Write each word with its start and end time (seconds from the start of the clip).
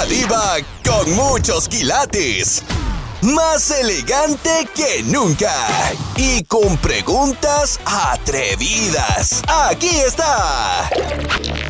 La 0.00 0.06
diva 0.06 0.56
con 0.82 1.14
muchos 1.14 1.68
quilates. 1.68 2.64
Más 3.20 3.70
elegante 3.70 4.66
que 4.74 5.02
nunca. 5.02 5.52
Y 6.16 6.42
con 6.44 6.78
preguntas 6.78 7.78
atrevidas. 7.84 9.42
Aquí 9.46 9.90
está. 9.90 10.88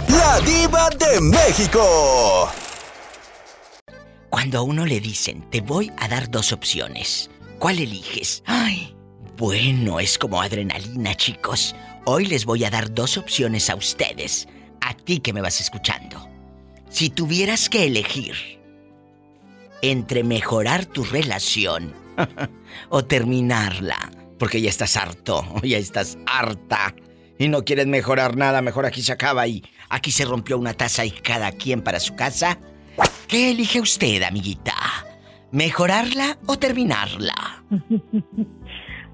La 0.06 0.40
diva 0.42 0.90
de 0.90 1.20
México. 1.20 2.48
Cuando 4.28 4.58
a 4.58 4.62
uno 4.62 4.86
le 4.86 5.00
dicen, 5.00 5.50
te 5.50 5.60
voy 5.60 5.90
a 5.98 6.06
dar 6.06 6.30
dos 6.30 6.52
opciones, 6.52 7.30
¿cuál 7.58 7.80
eliges? 7.80 8.44
Ay, 8.46 8.94
bueno, 9.36 9.98
es 9.98 10.18
como 10.18 10.40
adrenalina, 10.40 11.16
chicos. 11.16 11.74
Hoy 12.04 12.26
les 12.26 12.44
voy 12.44 12.64
a 12.64 12.70
dar 12.70 12.94
dos 12.94 13.16
opciones 13.16 13.68
a 13.70 13.74
ustedes, 13.74 14.46
a 14.82 14.94
ti 14.94 15.18
que 15.18 15.32
me 15.32 15.40
vas 15.40 15.60
escuchando. 15.60 16.29
Si 16.90 17.08
tuvieras 17.08 17.68
que 17.70 17.86
elegir 17.86 18.34
entre 19.80 20.24
mejorar 20.24 20.84
tu 20.84 21.04
relación 21.04 21.94
o 22.90 23.04
terminarla, 23.04 24.10
porque 24.38 24.60
ya 24.60 24.68
estás 24.68 24.96
harto, 24.96 25.44
ya 25.62 25.78
estás 25.78 26.18
harta 26.26 26.94
y 27.38 27.48
no 27.48 27.64
quieres 27.64 27.86
mejorar 27.86 28.36
nada, 28.36 28.60
mejor 28.60 28.84
aquí 28.84 29.02
se 29.02 29.12
acaba 29.12 29.46
y 29.46 29.62
aquí 29.88 30.10
se 30.10 30.26
rompió 30.26 30.58
una 30.58 30.74
taza 30.74 31.06
y 31.06 31.10
cada 31.10 31.52
quien 31.52 31.80
para 31.80 32.00
su 32.00 32.14
casa. 32.16 32.58
¿Qué 33.28 33.52
elige 33.52 33.80
usted, 33.80 34.22
amiguita? 34.24 34.74
¿Mejorarla 35.52 36.38
o 36.46 36.58
terminarla? 36.58 37.64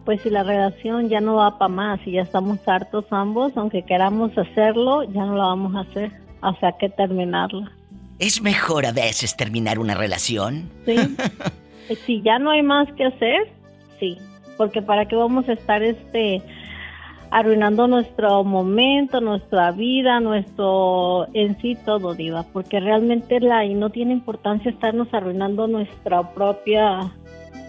Pues 0.07 0.23
si 0.23 0.31
la 0.31 0.45
relación 0.45 1.09
ya 1.09 1.21
no 1.21 1.35
va 1.35 1.59
para 1.59 1.69
más 1.69 1.99
y 2.07 2.13
ya 2.13 2.23
estamos 2.23 2.61
hartos 2.69 3.07
ambos, 3.11 3.57
aunque 3.57 3.83
queramos 3.83 4.39
hacerlo, 4.39 5.03
ya 5.03 5.25
no 5.25 5.35
la 5.35 5.47
vamos 5.47 5.75
a 5.75 5.81
hacer. 5.81 6.26
O 6.43 6.55
sea, 6.57 6.73
que 6.73 6.89
terminarla. 6.89 7.73
¿Es 8.19 8.41
mejor 8.41 8.87
a 8.87 8.93
veces 8.93 9.37
terminar 9.37 9.79
una 9.79 9.95
relación? 9.95 10.71
Sí. 10.85 10.97
si 12.07 12.23
ya 12.23 12.39
no 12.39 12.51
hay 12.51 12.63
más 12.63 12.91
que 12.93 13.05
hacer, 13.05 13.53
sí. 14.01 14.19
Porque 14.57 14.81
para 14.83 15.07
qué 15.07 15.17
vamos 15.17 15.49
a 15.49 15.53
estar 15.53 15.83
este 15.83 16.43
arruinando 17.31 17.89
nuestro 17.89 18.45
momento, 18.45 19.21
nuestra 19.21 19.73
vida, 19.73 20.21
nuestro 20.21 21.27
en 21.35 21.61
sí 21.61 21.77
todo, 21.85 22.15
diva, 22.15 22.45
porque 22.53 22.81
realmente 22.81 23.41
la 23.41 23.65
y 23.65 23.75
no 23.75 23.91
tiene 23.91 24.13
importancia 24.13 24.71
estarnos 24.71 25.13
arruinando 25.13 25.67
nuestra 25.67 26.33
propia 26.35 27.13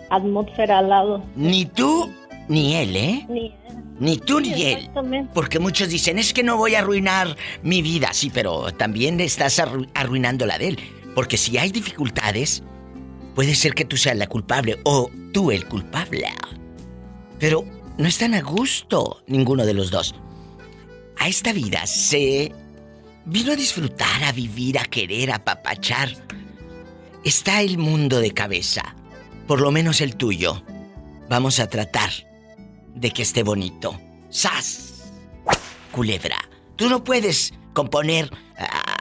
atmósfera 0.10 0.80
al 0.80 0.90
lado. 0.90 1.24
Ni 1.36 1.66
tú 1.66 2.10
ni 2.48 2.76
él, 2.76 2.96
¿eh? 2.96 3.26
Ni 3.30 3.56
Ni 4.00 4.18
tú 4.18 4.40
ni 4.40 4.64
él. 4.64 4.90
Porque 5.34 5.60
muchos 5.60 5.90
dicen, 5.90 6.20
es 6.20 6.34
que 6.34 6.44
no 6.44 6.58
voy 6.58 6.76
a 6.76 6.80
arruinar 6.80 7.36
mi 7.64 7.82
vida. 7.82 8.10
Sí, 8.14 8.32
pero 8.34 8.74
también 8.74 9.20
estás 9.20 9.62
arruinando 9.94 10.46
la 10.46 10.58
de 10.58 10.70
él. 10.70 10.80
Porque 11.16 11.38
si 11.38 11.58
hay 11.58 11.72
dificultades, 11.72 12.64
puede 13.36 13.56
ser 13.56 13.74
que 13.74 13.86
tú 13.86 13.98
seas 13.98 14.18
la 14.18 14.28
culpable 14.28 14.80
o 14.84 15.10
tú 15.34 15.52
el 15.52 15.66
culpable. 15.66 16.28
Pero 17.40 17.66
no 17.98 18.08
están 18.08 18.34
a 18.34 18.42
gusto 18.42 19.24
ninguno 19.28 19.66
de 19.66 19.74
los 19.74 19.92
dos. 19.92 20.16
A 21.18 21.28
esta 21.28 21.52
vida 21.52 21.86
se 21.88 22.54
vino 23.26 23.52
a 23.52 23.56
disfrutar, 23.56 24.24
a 24.24 24.32
vivir, 24.32 24.78
a 24.78 24.86
querer, 24.86 25.32
a 25.32 25.44
papachar. 25.44 26.10
Está 27.24 27.62
el 27.62 27.78
mundo 27.78 28.20
de 28.20 28.32
cabeza, 28.32 28.96
por 29.48 29.60
lo 29.60 29.72
menos 29.72 30.00
el 30.02 30.16
tuyo. 30.16 30.64
Vamos 31.28 31.60
a 31.60 31.68
tratar 31.68 32.27
de 32.98 33.12
que 33.12 33.22
esté 33.22 33.44
bonito. 33.44 34.00
¡Sas! 34.30 35.12
Culebra, 35.92 36.38
tú 36.76 36.90
no 36.90 37.04
puedes 37.04 37.54
componer 37.74 38.30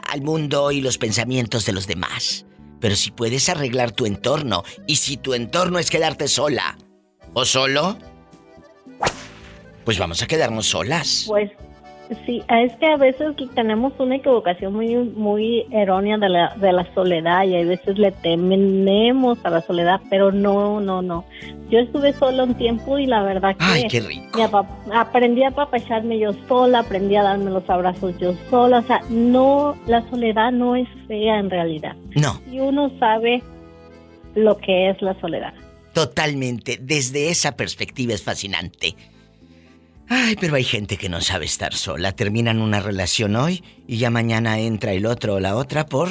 al 0.09 0.21
mundo 0.21 0.71
y 0.71 0.81
los 0.81 0.97
pensamientos 0.97 1.65
de 1.65 1.73
los 1.73 1.87
demás. 1.87 2.45
Pero 2.79 2.95
si 2.95 3.11
puedes 3.11 3.49
arreglar 3.49 3.91
tu 3.91 4.05
entorno, 4.05 4.63
y 4.85 4.97
si 4.97 5.17
tu 5.17 5.33
entorno 5.33 5.79
es 5.79 5.89
quedarte 5.89 6.27
sola 6.27 6.77
o 7.33 7.43
solo, 7.43 7.97
pues 9.83 9.97
vamos 9.97 10.21
a 10.21 10.27
quedarnos 10.27 10.67
solas. 10.67 11.25
Pues 11.27 11.51
sí, 12.25 12.41
es 12.49 12.75
que 12.77 12.85
a 12.85 12.97
veces 12.97 13.35
tenemos 13.53 13.93
una 13.99 14.15
equivocación 14.15 14.73
muy 14.73 14.95
muy 14.95 15.65
errónea 15.71 16.17
de 16.17 16.29
la, 16.29 16.55
de 16.55 16.71
la 16.71 16.91
soledad 16.93 17.43
y 17.45 17.55
a 17.55 17.65
veces 17.65 17.97
le 17.97 18.11
tememos 18.11 19.37
a 19.43 19.49
la 19.49 19.61
soledad, 19.61 20.01
pero 20.09 20.31
no, 20.31 20.79
no, 20.79 21.01
no. 21.01 21.25
Yo 21.69 21.79
estuve 21.79 22.13
sola 22.13 22.43
un 22.43 22.55
tiempo 22.55 22.97
y 22.97 23.05
la 23.05 23.23
verdad 23.23 23.55
que 23.57 23.65
Ay, 23.65 23.87
qué 23.89 23.99
rico. 23.99 24.39
aprendí 24.93 25.43
a 25.43 25.51
papacharme 25.51 26.19
yo 26.19 26.31
sola, 26.47 26.79
aprendí 26.79 27.15
a 27.15 27.23
darme 27.23 27.51
los 27.51 27.69
abrazos 27.69 28.17
yo 28.19 28.33
sola, 28.49 28.79
o 28.79 28.83
sea, 28.83 29.01
no, 29.09 29.75
la 29.85 30.07
soledad 30.09 30.51
no 30.51 30.75
es 30.75 30.87
fea 31.07 31.39
en 31.39 31.49
realidad. 31.49 31.95
No. 32.15 32.41
Y 32.51 32.59
uno 32.59 32.91
sabe 32.99 33.43
lo 34.35 34.57
que 34.57 34.89
es 34.89 35.01
la 35.01 35.19
soledad. 35.19 35.53
Totalmente, 35.93 36.77
desde 36.79 37.29
esa 37.29 37.55
perspectiva 37.55 38.13
es 38.13 38.23
fascinante. 38.23 38.95
Ay, 40.09 40.35
pero 40.39 40.55
hay 40.55 40.63
gente 40.63 40.97
que 40.97 41.09
no 41.09 41.21
sabe 41.21 41.45
estar 41.45 41.73
sola. 41.73 42.13
Terminan 42.13 42.61
una 42.61 42.79
relación 42.79 43.35
hoy 43.35 43.63
y 43.87 43.97
ya 43.97 44.09
mañana 44.09 44.59
entra 44.59 44.93
el 44.93 45.05
otro 45.05 45.35
o 45.35 45.39
la 45.39 45.55
otra 45.55 45.85
por. 45.85 46.09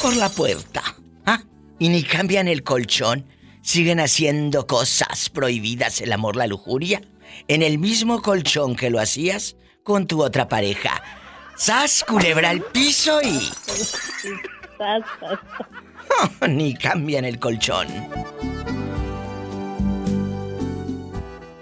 por 0.00 0.16
la 0.16 0.28
puerta. 0.28 0.82
¿Ah? 1.24 1.42
Y 1.78 1.88
ni 1.88 2.02
cambian 2.02 2.48
el 2.48 2.62
colchón. 2.62 3.26
Siguen 3.62 4.00
haciendo 4.00 4.66
cosas 4.66 5.28
prohibidas, 5.30 6.00
el 6.00 6.12
amor, 6.12 6.36
la 6.36 6.46
lujuria. 6.46 7.02
En 7.46 7.62
el 7.62 7.78
mismo 7.78 8.22
colchón 8.22 8.74
que 8.74 8.90
lo 8.90 8.98
hacías 8.98 9.56
con 9.84 10.06
tu 10.06 10.22
otra 10.22 10.48
pareja. 10.48 11.02
¡Sas, 11.56 12.04
culebra 12.04 12.50
al 12.50 12.62
piso 12.62 13.20
y. 13.22 13.50
ni 16.48 16.74
cambian 16.74 17.24
el 17.24 17.38
colchón. 17.38 17.86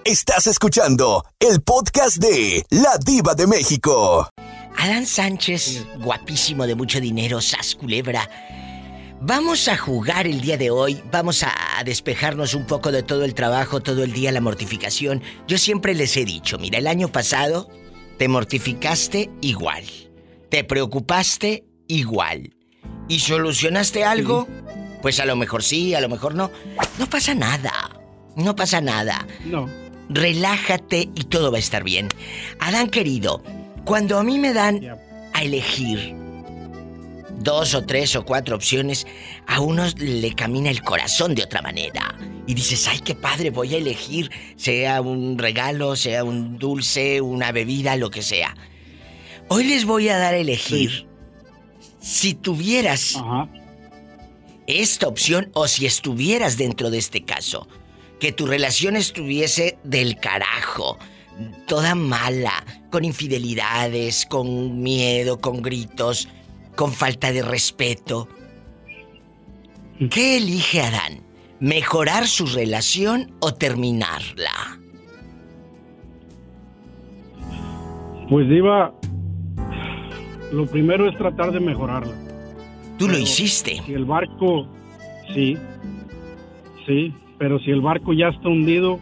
Estás 0.09 0.47
escuchando 0.47 1.23
el 1.39 1.61
podcast 1.61 2.17
de 2.17 2.65
La 2.71 2.97
Diva 2.97 3.35
de 3.35 3.47
México. 3.47 4.27
Adán 4.79 5.05
Sánchez, 5.05 5.85
guapísimo 5.99 6.67
de 6.67 6.75
mucho 6.75 6.99
dinero, 6.99 7.43
sas 7.43 7.75
culebra. 7.75 8.27
Vamos 9.21 9.69
a 9.69 9.77
jugar 9.77 10.27
el 10.27 10.41
día 10.41 10.57
de 10.57 10.71
hoy, 10.71 11.03
vamos 11.13 11.43
a 11.43 11.53
despejarnos 11.85 12.55
un 12.55 12.65
poco 12.65 12.91
de 12.91 13.03
todo 13.03 13.23
el 13.23 13.35
trabajo, 13.35 13.83
todo 13.83 14.03
el 14.03 14.15
día, 14.15 14.33
la 14.33 14.41
mortificación. 14.41 15.23
Yo 15.47 15.59
siempre 15.59 15.95
les 15.95 16.17
he 16.17 16.25
dicho, 16.25 16.57
mira, 16.57 16.79
el 16.79 16.87
año 16.87 17.09
pasado 17.09 17.69
te 18.17 18.29
mortificaste 18.29 19.29
igual, 19.43 19.85
te 20.49 20.65
preocupaste 20.65 21.67
igual. 21.87 22.55
¿Y 23.09 23.19
solucionaste 23.19 24.05
algo? 24.05 24.49
Pues 25.03 25.21
a 25.21 25.27
lo 25.27 25.37
mejor 25.37 25.63
sí, 25.63 25.95
a 25.95 26.01
lo 26.01 26.09
mejor 26.09 26.35
no. 26.35 26.51
No 26.99 27.11
pasa 27.11 27.35
nada, 27.35 27.91
no 28.37 28.57
pasa 28.57 28.81
nada. 28.81 29.27
No 29.45 29.87
relájate 30.09 31.09
y 31.15 31.25
todo 31.25 31.51
va 31.51 31.59
a 31.59 31.61
estar 31.61 31.85
bien. 31.85 32.09
Adán 32.61 32.89
querido, 32.89 33.43
cuando 33.85 34.19
a 34.19 34.25
mí 34.25 34.39
me 34.39 34.53
dan 34.53 34.99
a 35.33 35.43
elegir 35.43 36.15
dos 37.41 37.75
o 37.75 37.85
tres 37.85 38.17
o 38.17 38.25
cuatro 38.25 38.57
opciones, 38.57 39.07
a 39.47 39.61
uno 39.61 39.85
le 39.97 40.35
camina 40.35 40.71
el 40.71 40.83
corazón 40.83 41.35
de 41.35 41.43
otra 41.43 41.63
manera. 41.63 42.15
Y 42.47 42.55
dices, 42.55 42.89
ay, 42.89 43.01
qué 43.01 43.15
padre, 43.15 43.51
voy 43.51 43.75
a 43.75 43.79
elegir, 43.79 44.31
sea 44.57 45.01
un 45.01 45.39
regalo, 45.39 45.97
sea 45.97 46.25
un 46.25 46.59
dulce, 46.59 47.21
una 47.21 47.53
bebida, 47.53 47.97
lo 47.97 48.11
que 48.11 48.23
sea. 48.23 48.57
Hoy 49.49 49.65
les 49.65 49.85
voy 49.85 50.09
a 50.09 50.19
dar 50.19 50.35
a 50.35 50.39
elegir 50.39 51.07
si 52.01 52.35
tuvieras 52.35 53.17
esta 54.67 55.09
opción 55.09 55.51
o 55.55 55.69
si 55.69 55.87
estuvieras 55.87 56.57
dentro 56.57 56.91
de 56.91 56.99
este 56.99 57.25
caso 57.25 57.67
que 58.21 58.33
tu 58.33 58.47
relación 58.47 58.97
estuviese 58.97 59.79
del 59.85 60.17
carajo, 60.17 60.99
toda 61.67 61.95
mala, 61.95 62.65
con 62.91 63.05
infidelidades, 63.05 64.27
con 64.27 64.83
miedo, 64.83 65.41
con 65.41 65.63
gritos, 65.63 66.29
con 66.75 66.93
falta 66.93 67.33
de 67.33 67.43
respeto. 67.43 68.29
¿Qué 70.11 70.37
elige 70.37 70.81
Adán? 70.81 71.23
¿Mejorar 71.61 72.27
su 72.27 72.47
relación 72.47 73.33
o 73.41 73.55
terminarla? 73.55 74.79
Pues 78.29 78.49
Diva, 78.49 78.95
lo 80.53 80.67
primero 80.67 81.09
es 81.09 81.17
tratar 81.17 81.51
de 81.51 81.61
mejorarla. 81.61 82.15
¿Tú 82.99 83.09
lo 83.09 83.17
hiciste? 83.17 83.83
Si 83.87 83.93
el 83.95 84.05
barco, 84.05 84.69
sí, 85.35 85.57
sí, 86.87 87.15
pero 87.39 87.59
si 87.61 87.71
el 87.71 87.81
barco 87.81 88.13
ya 88.13 88.29
está 88.29 88.49
hundido, 88.49 88.99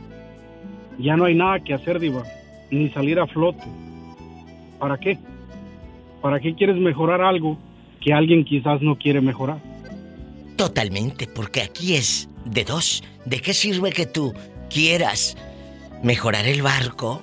ya 0.99 1.17
no 1.17 1.25
hay 1.25 1.35
nada 1.35 1.61
que 1.61 1.75
hacer, 1.75 1.99
Diva, 1.99 2.25
ni 2.71 2.91
salir 2.91 3.19
a 3.19 3.27
flote. 3.27 3.65
¿Para 4.79 4.99
qué? 4.99 5.19
¿Para 6.21 6.41
qué 6.41 6.55
quieres 6.55 6.77
mejorar 6.77 7.21
algo 7.23 7.59
que 8.01 8.13
alguien 8.13 8.45
quizás 8.45 8.83
no 8.83 8.97
quiere 8.97 9.21
mejorar? 9.21 9.59
Totalmente, 10.57 11.27
porque 11.27 11.63
aquí 11.63 11.95
es 11.95 12.29
de 12.45 12.65
dos. 12.65 13.03
¿De 13.25 13.41
qué 13.41 13.53
sirve 13.53 13.93
que 13.93 14.07
tú 14.07 14.33
quieras 14.71 15.37
mejorar 16.03 16.47
el 16.47 16.63
barco 16.63 17.23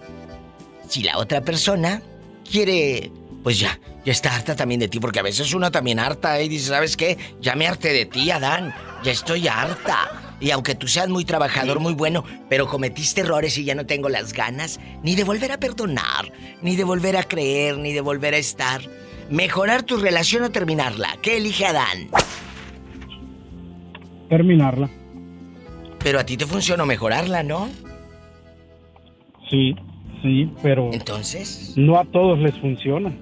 si 0.87 1.03
la 1.03 1.17
otra 1.17 1.41
persona 1.41 2.01
quiere, 2.49 3.11
pues 3.43 3.59
ya, 3.59 3.79
Ya 4.05 4.11
está 4.11 4.35
harta 4.35 4.55
también 4.55 4.79
de 4.79 4.89
ti, 4.89 4.99
porque 4.99 5.19
a 5.19 5.23
veces 5.23 5.53
uno 5.53 5.71
también 5.71 5.97
harta 5.97 6.39
¿eh? 6.39 6.45
y 6.45 6.49
dice, 6.49 6.69
¿sabes 6.69 6.97
qué? 6.97 7.17
Ya 7.39 7.55
me 7.55 7.67
harté 7.67 7.93
de 7.93 8.05
ti, 8.05 8.29
Adán. 8.31 8.73
Ya 9.03 9.11
estoy 9.11 9.47
harta. 9.47 10.22
Y 10.39 10.51
aunque 10.51 10.75
tú 10.75 10.87
seas 10.87 11.09
muy 11.09 11.25
trabajador, 11.25 11.79
muy 11.79 11.93
bueno, 11.93 12.23
pero 12.49 12.67
cometiste 12.67 13.21
errores 13.21 13.57
y 13.57 13.63
ya 13.63 13.75
no 13.75 13.85
tengo 13.85 14.09
las 14.09 14.33
ganas 14.33 14.79
ni 15.03 15.15
de 15.15 15.23
volver 15.23 15.51
a 15.51 15.59
perdonar, 15.59 16.31
ni 16.61 16.75
de 16.75 16.83
volver 16.83 17.17
a 17.17 17.23
creer, 17.23 17.77
ni 17.77 17.93
de 17.93 18.01
volver 18.01 18.33
a 18.33 18.37
estar. 18.37 18.81
Mejorar 19.29 19.83
tu 19.83 19.97
relación 19.97 20.43
o 20.43 20.51
terminarla. 20.51 21.17
¿Qué 21.21 21.37
elige 21.37 21.65
Adán? 21.65 22.09
Terminarla. 24.29 24.89
Pero 26.03 26.19
a 26.19 26.25
ti 26.25 26.35
te 26.35 26.45
funcionó 26.45 26.85
mejorarla, 26.85 27.43
¿no? 27.43 27.69
Sí, 29.49 29.75
sí, 30.21 30.51
pero... 30.61 30.91
Entonces... 30.91 31.73
No 31.77 31.97
a 31.97 32.05
todos 32.05 32.39
les 32.39 32.57
funciona. 32.59 33.15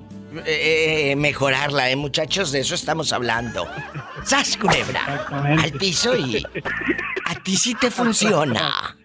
Eh, 0.46 1.14
mejorarla, 1.18 1.90
¿eh, 1.90 1.96
muchachos? 1.96 2.52
De 2.52 2.60
eso 2.60 2.76
estamos 2.76 3.12
hablando. 3.12 3.68
¡Sas, 4.24 4.58
culebra! 4.58 5.26
Al 5.30 5.72
piso 5.74 6.16
y... 6.16 6.44
A 7.26 7.36
ti 7.44 7.58
sí 7.58 7.76
te 7.76 7.92
funciona. 7.92 8.96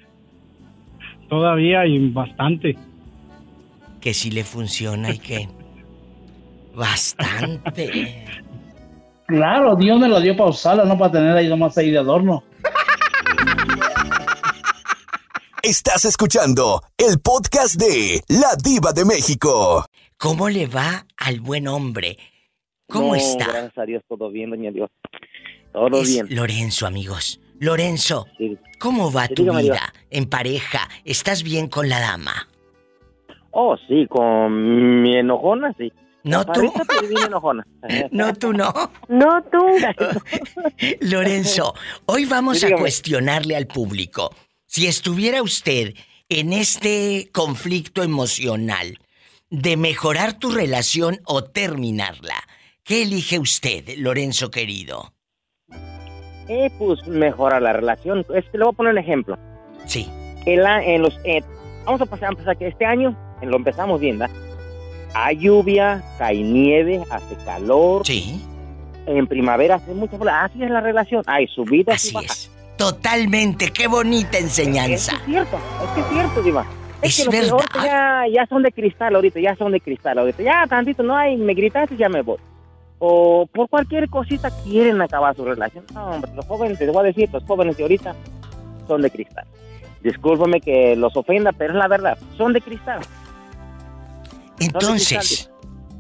Todavía 1.29 1.81
hay 1.81 2.09
bastante. 2.11 2.79
Que 4.01 4.15
sí 4.15 4.31
le 4.31 4.45
funciona 4.45 5.11
y 5.11 5.19
que... 5.19 5.49
Bastante. 6.75 8.25
Claro, 9.27 9.75
Dios 9.75 9.99
me 9.99 10.09
lo 10.09 10.21
dio 10.21 10.37
para 10.37 10.51
usarla, 10.51 10.85
no 10.85 10.97
para 10.97 11.13
tener 11.13 11.37
ahí 11.37 11.49
nomás 11.49 11.77
ahí 11.79 11.91
de 11.91 11.99
adorno. 11.99 12.45
Estás 15.63 16.05
escuchando 16.05 16.85
el 16.97 17.19
podcast 17.19 17.75
de 17.75 18.23
La 18.29 18.55
Diva 18.63 18.93
de 18.93 19.05
México. 19.05 19.85
¿Cómo 20.19 20.49
le 20.49 20.67
va 20.67 21.07
al 21.19 21.41
buen 21.41 21.69
hombre? 21.69 22.17
¿Cómo 22.89 23.15
está? 23.15 23.49
Gracias 23.49 23.79
a 23.79 23.85
Dios, 23.85 24.03
todo 24.09 24.31
bien, 24.31 24.51
doña 24.51 24.71
Dios. 24.71 24.91
Todo 25.73 26.03
bien. 26.03 26.27
Lorenzo, 26.31 26.87
amigos. 26.87 27.39
Lorenzo, 27.59 28.27
¿cómo 28.79 29.13
va 29.13 29.29
tu 29.29 29.45
vida 29.45 29.93
en 30.11 30.29
pareja? 30.29 30.89
¿Estás 31.05 31.43
bien 31.43 31.69
con 31.69 31.89
la 31.89 32.01
dama? 32.01 32.49
Oh, 33.51 33.77
sí, 33.89 34.07
con 34.09 35.03
mi 35.03 35.17
enojona, 35.17 35.75
sí. 35.77 35.93
No 36.25 36.45
tú. 36.47 36.63
no 38.11 38.35
tú 38.35 38.53
no. 38.53 38.73
No 39.09 39.43
tú. 39.45 39.67
Lorenzo, 41.01 41.75
hoy 42.07 42.25
vamos 42.25 42.65
a 42.65 42.71
cuestionarle 42.73 43.55
al 43.55 43.67
público. 43.67 44.35
Si 44.67 44.87
estuviera 44.87 45.43
usted 45.43 45.95
en 46.29 46.53
este 46.53 47.29
conflicto 47.33 48.03
emocional 48.03 48.99
de 49.57 49.79
mejorar 49.79 50.39
tu 50.39 50.51
relación 50.51 51.21
o 51.25 51.43
terminarla, 51.43 52.35
¿qué 52.85 53.03
elige 53.03 53.39
usted, 53.39 53.89
Lorenzo 53.97 54.51
querido? 54.51 55.15
Eh, 56.49 56.71
pues 56.79 57.07
mejorar 57.07 57.63
la 57.63 57.73
relación. 57.73 58.19
Este, 58.35 58.59
le 58.59 58.65
voy 58.65 58.75
a 58.75 58.77
poner 58.77 58.93
un 58.93 58.99
ejemplo. 58.99 59.39
Sí. 59.87 60.09
en 60.45 61.01
los, 61.01 61.19
eh, 61.25 61.41
vamos 61.87 62.03
a 62.03 62.07
pasar, 62.07 62.29
a 62.29 62.33
empezar 62.33 62.59
que 62.59 62.69
este 62.69 62.85
año 62.85 63.17
lo 63.41 63.57
empezamos 63.57 63.99
bien, 63.99 64.19
¿verdad? 64.19 64.37
Hay 65.15 65.39
lluvia, 65.39 66.05
cae 66.19 66.43
nieve, 66.43 67.03
hace 67.09 67.35
calor. 67.47 68.07
Sí. 68.07 68.45
En 69.07 69.27
primavera 69.27 69.77
hace 69.77 69.95
mucha 69.95 70.19
Así 70.45 70.63
es 70.63 70.71
la 70.71 70.83
relación. 70.83 71.23
Hay 71.27 71.47
subidas 71.47 71.95
Así 71.95 72.15
es. 72.23 72.51
Totalmente. 72.77 73.73
Qué 73.73 73.87
bonita 73.87 74.37
enseñanza. 74.37 75.13
Es, 75.17 75.25
cierto. 75.25 75.59
Es 75.83 75.91
que 75.93 76.01
es 76.01 76.07
cierto, 76.09 76.43
Diva. 76.43 76.67
Es, 77.03 77.23
que 77.23 77.29
verdad. 77.29 77.59
Ya, 77.85 78.25
ya 78.33 78.47
son 78.47 78.63
de 78.63 78.73
cristal 78.73 79.15
ahorita, 79.15 79.41
ya 79.41 79.55
son 79.57 79.73
de 79.73 79.81
cristal 79.81 80.19
ahorita. 80.19 80.43
Ya 80.43 80.67
tantito 80.67 81.03
no 81.03 81.17
hay, 81.17 81.37
me 81.37 81.55
gritaste 81.55 81.97
ya 81.97 82.09
me 82.09 82.23
voy. 82.23 82.39
O 82.99 83.47
por 83.53 83.69
cualquier 83.69 84.09
cosita 84.09 84.51
quieren 84.65 85.01
acabar 85.03 85.37
su 85.37 85.45
relación. 85.45 85.85
No, 85.93 86.07
hombre, 86.07 86.31
los 86.35 86.47
jóvenes, 86.47 86.79
te 86.79 86.87
voy 86.87 87.01
a 87.01 87.03
decir, 87.03 87.29
los 87.33 87.45
jóvenes 87.45 87.77
de 87.77 87.83
ahorita 87.83 88.15
son 88.89 89.03
de 89.03 89.11
cristal. 89.11 89.45
Discúlpame 90.03 90.61
que 90.61 90.97
los 90.97 91.17
ofenda, 91.17 91.53
pero 91.53 91.73
es 91.73 91.79
la 91.79 91.89
verdad, 91.89 92.19
son 92.37 92.53
de 92.53 92.61
cristal. 92.61 93.01
Entonces, 94.59 95.51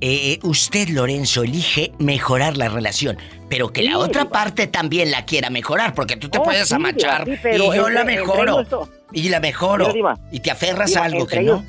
eh, 0.00 0.38
usted, 0.42 0.88
Lorenzo, 0.88 1.42
elige 1.42 1.92
mejorar 1.98 2.56
la 2.56 2.68
relación, 2.68 3.16
pero 3.48 3.72
que 3.72 3.82
la 3.82 3.98
otra 3.98 4.26
parte 4.26 4.66
también 4.66 5.10
la 5.10 5.24
quiera 5.24 5.48
mejorar, 5.50 5.94
porque 5.94 6.16
tú 6.16 6.28
te 6.28 6.38
oh, 6.38 6.42
puedes 6.42 6.70
amachar 6.72 7.26
y 7.28 7.56
yo 7.56 7.88
la 7.88 8.04
mejoro. 8.04 8.64
y 9.12 9.28
la 9.28 9.40
mejoro. 9.40 9.92
y 10.30 10.40
te 10.40 10.50
aferras 10.50 10.96
a 10.96 11.04
algo 11.04 11.26
que 11.26 11.40
no. 11.40 11.64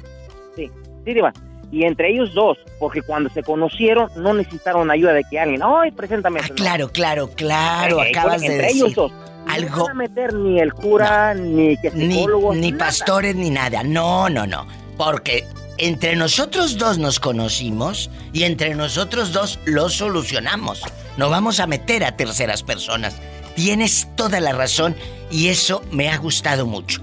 Sí, 0.55 0.69
sí, 1.05 1.13
Diva. 1.13 1.31
Y 1.71 1.83
entre 1.83 2.11
ellos 2.11 2.33
dos, 2.33 2.57
porque 2.79 3.01
cuando 3.01 3.29
se 3.29 3.43
conocieron 3.43 4.09
no 4.15 4.33
necesitaron 4.33 4.89
ayuda 4.89 5.13
de 5.13 5.23
que 5.29 5.37
alguien, 5.37 5.61
¡ay, 5.63 5.91
preséntame! 5.91 6.39
Ah, 6.41 6.47
claro, 6.55 6.89
claro, 6.89 7.29
claro, 7.35 8.01
eh, 8.01 8.09
acabas 8.09 8.41
de 8.41 8.47
entre 8.47 8.71
ellos 8.71 8.93
dos. 8.93 9.11
Algo. 9.47 9.77
No 9.77 9.83
van 9.85 9.91
a 9.91 9.95
meter 9.95 10.33
ni 10.33 10.59
el 10.59 10.73
cura, 10.73 11.33
ni 11.33 11.77
que. 11.77 11.91
Ni, 11.91 12.25
ni 12.55 12.73
pastores, 12.73 13.35
ni 13.35 13.49
nada. 13.49 13.83
No, 13.83 14.29
no, 14.29 14.45
no. 14.45 14.67
Porque 14.97 15.45
entre 15.77 16.15
nosotros 16.15 16.77
dos 16.77 16.97
nos 16.97 17.19
conocimos 17.19 18.09
y 18.33 18.43
entre 18.43 18.75
nosotros 18.75 19.33
dos 19.33 19.59
lo 19.65 19.89
solucionamos. 19.89 20.83
No 21.17 21.29
vamos 21.29 21.59
a 21.59 21.67
meter 21.67 22.03
a 22.03 22.15
terceras 22.15 22.63
personas. 22.63 23.19
Tienes 23.55 24.07
toda 24.15 24.39
la 24.39 24.53
razón 24.53 24.95
y 25.31 25.47
eso 25.47 25.81
me 25.91 26.09
ha 26.09 26.17
gustado 26.17 26.65
mucho. 26.65 27.01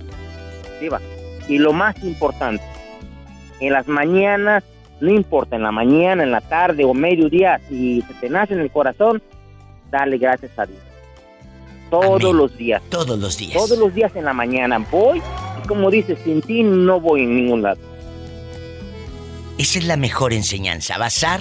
Diva, 0.80 1.00
y 1.48 1.58
lo 1.58 1.72
más 1.72 1.96
importante, 2.02 2.64
en 3.60 3.72
las 3.72 3.88
mañanas, 3.88 4.62
no 5.00 5.10
importa, 5.10 5.56
en 5.56 5.62
la 5.62 5.72
mañana, 5.72 6.22
en 6.22 6.30
la 6.30 6.40
tarde 6.40 6.84
o 6.84 6.94
mediodía, 6.94 7.60
si 7.68 8.02
se 8.02 8.14
te 8.14 8.30
nace 8.30 8.54
en 8.54 8.60
el 8.60 8.70
corazón, 8.70 9.22
dale 9.90 10.18
gracias 10.18 10.56
a 10.58 10.66
Dios. 10.66 10.80
Todos 11.90 12.34
los 12.34 12.56
días. 12.56 12.82
Todos 12.88 13.18
los 13.18 13.36
días. 13.36 13.52
Todos 13.52 13.78
los 13.78 13.94
días 13.94 14.14
en 14.16 14.24
la 14.24 14.32
mañana. 14.32 14.78
Voy, 14.90 15.22
y 15.62 15.68
como 15.68 15.90
dices, 15.90 16.18
sin 16.24 16.42
ti 16.42 16.62
no 16.62 17.00
voy 17.00 17.22
en 17.22 17.36
ningún 17.36 17.62
lado. 17.62 17.93
Esa 19.56 19.78
es 19.78 19.84
la 19.84 19.96
mejor 19.96 20.32
enseñanza, 20.32 20.98
basar 20.98 21.40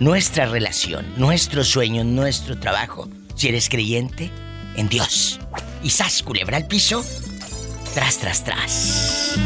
nuestra 0.00 0.46
relación, 0.46 1.06
nuestro 1.16 1.62
sueño, 1.62 2.02
nuestro 2.02 2.58
trabajo, 2.58 3.08
si 3.36 3.48
eres 3.48 3.68
creyente, 3.68 4.32
en 4.76 4.88
Dios. 4.88 5.38
Y 5.80 5.90
sas, 5.90 6.24
culebra 6.24 6.56
al 6.56 6.66
piso, 6.66 7.04
tras, 7.94 8.18
tras, 8.18 8.42
tras. 8.42 9.38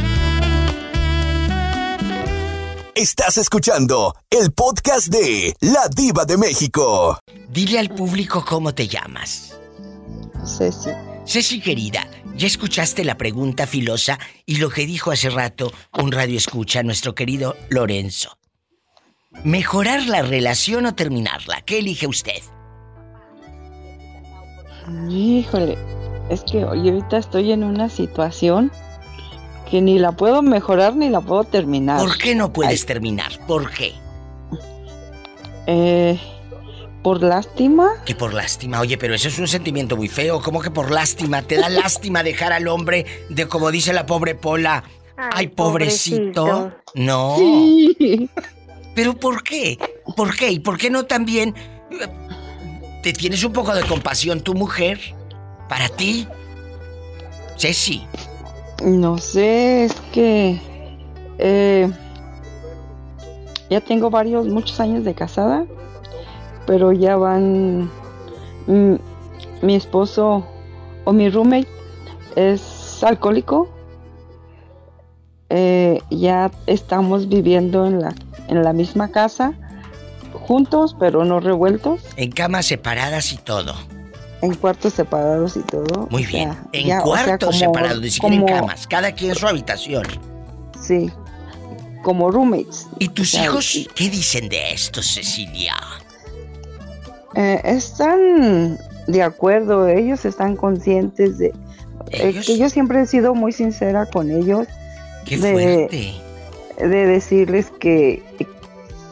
Estás 2.94 3.36
escuchando 3.36 4.16
el 4.30 4.50
podcast 4.52 5.08
de 5.08 5.54
La 5.60 5.86
Diva 5.94 6.24
de 6.24 6.38
México. 6.38 7.18
Dile 7.50 7.78
al 7.78 7.90
público 7.90 8.44
cómo 8.46 8.74
te 8.74 8.88
llamas. 8.88 9.58
Ceci. 10.46 10.90
Ceci 11.24 11.60
querida, 11.60 12.08
ya 12.34 12.46
escuchaste 12.46 13.04
la 13.04 13.16
pregunta 13.16 13.66
filosa 13.66 14.18
y 14.46 14.56
lo 14.56 14.70
que 14.70 14.86
dijo 14.86 15.10
hace 15.10 15.30
rato 15.30 15.72
un 15.98 16.10
radio 16.10 16.36
escucha 16.36 16.82
nuestro 16.82 17.14
querido 17.14 17.56
Lorenzo. 17.68 18.36
¿Mejorar 19.44 20.06
la 20.06 20.22
relación 20.22 20.86
o 20.86 20.94
terminarla? 20.94 21.62
¿Qué 21.62 21.78
elige 21.78 22.06
usted? 22.06 22.42
Híjole, 25.08 25.78
es 26.30 26.42
que 26.42 26.64
hoy 26.64 26.88
ahorita 26.88 27.18
estoy 27.18 27.52
en 27.52 27.62
una 27.62 27.88
situación 27.88 28.72
que 29.70 29.80
ni 29.80 29.98
la 29.98 30.12
puedo 30.12 30.42
mejorar 30.42 30.96
ni 30.96 31.10
la 31.10 31.20
puedo 31.20 31.44
terminar. 31.44 32.00
¿Por 32.00 32.18
qué 32.18 32.34
no 32.34 32.52
puedes 32.52 32.86
terminar? 32.86 33.30
¿Por 33.46 33.70
qué? 33.70 33.92
Eh, 35.66 36.18
¿Por 37.02 37.22
lástima? 37.22 37.92
Que 38.04 38.14
por 38.14 38.34
lástima. 38.34 38.80
Oye, 38.80 38.98
pero 38.98 39.14
eso 39.14 39.28
es 39.28 39.38
un 39.38 39.48
sentimiento 39.48 39.96
muy 39.96 40.08
feo. 40.08 40.42
¿Cómo 40.42 40.60
que 40.60 40.70
por 40.70 40.90
lástima? 40.90 41.42
¿Te 41.42 41.56
da 41.56 41.68
lástima 41.70 42.22
dejar 42.22 42.52
al 42.52 42.68
hombre 42.68 43.06
de 43.30 43.48
como 43.48 43.70
dice 43.70 43.92
la 43.92 44.04
pobre 44.04 44.34
Pola? 44.34 44.84
Ay, 45.16 45.48
pobrecito. 45.48 46.72
No. 46.94 47.36
¿Pero 48.94 49.14
por 49.14 49.42
qué? 49.42 49.78
¿Por 50.14 50.36
qué? 50.36 50.50
¿Y 50.50 50.58
por 50.58 50.76
qué 50.76 50.90
no 50.90 51.04
también 51.04 51.54
eh, 51.90 52.06
te 53.02 53.12
tienes 53.12 53.44
un 53.44 53.52
poco 53.52 53.74
de 53.74 53.82
compasión 53.82 54.42
tu 54.42 54.54
mujer? 54.54 54.98
Para 55.68 55.88
ti. 55.88 56.26
Ceci. 57.56 58.06
No 58.82 59.16
sé, 59.18 59.84
es 59.84 59.94
que... 60.12 60.60
Eh, 61.38 61.90
ya 63.70 63.80
tengo 63.80 64.10
varios, 64.10 64.46
muchos 64.46 64.80
años 64.80 65.04
de 65.04 65.14
casada 65.14 65.64
pero 66.66 66.92
ya 66.92 67.16
van 67.16 67.90
mm, 68.66 68.94
mi 69.62 69.74
esposo 69.74 70.46
o 71.04 71.12
mi 71.12 71.28
roommate 71.28 71.68
es 72.36 73.02
alcohólico. 73.02 73.68
Eh, 75.48 76.00
ya 76.10 76.50
estamos 76.66 77.28
viviendo 77.28 77.86
en 77.86 78.00
la, 78.00 78.14
en 78.48 78.62
la 78.62 78.72
misma 78.72 79.10
casa, 79.10 79.52
juntos 80.32 80.94
pero 80.98 81.24
no 81.24 81.40
revueltos. 81.40 82.00
En 82.16 82.30
camas 82.30 82.66
separadas 82.66 83.32
y 83.32 83.36
todo. 83.38 83.74
En 84.42 84.54
cuartos 84.54 84.94
separados 84.94 85.56
y 85.56 85.60
todo. 85.60 86.08
Muy 86.10 86.24
bien. 86.24 86.56
en 86.72 86.98
cuartos 87.00 87.58
separados, 87.58 88.00
ni 88.00 88.10
siquiera 88.10 88.36
en 88.36 88.46
camas. 88.46 88.86
Cada 88.86 89.12
quien 89.12 89.32
en 89.32 89.36
su 89.36 89.46
habitación. 89.46 90.04
Sí. 90.80 91.10
como 92.02 92.30
roommates. 92.30 92.86
¿Y 92.98 93.08
tus 93.08 93.34
hijos 93.34 93.88
qué 93.94 94.08
dicen 94.08 94.48
de 94.48 94.72
esto, 94.72 95.02
Cecilia? 95.02 95.74
Eh, 97.34 97.60
están 97.64 98.78
de 99.06 99.22
acuerdo, 99.22 99.88
ellos 99.88 100.24
están 100.24 100.56
conscientes 100.56 101.38
de 101.38 101.52
eh, 102.10 102.40
que 102.44 102.58
yo 102.58 102.68
siempre 102.70 103.02
he 103.02 103.06
sido 103.06 103.34
muy 103.34 103.52
sincera 103.52 104.06
con 104.06 104.30
ellos. 104.30 104.66
Qué 105.24 105.38
fuerte. 105.38 106.14
De 106.78 107.06
decirles 107.06 107.70
que 107.78 108.22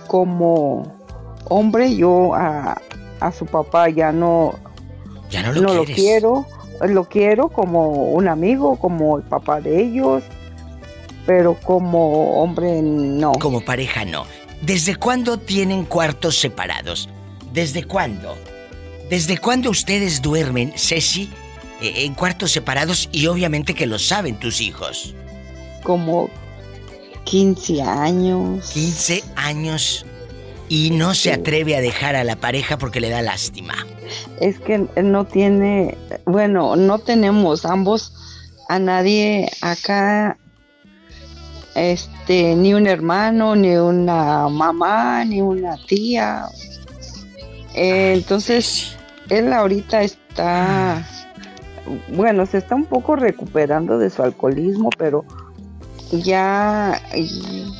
como 0.06 0.96
hombre 1.48 1.94
yo 1.94 2.34
a, 2.34 2.80
su 3.36 3.46
papá 3.46 3.90
ya 3.90 4.10
no, 4.12 4.54
ya 5.30 5.42
no, 5.42 5.52
lo, 5.52 5.84
quiero, 5.84 6.46
lo 6.80 7.04
quiero 7.04 7.48
como 7.48 8.12
un 8.12 8.28
amigo, 8.28 8.76
como 8.76 9.18
el 9.18 9.24
papá 9.24 9.60
de 9.60 9.82
ellos, 9.82 10.22
pero 11.26 11.54
como 11.54 12.42
hombre 12.42 12.80
no. 12.80 13.32
Como 13.32 13.60
pareja 13.60 14.04
no. 14.04 14.24
¿Desde 14.62 14.96
cuándo 14.96 15.38
tienen 15.38 15.84
cuartos 15.84 16.38
separados? 16.38 17.08
¿Desde 17.52 17.84
cuándo? 17.84 18.36
¿Desde 19.10 19.38
cuándo 19.38 19.70
ustedes 19.70 20.20
duermen, 20.20 20.72
Ceci, 20.76 21.30
eh, 21.80 22.04
en 22.04 22.14
cuartos 22.14 22.52
separados 22.52 23.08
y 23.12 23.26
obviamente 23.26 23.74
que 23.74 23.86
lo 23.86 23.98
saben 23.98 24.38
tus 24.38 24.60
hijos? 24.60 25.14
Como 25.82 26.28
15 27.24 27.82
años. 27.82 28.70
15 28.70 29.24
años 29.36 30.04
y 30.68 30.90
no 30.90 31.14
se 31.14 31.32
atreve 31.32 31.76
a 31.76 31.80
dejar 31.80 32.14
a 32.16 32.24
la 32.24 32.36
pareja 32.36 32.78
porque 32.78 33.00
le 33.00 33.08
da 33.08 33.22
lástima. 33.22 33.74
Es 34.40 34.58
que 34.60 34.86
no 35.02 35.24
tiene, 35.24 35.96
bueno, 36.26 36.76
no 36.76 36.98
tenemos 36.98 37.64
ambos 37.64 38.12
a 38.68 38.78
nadie 38.78 39.50
acá, 39.62 40.36
este, 41.74 42.54
ni 42.54 42.74
un 42.74 42.86
hermano, 42.86 43.56
ni 43.56 43.76
una 43.76 44.48
mamá, 44.48 45.24
ni 45.24 45.40
una 45.40 45.76
tía. 45.86 46.46
Entonces, 47.74 48.96
él 49.28 49.52
ahorita 49.52 50.02
está, 50.02 51.06
bueno, 52.08 52.46
se 52.46 52.58
está 52.58 52.74
un 52.74 52.86
poco 52.86 53.16
recuperando 53.16 53.98
de 53.98 54.10
su 54.10 54.22
alcoholismo, 54.22 54.90
pero 54.96 55.24
ya, 56.10 57.00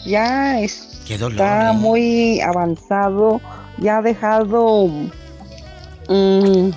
ya 0.05 0.61
está 0.61 1.73
muy 1.73 2.41
avanzado, 2.41 3.41
ya 3.79 3.99
ha 3.99 4.03
dejado, 4.03 4.89
mm, 6.09 6.71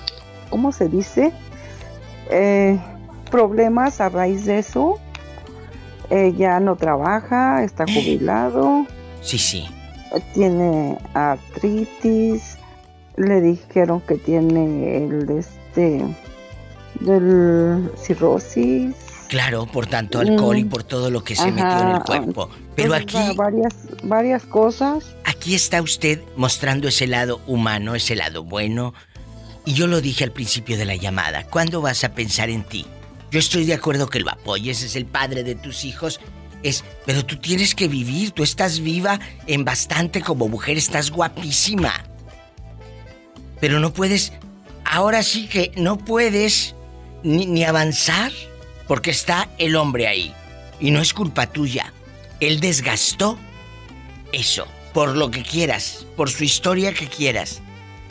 ¿cómo 0.49 0.71
se 0.71 0.87
dice? 0.87 1.33
Eh, 2.29 2.79
problemas 3.29 3.99
a 3.99 4.09
raíz 4.09 4.45
de 4.45 4.59
eso. 4.59 4.99
Eh, 6.09 6.33
ya 6.37 6.59
no 6.59 6.75
trabaja, 6.75 7.63
está 7.63 7.85
jubilado. 7.85 8.85
Sí, 9.21 9.37
sí. 9.37 9.65
Tiene 10.33 10.97
artritis, 11.13 12.57
le 13.17 13.41
dijeron 13.41 14.01
que 14.01 14.15
tiene 14.15 14.97
el 14.97 15.29
este 15.29 16.15
del 16.99 17.91
cirrosis. 17.97 18.95
Claro, 19.27 19.65
por 19.65 19.87
tanto 19.87 20.19
alcohol 20.19 20.57
y 20.57 20.65
mm. 20.65 20.69
por 20.69 20.83
todo 20.83 21.09
lo 21.09 21.23
que 21.23 21.35
se 21.35 21.51
metió 21.51 21.79
en 21.79 21.87
el 21.89 22.01
cuerpo. 22.01 22.49
Pero 22.75 22.93
aquí 22.93 23.17
varias 23.35 23.73
varias 24.03 24.43
cosas. 24.43 25.15
Aquí 25.23 25.55
está 25.55 25.81
usted 25.81 26.21
mostrando 26.35 26.87
ese 26.87 27.07
lado 27.07 27.41
humano, 27.47 27.95
ese 27.95 28.15
lado 28.15 28.43
bueno. 28.43 28.93
Y 29.65 29.73
yo 29.73 29.87
lo 29.87 30.01
dije 30.01 30.23
al 30.23 30.31
principio 30.31 30.77
de 30.77 30.85
la 30.85 30.95
llamada, 30.95 31.45
¿cuándo 31.45 31.81
vas 31.81 32.03
a 32.03 32.13
pensar 32.13 32.49
en 32.49 32.63
ti? 32.63 32.85
Yo 33.29 33.39
estoy 33.39 33.65
de 33.65 33.73
acuerdo 33.73 34.07
que 34.07 34.19
lo 34.19 34.29
apoyes, 34.29 34.83
es 34.83 34.95
el 34.95 35.05
padre 35.05 35.43
de 35.43 35.55
tus 35.55 35.85
hijos, 35.85 36.19
es, 36.63 36.83
pero 37.05 37.25
tú 37.25 37.37
tienes 37.37 37.75
que 37.75 37.87
vivir, 37.87 38.31
tú 38.31 38.43
estás 38.43 38.81
viva 38.81 39.19
en 39.47 39.63
bastante 39.63 40.21
como 40.21 40.47
mujer, 40.47 40.77
estás 40.77 41.11
guapísima. 41.11 42.10
Pero 43.61 43.79
no 43.79 43.93
puedes, 43.93 44.33
ahora 44.83 45.23
sí 45.23 45.47
que 45.47 45.71
no 45.77 45.97
puedes 45.97 46.75
ni, 47.23 47.63
avanzar 47.63 48.31
porque 48.87 49.11
está 49.11 49.49
el 49.57 49.77
hombre 49.77 50.07
ahí. 50.07 50.33
Y 50.81 50.91
no 50.91 50.99
es 50.99 51.13
culpa 51.13 51.47
tuya. 51.47 51.93
Él 52.39 52.59
desgastó 52.59 53.37
eso, 54.33 54.65
por 54.93 55.15
lo 55.15 55.29
que 55.29 55.43
quieras, 55.43 56.07
por 56.17 56.29
su 56.29 56.43
historia 56.43 56.93
que 56.93 57.07
quieras. 57.07 57.61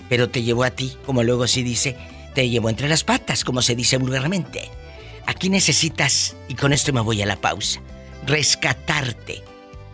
Pero 0.09 0.31
te 0.31 0.43
llevó 0.43 0.63
a 0.63 0.71
ti, 0.71 0.97
como 1.05 1.25
luego 1.25 1.49
se 1.49 1.65
dice, 1.65 1.97
te 2.35 2.49
llevó 2.49 2.71
entre 2.71 2.89
las 2.89 3.03
patas, 3.03 3.45
como 3.45 3.61
se 3.61 3.75
dice 3.75 3.99
vulgarmente. 3.99 4.71
Aquí 5.27 5.51
necesitas, 5.51 6.37
y 6.49 6.55
con 6.55 6.73
esto 6.73 6.93
me 6.93 7.01
voy 7.01 7.23
a 7.23 7.27
la 7.27 7.37
pausa, 7.37 7.81
rescatarte 8.25 9.43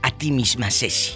a 0.02 0.10
ti 0.10 0.30
misma, 0.30 0.70
Ceci. 0.70 1.14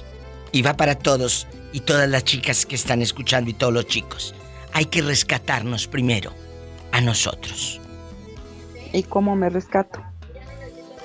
Y 0.53 0.63
va 0.63 0.77
para 0.77 0.97
todos 0.97 1.47
y 1.73 1.81
todas 1.81 2.09
las 2.09 2.25
chicas 2.25 2.67
que 2.67 2.75
están 2.75 3.03
escuchando 3.03 3.51
y 3.51 3.55
todos 3.55 3.73
los 3.73 3.87
chicos. 3.87 4.35
Hay 4.73 4.87
que 4.87 5.03
rescatarnos 5.03 5.87
primero 5.87 6.33
a 6.93 7.01
nosotros. 7.01 7.81
¿Y 8.93 9.03
cómo 9.05 9.37
me 9.37 9.49
rescato? 9.49 10.03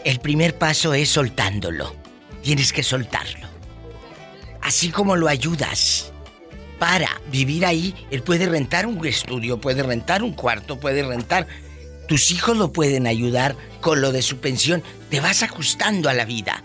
El 0.04 0.20
primer 0.20 0.58
paso 0.58 0.94
es 0.94 1.10
soltándolo. 1.10 1.96
Tienes 2.44 2.74
que 2.74 2.84
soltarlo. 2.84 3.48
Así 4.62 4.90
como 4.90 5.16
lo 5.16 5.28
ayudas 5.28 6.12
para 6.80 7.10
vivir 7.32 7.66
ahí, 7.66 7.96
él 8.12 8.22
puede 8.22 8.48
rentar 8.48 8.86
un 8.86 9.04
estudio, 9.06 9.60
puede 9.60 9.84
rentar 9.84 10.24
un 10.24 10.34
cuarto, 10.34 10.80
puede 10.80 11.04
rentar... 11.04 11.48
Tus 12.08 12.30
hijos 12.30 12.56
lo 12.56 12.72
pueden 12.72 13.08
ayudar 13.08 13.56
con 13.82 14.00
lo 14.00 14.12
de 14.12 14.22
su 14.22 14.38
pensión. 14.38 14.84
Te 15.10 15.22
vas 15.22 15.42
ajustando 15.42 16.08
a 16.08 16.14
la 16.14 16.26
vida. 16.26 16.64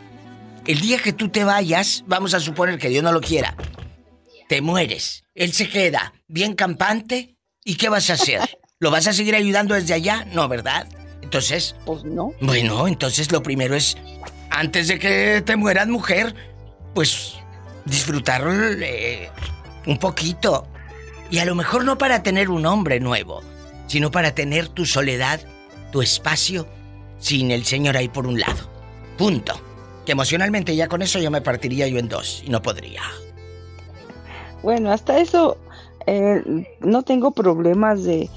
El 0.66 0.80
día 0.80 0.98
que 0.98 1.14
tú 1.14 1.30
te 1.30 1.44
vayas, 1.44 2.04
vamos 2.06 2.34
a 2.34 2.40
suponer 2.40 2.78
que 2.78 2.90
Dios 2.90 3.02
no 3.02 3.10
lo 3.10 3.22
quiera, 3.22 3.56
te 4.50 4.60
mueres. 4.62 5.22
Él 5.36 5.52
se 5.52 5.68
queda 5.68 6.12
bien 6.26 6.54
campante. 6.54 7.36
¿Y 7.64 7.76
qué 7.76 7.88
vas 7.88 8.10
a 8.10 8.14
hacer? 8.14 8.40
¿Lo 8.80 8.90
vas 8.90 9.06
a 9.06 9.12
seguir 9.12 9.36
ayudando 9.36 9.76
desde 9.76 9.94
allá? 9.94 10.26
No, 10.32 10.48
¿verdad? 10.48 10.88
Entonces... 11.22 11.76
Pues 11.86 12.02
no. 12.02 12.32
Bueno, 12.40 12.88
entonces 12.88 13.30
lo 13.30 13.44
primero 13.44 13.76
es, 13.76 13.96
antes 14.50 14.88
de 14.88 14.98
que 14.98 15.40
te 15.46 15.54
mueras 15.54 15.86
mujer, 15.86 16.34
pues 16.96 17.34
disfrutar 17.84 18.42
eh, 18.82 19.30
un 19.86 19.98
poquito. 19.98 20.66
Y 21.30 21.38
a 21.38 21.44
lo 21.44 21.54
mejor 21.54 21.84
no 21.84 21.96
para 21.96 22.24
tener 22.24 22.50
un 22.50 22.66
hombre 22.66 22.98
nuevo, 22.98 23.44
sino 23.86 24.10
para 24.10 24.34
tener 24.34 24.66
tu 24.66 24.84
soledad, 24.84 25.40
tu 25.92 26.02
espacio, 26.02 26.66
sin 27.20 27.52
el 27.52 27.64
Señor 27.64 27.96
ahí 27.96 28.08
por 28.08 28.26
un 28.26 28.40
lado. 28.40 28.68
Punto. 29.16 29.62
Que 30.04 30.10
emocionalmente 30.10 30.74
ya 30.74 30.88
con 30.88 31.02
eso 31.02 31.20
yo 31.20 31.30
me 31.30 31.40
partiría 31.40 31.86
yo 31.86 31.98
en 31.98 32.08
dos 32.08 32.42
y 32.44 32.50
no 32.50 32.60
podría. 32.62 33.02
Bueno, 34.62 34.90
hasta 34.90 35.18
eso 35.18 35.56
eh, 36.06 36.66
no 36.80 37.02
tengo 37.02 37.30
problemas 37.32 38.04
de 38.04 38.28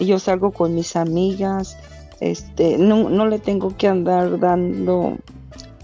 yo 0.00 0.18
salgo 0.18 0.52
con 0.52 0.74
mis 0.74 0.96
amigas, 0.96 1.76
este, 2.20 2.78
no, 2.78 3.10
no 3.10 3.26
le 3.26 3.38
tengo 3.38 3.76
que 3.76 3.88
andar 3.88 4.38
dando 4.38 5.18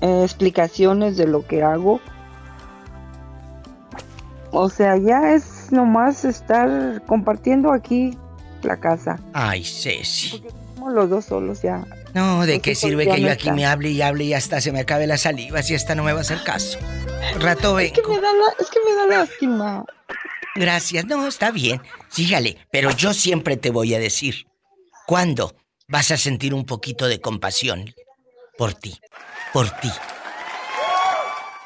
eh, 0.01 0.23
explicaciones 0.23 1.17
de 1.17 1.27
lo 1.27 1.47
que 1.47 1.63
hago. 1.63 2.01
O 4.51 4.69
sea, 4.69 4.97
ya 4.97 5.35
es 5.35 5.71
nomás 5.71 6.25
estar 6.25 7.03
compartiendo 7.07 7.73
aquí 7.73 8.17
la 8.63 8.79
casa. 8.79 9.19
Ay, 9.33 9.63
Ceci. 9.65 10.31
Porque 10.31 10.51
somos 10.75 10.93
los 10.93 11.11
dos 11.11 11.25
solos 11.27 11.63
ya. 11.63 11.85
No, 12.15 12.47
¿de 12.47 12.61
qué 12.61 12.75
sirve 12.75 13.07
que 13.07 13.21
yo 13.21 13.31
aquí 13.31 13.51
me 13.51 13.67
hable 13.67 13.91
y 13.91 14.03
hable 14.03 14.25
y 14.25 14.35
hasta 14.35 14.61
se 14.61 14.73
me 14.73 14.81
acabe 14.81 15.07
la 15.07 15.19
saliva 15.19 15.63
si 15.63 15.75
esta 15.75 15.95
no 15.95 16.03
me 16.03 16.13
va 16.13 16.19
a 16.19 16.23
hacer 16.23 16.43
caso? 16.43 16.79
Rato 17.39 17.75
vengo. 17.75 17.95
Es 17.95 18.01
que 18.01 18.09
me 18.09 18.21
da, 18.21 18.31
es 18.59 18.71
que 18.71 18.79
me 18.85 18.95
da 18.95 19.07
lástima. 19.07 19.85
Gracias, 20.55 21.05
no, 21.07 21.27
está 21.27 21.51
bien. 21.51 21.81
Sígale, 22.09 22.59
pero 22.71 22.91
yo 22.91 23.15
siempre 23.15 23.57
te 23.57 23.71
voy 23.71 23.95
a 23.95 23.99
decir, 23.99 24.47
¿cuándo 25.07 25.55
vas 25.87 26.11
a 26.11 26.17
sentir 26.17 26.55
un 26.55 26.65
poquito 26.65 27.07
de 27.07 27.21
compasión 27.21 27.95
por 28.57 28.75
ti? 28.75 28.99
Por 29.53 29.71
ti. 29.71 29.91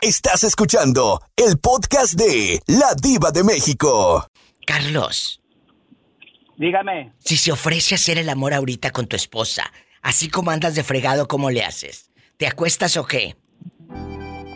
Estás 0.00 0.42
escuchando 0.44 1.20
el 1.36 1.58
podcast 1.58 2.14
de 2.14 2.60
La 2.66 2.94
Diva 3.00 3.30
de 3.30 3.44
México. 3.44 4.26
Carlos. 4.66 5.40
Dígame. 6.56 7.12
Si 7.18 7.36
se 7.36 7.52
ofrece 7.52 7.94
hacer 7.94 8.18
el 8.18 8.28
amor 8.28 8.52
ahorita 8.52 8.90
con 8.90 9.06
tu 9.06 9.16
esposa, 9.16 9.72
así 10.02 10.28
como 10.28 10.50
andas 10.50 10.74
de 10.74 10.82
fregado, 10.82 11.28
¿cómo 11.28 11.50
le 11.50 11.64
haces? 11.64 12.10
¿Te 12.36 12.46
acuestas 12.46 12.96
o 12.96 13.06
qué? 13.06 13.36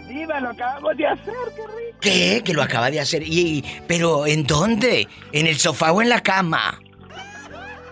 Diva, 0.08 0.40
lo 0.40 0.50
acabamos 0.50 0.96
de 0.96 1.06
hacer, 1.06 1.34
qué 1.54 1.62
rico. 1.62 1.98
¿Qué? 2.00 2.42
Que 2.44 2.52
lo 2.52 2.62
acaba 2.62 2.90
de 2.90 3.00
hacer. 3.00 3.22
Y, 3.22 3.64
¿Pero 3.86 4.26
en 4.26 4.44
dónde? 4.44 5.08
¿En 5.32 5.46
el 5.46 5.56
sofá 5.56 5.92
o 5.92 6.02
en 6.02 6.08
la 6.08 6.22
cama? 6.22 6.80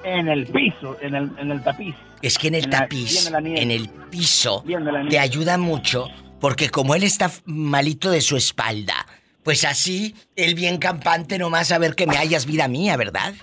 En 0.05 0.29
el 0.29 0.47
piso, 0.47 0.99
en 1.01 1.15
el, 1.15 1.31
en 1.39 1.51
el 1.51 1.63
tapiz. 1.63 1.95
Es 2.21 2.37
que 2.39 2.49
en 2.49 2.57
el 2.57 2.69
tapiz, 2.69 3.31
en 3.33 3.71
el 3.71 3.89
piso, 3.89 4.65
te 5.09 5.19
ayuda 5.19 5.57
mucho 5.59 6.09
porque 6.41 6.69
como 6.69 6.95
él 6.95 7.03
está 7.05 7.31
malito 7.47 8.11
de 8.11 8.21
su 8.21 8.37
espalda, 8.37 9.07
pues 9.43 9.65
así, 9.65 10.15
él 10.37 10.55
bien 10.55 10.79
campante 10.79 11.39
nomás 11.39 11.73
a 11.73 11.79
ver 11.79 11.95
que 11.95 12.07
me 12.07 12.17
hayas 12.17 12.47
vida 12.47 12.69
mía, 12.69 12.97
¿verdad? 12.97 13.35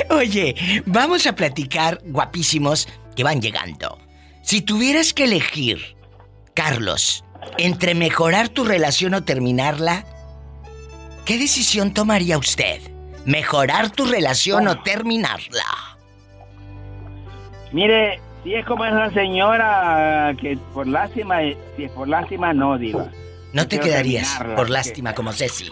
Oye, 0.10 0.56
vamos 0.86 1.28
a 1.28 1.36
platicar, 1.36 2.00
guapísimos, 2.06 2.88
que 3.16 3.24
van 3.24 3.42
llegando. 3.42 3.98
Si 4.42 4.62
tuvieras 4.62 5.14
que 5.14 5.26
elegir, 5.26 5.96
Carlos, 6.54 7.24
entre 7.58 7.94
mejorar 7.96 8.50
tu 8.50 8.64
relación 8.64 9.14
o 9.14 9.24
terminarla, 9.24 10.06
¿qué 11.26 11.38
decisión 11.38 11.94
tomaría 11.94 12.38
usted? 12.38 12.82
¿Mejorar 13.26 13.92
tu 13.92 14.06
relación 14.06 14.68
o 14.68 14.82
terminarla? 14.82 15.64
Mire, 17.72 18.20
si 18.44 18.56
es 18.56 18.66
como 18.66 18.86
esa 18.86 19.12
señora 19.12 20.36
que 20.40 20.58
por 20.74 20.88
lástima, 20.88 21.40
si 21.78 21.84
es 21.84 21.92
por 21.92 22.08
lástima, 22.08 22.54
no, 22.54 22.78
diga. 22.78 23.12
¿No 23.54 23.68
te 23.68 23.80
quedarías 23.80 24.40
por 24.56 24.70
lástima 24.70 25.14
como 25.14 25.32
Ceci? 25.34 25.70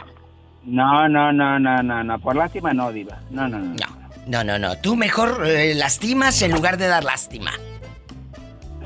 No, 0.66 1.08
no, 1.08 1.32
no, 1.32 1.58
no, 1.58 1.82
no, 1.82 2.04
no, 2.04 2.20
por 2.20 2.36
lástima 2.36 2.74
no, 2.74 2.92
Diva. 2.92 3.20
No, 3.32 3.48
no, 3.48 3.58
no. 3.58 3.74
No, 3.74 3.99
no, 4.30 4.60
no, 4.60 4.78
Tú 4.78 4.96
mejor 4.96 5.46
eh, 5.46 5.74
lastimas 5.76 6.42
en 6.42 6.52
lugar 6.52 6.78
de 6.78 6.88
dar 6.88 7.04
lástima. 7.04 7.52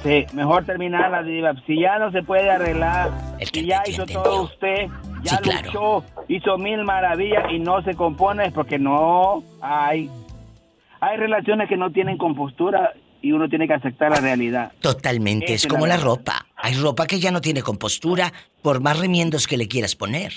Sí, 0.04 0.26
mejor 0.34 0.66
terminarla, 0.66 1.24
Diva. 1.24 1.54
Si 1.66 1.80
ya 1.80 1.98
no 1.98 2.12
se 2.12 2.24
puede 2.24 2.50
arreglar, 2.50 3.12
si 3.54 3.66
ya 3.66 3.84
hizo 3.86 4.06
todo 4.06 4.44
usted, 4.44 4.88
ya 5.22 5.40
luchó, 5.40 6.04
hizo 6.28 6.58
mil 6.58 6.84
maravillas 6.84 7.46
y 7.52 7.60
no 7.60 7.82
se 7.84 7.94
compone, 7.94 8.48
es 8.48 8.54
porque 8.54 8.78
no 8.78 9.44
hay. 9.62 10.10
Hay 11.00 11.18
relaciones 11.18 11.70
que 11.70 11.78
no 11.78 11.92
tienen 11.92 12.18
compostura 12.18 12.94
y 13.22 13.32
uno 13.32 13.48
tiene 13.48 13.68
que 13.68 13.74
aceptar 13.74 14.12
la 14.12 14.20
realidad. 14.20 14.74
Totalmente, 14.82 15.54
es, 15.54 15.66
como 15.68 15.88
la, 15.88 15.98
ropa. 15.98 16.46
Hay 16.58 16.76
ropa 16.76 17.08
que 17.08 17.20
ya 17.20 17.32
no 17.32 17.40
tiene 17.40 17.62
compostura 17.62 18.32
por 18.62 18.82
más 18.82 19.00
remiendos 19.00 19.48
que 19.48 19.58
le 19.58 19.68
quieras 19.70 19.96
poner. 19.96 20.34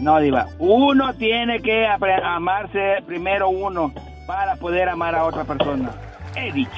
No, 0.00 0.18
Diva. 0.20 0.48
Uno 0.58 1.14
tiene 1.14 1.60
que 1.60 1.86
amarse 1.86 3.02
primero 3.06 3.48
uno 3.48 3.92
para 4.26 4.56
poder 4.56 4.88
amar 4.88 5.14
a 5.14 5.24
otra 5.24 5.44
persona. 5.44 5.92
He 6.36 6.52
dicho. 6.52 6.70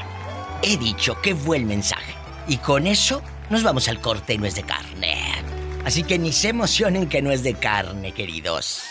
He 0.63 0.77
dicho, 0.77 1.17
qué 1.23 1.35
buen 1.35 1.67
mensaje. 1.67 2.15
Y 2.49 2.59
con 2.59 2.87
eso 2.87 3.23
nos 3.51 3.63
vamos 3.63 3.89
al 3.89 4.01
corte 4.01 4.35
y 4.35 4.39
no 4.39 4.47
es 4.47 4.55
de 4.55 4.63
carne. 4.63 5.17
Así 5.85 6.03
que 6.03 6.19
ni 6.19 6.33
se 6.33 6.49
emocionen 6.49 7.09
que 7.09 7.23
no 7.23 7.31
es 7.31 7.43
de 7.43 7.55
carne, 7.55 8.13
queridos. 8.13 8.83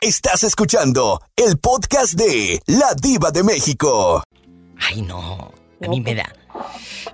Estás 0.00 0.44
escuchando 0.44 1.20
el 1.36 1.58
podcast 1.58 2.14
de 2.14 2.60
La 2.66 2.94
Diva 2.94 3.30
de 3.30 3.42
México. 3.42 4.22
Ay, 4.78 5.02
no. 5.02 5.52
A 5.84 5.88
mí 5.88 6.00
me 6.00 6.14
da. 6.14 6.32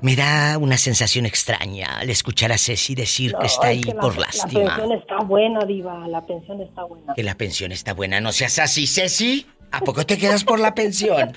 Me 0.00 0.16
da 0.16 0.58
una 0.58 0.76
sensación 0.76 1.26
extraña 1.26 1.98
al 1.98 2.10
escuchar 2.10 2.52
a 2.52 2.58
Ceci 2.58 2.94
decir 2.94 3.34
que 3.40 3.46
está 3.46 3.68
ahí 3.68 3.82
por 4.00 4.18
lástima. 4.18 4.64
La 4.64 4.76
pensión 4.76 4.92
está 4.92 5.18
buena, 5.18 5.64
Diva. 5.64 6.08
La 6.08 6.26
pensión 6.26 6.60
está 6.60 6.84
buena. 6.84 7.14
Que 7.14 7.22
la 7.22 7.36
pensión 7.36 7.72
está 7.72 7.94
buena. 7.94 8.20
No 8.20 8.32
seas 8.32 8.58
así, 8.58 8.86
Ceci. 8.86 9.46
¿A 9.70 9.80
poco 9.80 10.04
te 10.06 10.18
quedas 10.18 10.44
por 10.44 10.60
la 10.60 10.74
pensión? 10.74 11.32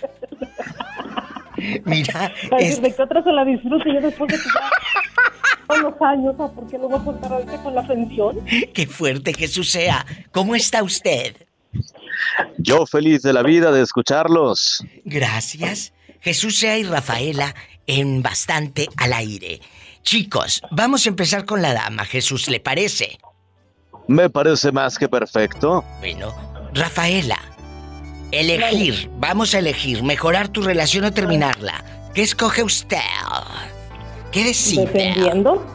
Mira. 1.86 2.34
Es... 2.60 2.82
De 2.82 2.94
que 2.94 3.02
otra 3.02 3.24
se 3.24 3.32
la 3.32 3.44
disfrute 3.46 3.94
yo 3.94 4.02
después 4.02 4.32
de 4.32 4.38
que 4.38 4.50
ya 5.70 5.82
los 5.82 6.02
años, 6.02 6.36
¿por 6.38 6.68
qué 6.68 6.78
no 6.78 6.88
voy 6.88 7.00
a 7.00 7.04
contar 7.04 7.34
ahorita 7.34 7.64
con 7.64 7.76
la 7.76 7.86
pensión? 7.86 8.40
Qué 8.74 8.88
fuerte 8.88 9.34
Jesús 9.34 9.70
sea. 9.72 10.06
¿Cómo 10.32 10.56
está 10.56 10.84
usted? 10.84 11.36
Yo 12.58 12.86
feliz 12.86 13.22
de 13.22 13.34
la 13.34 13.44
vida 13.44 13.72
de 13.72 13.82
escucharlos. 13.82 14.84
Gracias. 15.04 15.94
Jesús 16.22 16.58
sea 16.58 16.78
y 16.78 16.84
Rafaela 16.84 17.54
en 17.88 18.22
bastante 18.22 18.88
al 18.98 19.14
aire. 19.14 19.62
Chicos, 20.04 20.62
vamos 20.72 21.06
a 21.06 21.10
empezar 21.10 21.46
con 21.46 21.62
la 21.62 21.74
dama. 21.74 22.06
Jesús, 22.06 22.48
¿le 22.50 22.60
parece? 22.60 23.18
Me 24.08 24.30
parece 24.30 24.72
más 24.72 24.98
que 24.98 25.10
perfecto. 25.10 25.84
Bueno, 26.00 26.34
Rafaela, 26.74 27.40
elegir, 28.32 29.10
vamos 29.18 29.54
a 29.54 29.60
elegir, 29.60 30.04
mejorar 30.04 30.48
tu 30.48 30.62
relación 30.62 31.06
o 31.06 31.12
terminarla. 31.12 31.84
¿Qué 32.14 32.22
escoge 32.22 32.64
usted? 32.64 32.98
¿Qué 34.32 34.46
decide? 34.46 34.86
Dependiendo. 34.86 35.66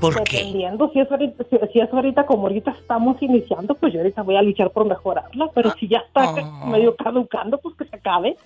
¿Por 0.00 0.22
qué? 0.24 0.38
Dependiendo, 0.38 0.90
si 0.92 1.00
es, 1.00 1.10
ahorita, 1.10 1.44
si, 1.72 1.80
es 1.80 1.92
ahorita 1.92 2.26
como 2.26 2.42
ahorita 2.42 2.70
estamos 2.72 3.20
iniciando, 3.20 3.74
pues 3.74 3.92
yo 3.92 4.00
ahorita 4.00 4.22
voy 4.22 4.36
a 4.36 4.42
luchar 4.42 4.70
por 4.70 4.86
mejorarla, 4.86 5.50
pero 5.54 5.72
si 5.78 5.88
ya 5.88 5.98
está 5.98 6.22
ah. 6.24 6.66
medio 6.66 6.94
caducando, 6.96 7.58
pues 7.58 7.76
que 7.76 7.84
se 7.84 7.96
acabe. 7.96 8.36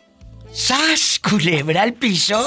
¡Sas! 0.51 1.19
Culebra 1.19 1.83
al 1.83 1.95
piso. 1.95 2.39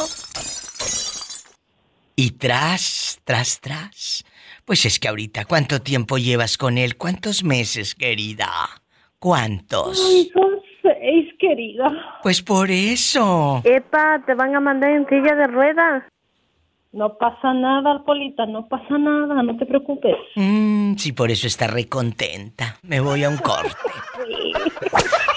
Y 2.15 2.31
tras, 2.31 3.19
tras, 3.25 3.59
tras. 3.59 4.23
Pues 4.63 4.85
es 4.85 4.99
que 4.99 5.09
ahorita, 5.09 5.45
¿cuánto 5.45 5.81
tiempo 5.81 6.17
llevas 6.17 6.57
con 6.57 6.77
él? 6.77 6.95
¿Cuántos 6.95 7.43
meses, 7.43 7.93
querida? 7.93 8.49
¿Cuántos? 9.19 10.27
Seis, 10.81 11.33
querida. 11.39 12.19
Pues 12.23 12.41
por 12.41 12.71
eso. 12.71 13.61
Epa, 13.63 14.23
te 14.25 14.33
van 14.33 14.55
a 14.55 14.59
mandar 14.59 14.91
en 14.91 15.07
silla 15.07 15.35
de 15.35 15.47
ruedas. 15.47 16.03
No 16.93 17.17
pasa 17.17 17.53
nada, 17.53 17.91
Alpolita, 17.91 18.45
no 18.45 18.67
pasa 18.69 18.97
nada, 18.97 19.43
no 19.43 19.57
te 19.57 19.65
preocupes. 19.65 20.15
Mmm, 20.35 20.95
sí, 20.95 21.11
por 21.11 21.29
eso 21.29 21.47
está 21.47 21.67
recontenta. 21.67 22.77
Me 22.83 23.01
voy 23.01 23.25
a 23.25 23.29
un 23.29 23.37
corte. 23.37 23.75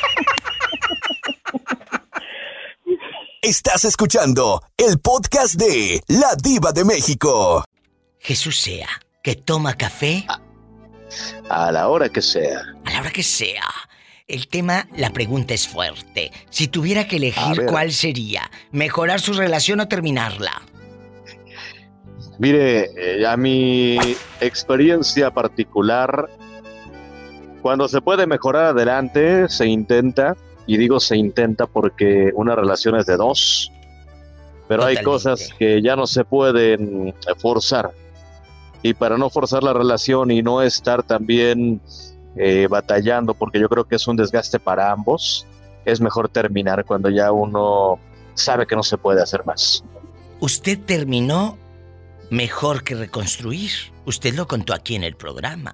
Estás 3.48 3.87
escuchando 3.87 4.62
el 4.76 4.98
podcast 4.98 5.54
de 5.54 6.02
La 6.08 6.34
Diva 6.37 6.70
de 6.72 6.84
México. 6.84 7.64
Jesús 8.18 8.61
sea, 8.61 8.88
que 9.22 9.37
toma 9.37 9.72
café. 9.72 10.26
A, 11.48 11.72
la 11.72 11.88
hora 11.88 12.11
que 12.11 12.20
sea. 12.20 12.61
A 12.84 12.90
la 12.90 13.00
hora 13.00 13.11
que 13.11 13.22
sea. 13.22 13.64
El 14.26 14.48
tema, 14.48 14.87
la 14.98 15.14
pregunta 15.14 15.54
es 15.54 15.66
fuerte. 15.66 16.30
Si 16.50 16.68
tuviera 16.68 17.08
que 17.08 17.16
elegir, 17.16 17.64
¿cuál 17.64 17.92
sería? 17.92 18.50
¿Mejorar 18.70 19.18
su 19.18 19.32
relación 19.32 19.80
o 19.80 19.88
terminarla? 19.88 20.52
Mire, 22.38 22.90
eh, 22.98 23.26
a 23.26 23.34
mi 23.38 23.96
experiencia 24.42 25.30
particular, 25.30 26.28
cuando 27.62 27.88
se 27.88 28.02
puede 28.02 28.26
mejorar 28.26 28.66
adelante, 28.66 29.48
se 29.48 29.64
intenta 29.64 30.37
y 30.68 30.76
digo 30.76 31.00
se 31.00 31.16
intenta 31.16 31.66
porque 31.66 32.31
una 32.35 32.54
relación 32.54 32.94
es 32.94 33.07
de 33.07 33.16
dos, 33.16 33.72
pero 34.68 34.85
hay 34.85 35.02
cosas 35.02 35.48
que 35.59 35.81
ya 35.81 35.96
no 35.96 36.07
se 36.07 36.24
pueden 36.24 37.14
forzar. 37.38 37.90
Y 38.83 38.92
para 38.92 39.16
no 39.16 39.31
forzar 39.31 39.64
la 39.64 39.72
relación 39.72 40.31
y 40.31 40.42
no 40.42 40.61
estar 40.61 41.02
también 41.02 41.81
eh, 42.37 42.68
batallando, 42.68 43.33
porque 43.33 43.59
yo 43.59 43.68
creo 43.70 43.85
que 43.85 43.96
es 43.96 44.07
un 44.07 44.16
desgaste 44.16 44.61
para 44.61 44.92
ambos, 44.92 45.46
es 45.87 46.02
mejor 46.02 46.28
terminar 46.28 46.85
cuando 46.85 47.09
ya 47.09 47.33
uno 47.33 47.98
sabe 48.35 48.66
que 48.66 48.76
no 48.76 48.83
se 48.83 48.98
puede 48.98 49.22
hacer 49.22 49.46
más. 49.46 49.83
Usted 50.38 50.78
terminó 50.85 51.57
mejor 52.31 52.85
que 52.85 52.94
reconstruir. 52.94 53.70
Usted 54.04 54.35
lo 54.35 54.46
contó 54.46 54.74
aquí 54.74 54.96
en 54.96 55.04
el 55.04 55.16
programa. 55.16 55.72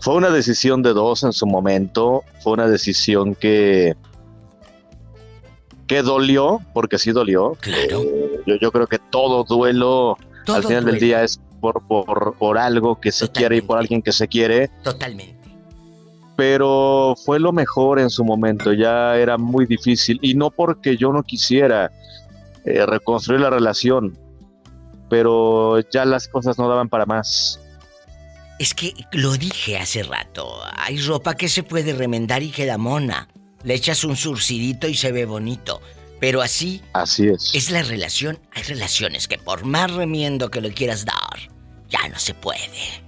Fue 0.00 0.14
una 0.14 0.30
decisión 0.30 0.82
de 0.82 0.92
dos 0.92 1.22
en 1.22 1.32
su 1.32 1.46
momento, 1.46 2.22
fue 2.42 2.54
una 2.54 2.66
decisión 2.68 3.34
que 3.34 3.96
que 5.86 6.02
dolió, 6.02 6.60
porque 6.72 6.98
sí 6.98 7.12
dolió. 7.12 7.56
Claro. 7.60 8.02
yo, 8.46 8.56
yo, 8.56 8.72
creo 8.72 8.86
que 8.86 8.98
todo 8.98 9.44
duelo 9.44 10.16
al 10.48 10.64
final 10.64 10.84
del 10.84 10.98
día 10.98 11.22
es 11.22 11.40
por, 11.60 11.86
por, 11.86 12.34
por 12.38 12.58
algo 12.58 13.00
que 13.00 13.12
se 13.12 13.28
quiere 13.28 13.58
y 13.58 13.60
por 13.60 13.78
alguien 13.78 14.02
que 14.02 14.12
se 14.12 14.28
quiere. 14.28 14.70
Totalmente. 14.82 15.36
Pero 16.36 17.14
fue 17.24 17.38
lo 17.38 17.52
mejor 17.52 18.00
en 18.00 18.10
su 18.10 18.24
momento, 18.24 18.72
ya 18.72 19.16
era 19.16 19.38
muy 19.38 19.66
difícil. 19.66 20.18
Y 20.20 20.34
no 20.34 20.50
porque 20.50 20.96
yo 20.96 21.12
no 21.12 21.22
quisiera 21.22 21.92
eh, 22.64 22.84
reconstruir 22.86 23.40
la 23.40 23.50
relación, 23.50 24.18
pero 25.08 25.80
ya 25.90 26.04
las 26.04 26.28
cosas 26.28 26.58
no 26.58 26.68
daban 26.68 26.88
para 26.88 27.06
más. 27.06 27.60
Es 28.58 28.74
que 28.74 28.94
lo 29.12 29.32
dije 29.36 29.78
hace 29.78 30.02
rato, 30.02 30.60
hay 30.76 30.98
ropa 30.98 31.34
que 31.34 31.48
se 31.48 31.62
puede 31.62 31.92
remendar 31.92 32.42
y 32.42 32.50
queda 32.50 32.78
mona. 32.78 33.28
Le 33.64 33.74
echas 33.74 34.04
un 34.04 34.16
surcidito 34.16 34.86
y 34.86 34.94
se 34.94 35.10
ve 35.10 35.24
bonito. 35.24 35.80
Pero 36.20 36.40
así. 36.40 36.80
Así 36.92 37.28
es. 37.28 37.50
Es 37.54 37.70
la 37.70 37.82
relación. 37.82 38.38
Hay 38.52 38.62
relaciones 38.62 39.26
que 39.26 39.38
por 39.38 39.64
más 39.64 39.92
remiendo 39.92 40.50
que 40.50 40.60
le 40.60 40.72
quieras 40.72 41.04
dar, 41.04 41.50
ya 41.88 42.08
no 42.08 42.18
se 42.18 42.34
puede. 42.34 43.04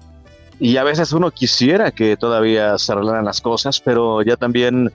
Y 0.58 0.76
a 0.78 0.84
veces 0.84 1.12
uno 1.12 1.30
quisiera 1.30 1.90
que 1.90 2.16
todavía 2.16 2.76
se 2.78 2.92
arreglaran 2.92 3.24
las 3.24 3.40
cosas, 3.40 3.80
pero 3.80 4.22
ya 4.22 4.36
también, 4.36 4.92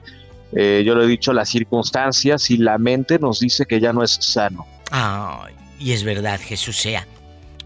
eh, 0.52 0.82
yo 0.84 0.94
lo 0.94 1.04
he 1.04 1.06
dicho, 1.06 1.32
las 1.32 1.48
circunstancias 1.48 2.50
y 2.50 2.58
la 2.58 2.78
mente 2.78 3.18
nos 3.18 3.40
dice 3.40 3.64
que 3.64 3.80
ya 3.80 3.92
no 3.92 4.02
es 4.02 4.18
sano. 4.20 4.66
Ay, 4.90 5.54
y 5.78 5.92
es 5.92 6.04
verdad, 6.04 6.40
Jesús 6.42 6.76
sea. 6.76 7.06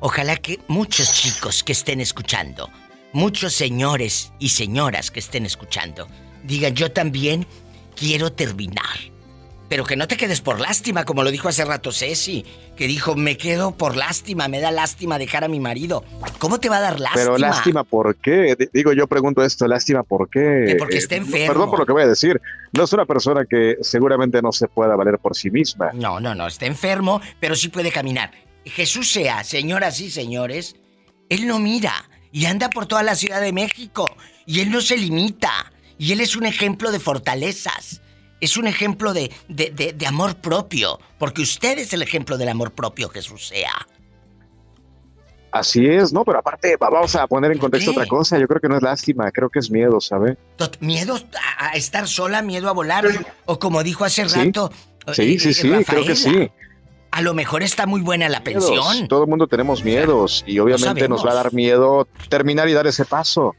Ojalá 0.06 0.36
que 0.36 0.60
muchos 0.68 1.12
chicos 1.12 1.64
que 1.64 1.72
estén 1.72 2.00
escuchando, 2.00 2.70
muchos 3.12 3.52
señores 3.52 4.32
y 4.38 4.50
señoras 4.50 5.10
que 5.10 5.18
estén 5.18 5.44
escuchando, 5.44 6.06
digan 6.44 6.76
yo 6.76 6.92
también 6.92 7.44
quiero 7.96 8.30
terminar. 8.30 8.84
Pero 9.68 9.82
que 9.82 9.96
no 9.96 10.06
te 10.06 10.16
quedes 10.16 10.40
por 10.40 10.60
lástima, 10.60 11.04
como 11.04 11.24
lo 11.24 11.32
dijo 11.32 11.48
hace 11.48 11.64
rato 11.64 11.90
Ceci, 11.90 12.44
que 12.76 12.86
dijo, 12.86 13.16
me 13.16 13.36
quedo 13.36 13.72
por 13.72 13.96
lástima, 13.96 14.46
me 14.46 14.60
da 14.60 14.70
lástima 14.70 15.18
dejar 15.18 15.42
a 15.42 15.48
mi 15.48 15.58
marido. 15.58 16.04
¿Cómo 16.38 16.60
te 16.60 16.68
va 16.68 16.76
a 16.76 16.82
dar 16.82 17.00
lástima? 17.00 17.24
Pero 17.24 17.38
lástima, 17.38 17.82
¿por 17.82 18.14
qué? 18.14 18.56
Digo, 18.72 18.92
yo 18.92 19.08
pregunto 19.08 19.42
esto, 19.42 19.66
lástima, 19.66 20.04
¿por 20.04 20.30
qué? 20.30 20.76
porque 20.78 20.98
está 20.98 21.16
enfermo. 21.16 21.48
Perdón 21.48 21.70
por 21.70 21.80
lo 21.80 21.86
que 21.86 21.92
voy 21.92 22.04
a 22.04 22.06
decir. 22.06 22.40
No 22.72 22.84
es 22.84 22.92
una 22.92 23.06
persona 23.06 23.44
que 23.44 23.78
seguramente 23.80 24.40
no 24.40 24.52
se 24.52 24.68
pueda 24.68 24.94
valer 24.94 25.18
por 25.18 25.34
sí 25.34 25.50
misma. 25.50 25.90
No, 25.94 26.20
no, 26.20 26.32
no, 26.32 26.46
está 26.46 26.66
enfermo, 26.66 27.20
pero 27.40 27.56
sí 27.56 27.70
puede 27.70 27.90
caminar. 27.90 28.45
Jesús 28.70 29.10
sea, 29.12 29.44
señoras 29.44 30.00
y 30.00 30.10
señores, 30.10 30.76
él 31.28 31.46
no 31.46 31.58
mira 31.58 32.08
y 32.32 32.46
anda 32.46 32.70
por 32.70 32.86
toda 32.86 33.02
la 33.02 33.14
Ciudad 33.14 33.40
de 33.40 33.52
México 33.52 34.08
y 34.44 34.60
él 34.60 34.70
no 34.70 34.80
se 34.80 34.96
limita. 34.96 35.72
Y 35.98 36.12
él 36.12 36.20
es 36.20 36.36
un 36.36 36.44
ejemplo 36.44 36.92
de 36.92 37.00
fortalezas 37.00 38.02
es 38.40 38.56
un 38.56 38.66
ejemplo 38.66 39.12
de, 39.14 39.32
de, 39.48 40.06
amor 40.06 40.36
propio, 40.36 40.98
porque 41.18 41.42
usted 41.42 41.78
es 41.78 41.92
el 41.92 42.02
ejemplo 42.02 42.36
del 42.36 42.48
amor 42.48 42.72
propio, 42.72 43.08
Jesús 43.08 43.48
sea. 43.48 43.72
Así 45.52 45.86
es, 45.86 46.12
¿no? 46.12 46.24
Pero 46.24 46.38
aparte, 46.38 46.76
vamos 46.78 47.16
a 47.16 47.26
poner 47.26 47.52
en 47.52 47.58
contexto 47.58 47.92
otra 47.92 48.04
cosa. 48.06 48.38
Yo 48.38 48.46
creo 48.46 48.60
que 48.60 48.68
no 48.68 48.76
es 48.76 48.82
lástima, 48.82 49.30
creo 49.30 49.48
que 49.48 49.58
es 49.58 49.70
miedo, 49.70 50.00
¿sabe? 50.00 50.36
¿Miedo 50.80 51.18
a 51.58 51.70
estar 51.76 52.06
sola, 52.06 52.42
miedo 52.42 52.68
a 52.68 52.72
volar? 52.72 53.06
O 53.46 53.58
como 53.58 53.82
dijo 53.82 54.04
hace 54.04 54.24
rato. 54.24 54.70
Sí, 55.12 55.38
sí, 55.38 55.54
sí, 55.54 55.72
creo 55.86 56.04
que 56.04 56.16
sí. 56.16 56.50
A 57.16 57.22
lo 57.22 57.32
mejor 57.32 57.62
está 57.62 57.86
muy 57.86 58.02
buena 58.02 58.28
la 58.28 58.44
pensión. 58.44 59.08
Todo 59.08 59.22
el 59.22 59.28
mundo 59.30 59.46
tenemos 59.46 59.82
miedos 59.82 60.44
y 60.46 60.58
obviamente 60.58 61.08
nos 61.08 61.24
va 61.24 61.30
a 61.30 61.34
dar 61.34 61.54
miedo 61.54 62.06
terminar 62.28 62.68
y 62.68 62.74
dar 62.74 62.86
ese 62.86 63.06
paso 63.06 63.54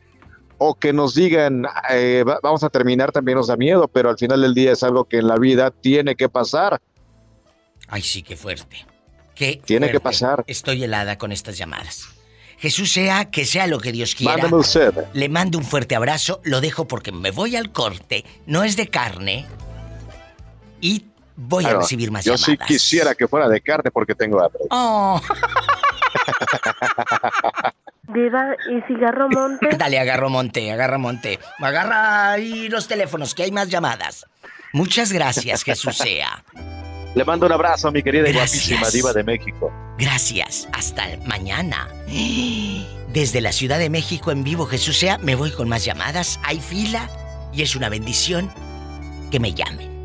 o 0.59 0.75
que 0.75 0.93
nos 0.93 1.15
digan, 1.15 1.65
eh, 1.89 2.23
vamos 2.43 2.63
a 2.63 2.69
terminar, 2.69 3.11
también 3.11 3.35
nos 3.35 3.47
da 3.47 3.57
miedo, 3.57 3.87
pero 3.87 4.11
al 4.11 4.17
final 4.19 4.43
del 4.43 4.53
día 4.53 4.73
es 4.73 4.83
algo 4.83 5.05
que 5.05 5.17
en 5.17 5.27
la 5.27 5.37
vida 5.37 5.71
tiene 5.71 6.15
que 6.15 6.29
pasar. 6.29 6.79
Ay, 7.87 8.03
sí, 8.03 8.21
qué 8.21 8.37
fuerte. 8.37 8.85
Qué 9.33 9.59
tiene 9.65 9.89
que 9.89 9.99
pasar. 9.99 10.43
Estoy 10.45 10.83
helada 10.83 11.17
con 11.17 11.31
estas 11.31 11.57
llamadas. 11.57 12.09
Jesús 12.59 12.91
sea, 12.91 13.31
que 13.31 13.43
sea 13.43 13.65
lo 13.65 13.79
que 13.79 13.91
Dios 13.91 14.13
quiera. 14.13 14.51
Le 15.13 15.29
mando 15.29 15.57
un 15.57 15.63
fuerte 15.63 15.95
abrazo, 15.95 16.41
lo 16.43 16.61
dejo 16.61 16.87
porque 16.87 17.11
me 17.11 17.31
voy 17.31 17.55
al 17.55 17.71
corte, 17.71 18.23
no 18.45 18.63
es 18.63 18.77
de 18.77 18.87
carne, 18.87 19.47
y 20.79 21.05
voy 21.37 21.63
a 21.65 21.75
recibir 21.75 22.11
más 22.11 22.25
llamadas. 22.25 22.45
Yo 22.45 22.51
sí 22.51 22.57
quisiera 22.57 23.15
que 23.15 23.27
fuera 23.27 23.47
de 23.47 23.61
carne 23.61 23.89
porque 23.91 24.13
tengo 24.15 24.43
hambre. 24.43 24.63
Oh. 24.69 25.21
Diva, 28.13 28.55
¿y 28.69 28.81
si 28.87 28.93
agarro 28.95 29.29
monte? 29.29 29.69
Dale, 29.77 29.99
agarro 29.99 30.29
monte, 30.29 30.71
agarra 30.71 30.97
monte. 30.97 31.39
Agarra 31.59 32.31
ahí 32.31 32.67
los 32.69 32.87
teléfonos, 32.87 33.35
que 33.35 33.43
hay 33.43 33.51
más 33.51 33.69
llamadas. 33.69 34.25
Muchas 34.73 35.13
gracias, 35.13 35.63
Jesús 35.63 35.95
sea. 35.95 36.43
Le 37.15 37.25
mando 37.25 37.45
un 37.45 37.51
abrazo 37.51 37.87
a 37.87 37.91
mi 37.91 38.03
querida 38.03 38.29
y 38.29 38.33
guapísima 38.33 38.89
diva 38.89 39.13
de 39.13 39.23
México. 39.23 39.71
Gracias, 39.97 40.67
hasta 40.73 41.05
mañana. 41.25 41.87
Desde 43.11 43.41
la 43.41 43.51
Ciudad 43.51 43.79
de 43.79 43.89
México 43.89 44.31
en 44.31 44.43
vivo, 44.43 44.65
Jesús 44.65 44.97
sea, 44.97 45.17
me 45.17 45.35
voy 45.35 45.51
con 45.51 45.67
más 45.67 45.83
llamadas. 45.83 46.39
Hay 46.43 46.59
fila 46.59 47.09
y 47.53 47.63
es 47.63 47.75
una 47.75 47.89
bendición 47.89 48.51
que 49.31 49.39
me 49.39 49.53
llamen. 49.53 49.96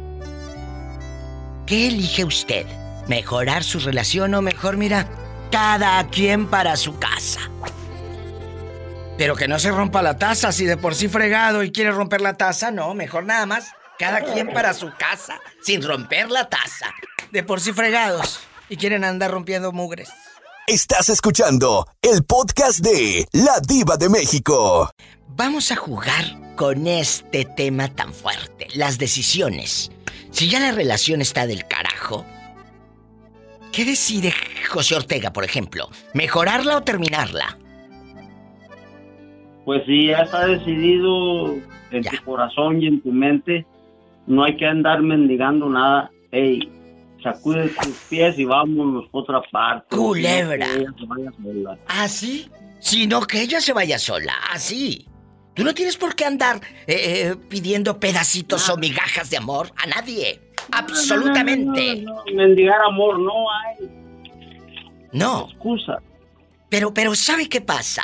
¿Qué 1.66 1.86
elige 1.86 2.24
usted? 2.24 2.66
¿Mejorar 3.06 3.62
su 3.62 3.78
relación 3.78 4.34
o 4.34 4.42
mejor, 4.42 4.76
mira, 4.76 5.08
cada 5.50 6.06
quien 6.08 6.48
para 6.48 6.76
su 6.76 6.98
casa? 6.98 7.40
Pero 9.16 9.36
que 9.36 9.46
no 9.46 9.58
se 9.58 9.70
rompa 9.70 10.02
la 10.02 10.16
taza, 10.16 10.50
si 10.50 10.64
de 10.64 10.76
por 10.76 10.94
sí 10.94 11.08
fregado 11.08 11.62
y 11.62 11.70
quiere 11.70 11.92
romper 11.92 12.20
la 12.20 12.34
taza, 12.34 12.70
no, 12.70 12.94
mejor 12.94 13.24
nada 13.24 13.46
más. 13.46 13.66
Cada 13.98 14.22
quien 14.22 14.52
para 14.52 14.74
su 14.74 14.90
casa, 14.98 15.38
sin 15.62 15.82
romper 15.82 16.30
la 16.30 16.48
taza. 16.48 16.92
De 17.30 17.44
por 17.44 17.60
sí 17.60 17.72
fregados 17.72 18.40
y 18.68 18.76
quieren 18.76 19.04
andar 19.04 19.30
rompiendo 19.30 19.70
mugres. 19.70 20.08
Estás 20.66 21.08
escuchando 21.10 21.86
el 22.02 22.24
podcast 22.24 22.80
de 22.80 23.28
La 23.32 23.60
Diva 23.60 23.96
de 23.96 24.08
México. 24.08 24.90
Vamos 25.28 25.70
a 25.70 25.76
jugar 25.76 26.54
con 26.56 26.86
este 26.86 27.44
tema 27.44 27.88
tan 27.88 28.12
fuerte, 28.12 28.68
las 28.74 28.98
decisiones. 28.98 29.90
Si 30.42 30.48
ya 30.48 30.58
la 30.58 30.72
relación 30.72 31.20
está 31.20 31.46
del 31.46 31.68
carajo, 31.68 32.26
¿qué 33.70 33.84
decide 33.84 34.32
José 34.68 34.96
Ortega, 34.96 35.32
por 35.32 35.44
ejemplo? 35.44 35.88
¿Mejorarla 36.14 36.78
o 36.78 36.82
terminarla? 36.82 37.56
pues 39.64 39.84
si 39.86 40.08
ya 40.08 40.22
está 40.22 40.46
decidido 40.46 41.54
en 41.92 42.02
tu 42.02 42.24
corazón 42.24 42.82
y 42.82 42.88
en 42.88 43.00
tu 43.02 43.12
mente, 43.12 43.64
no 44.26 44.42
hay 44.42 44.56
que 44.56 44.66
andar 44.66 45.00
mendigando 45.00 45.70
nada. 45.70 46.10
Ey, 46.32 46.58
sacude 47.22 47.68
tus 47.80 47.94
pies 48.10 48.36
y 48.36 48.44
vámonos 48.44 49.04
a 49.04 49.08
otra 49.12 49.42
parte. 49.42 49.94
Culebra. 49.94 50.66
¿Así? 51.86 52.50
¿Ah, 52.52 52.58
Sino 52.80 53.20
que 53.28 53.42
ella 53.42 53.60
se 53.60 53.72
vaya 53.72 53.96
sola. 53.96 54.34
Así. 54.52 55.06
Tú 55.54 55.64
no 55.64 55.74
tienes 55.74 55.96
por 55.96 56.14
qué 56.14 56.24
andar 56.24 56.60
eh, 56.86 56.94
eh, 56.96 57.36
pidiendo 57.48 58.00
pedacitos 58.00 58.68
o 58.70 58.76
migajas 58.76 59.30
de 59.30 59.36
amor 59.36 59.70
a 59.76 59.86
nadie. 59.86 60.40
Absolutamente. 60.70 61.96
No, 62.02 62.22
mendigar 62.34 62.80
amor 62.82 63.18
no 63.18 63.50
hay. 63.50 63.90
No. 65.12 65.48
Excusa. 65.50 65.98
Pero, 66.68 66.94
pero, 66.94 67.14
¿sabe 67.14 67.48
qué 67.48 67.60
pasa? 67.60 68.02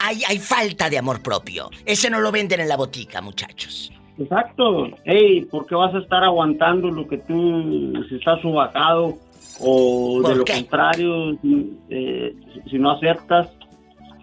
hay, 0.00 0.22
hay 0.26 0.38
falta 0.38 0.90
de 0.90 0.98
amor 0.98 1.22
propio. 1.22 1.70
Ese 1.84 2.10
no 2.10 2.20
lo 2.20 2.32
venden 2.32 2.60
en 2.60 2.68
la 2.68 2.76
botica, 2.76 3.20
muchachos. 3.20 3.92
Exacto. 4.18 4.88
Hey, 5.04 5.46
¿por 5.50 5.66
qué 5.66 5.74
vas 5.74 5.94
a 5.94 5.98
estar 5.98 6.24
aguantando 6.24 6.90
lo 6.90 7.06
que 7.06 7.18
tú, 7.18 7.92
si 8.08 8.16
estás 8.16 8.40
subacado 8.40 9.18
o 9.60 10.22
de 10.26 10.34
lo 10.34 10.44
contrario, 10.44 11.38
eh, 11.90 12.34
si 12.68 12.78
no 12.78 12.92
aceptas? 12.92 13.50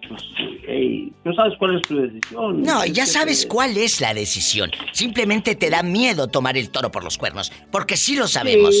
Pues, 0.08 0.22
hey, 0.66 1.12
tú 1.24 1.32
sabes 1.34 1.54
cuál 1.58 1.76
es 1.76 1.88
tu 1.88 1.96
decisión. 1.96 2.62
No, 2.62 2.84
ya 2.86 3.06
sabes 3.06 3.46
cuál 3.46 3.76
es 3.76 4.00
la 4.00 4.14
decisión. 4.14 4.70
Simplemente 4.92 5.54
te 5.54 5.70
da 5.70 5.82
miedo 5.82 6.28
tomar 6.28 6.56
el 6.56 6.70
toro 6.70 6.90
por 6.90 7.04
los 7.04 7.18
cuernos, 7.18 7.52
porque 7.70 7.96
sí 7.96 8.16
lo 8.16 8.26
sabemos. 8.26 8.74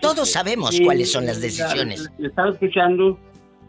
Todos 0.00 0.30
sabemos 0.30 0.78
cuáles 0.84 1.10
son 1.10 1.26
las 1.26 1.40
decisiones. 1.40 2.10
Estaba 2.18 2.50
escuchando 2.50 3.18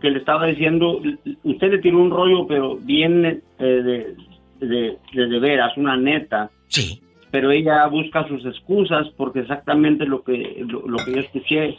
que 0.01 0.09
le 0.09 0.19
estaba 0.19 0.45
diciendo, 0.47 1.01
usted 1.43 1.71
le 1.71 1.77
tiró 1.79 1.99
un 1.99 2.11
rollo, 2.11 2.45
pero 2.47 2.75
bien 2.75 3.25
eh, 3.25 3.63
de, 3.63 4.15
de, 4.59 4.97
de, 5.13 5.39
veras, 5.39 5.75
una 5.77 5.97
neta. 5.97 6.51
Sí. 6.67 7.01
Pero 7.31 7.51
ella 7.51 7.85
busca 7.87 8.27
sus 8.27 8.45
excusas 8.45 9.07
porque 9.17 9.39
exactamente 9.39 10.05
lo 10.05 10.23
que, 10.23 10.63
lo, 10.67 10.97
que 10.97 11.13
yo 11.13 11.19
escuché, 11.19 11.77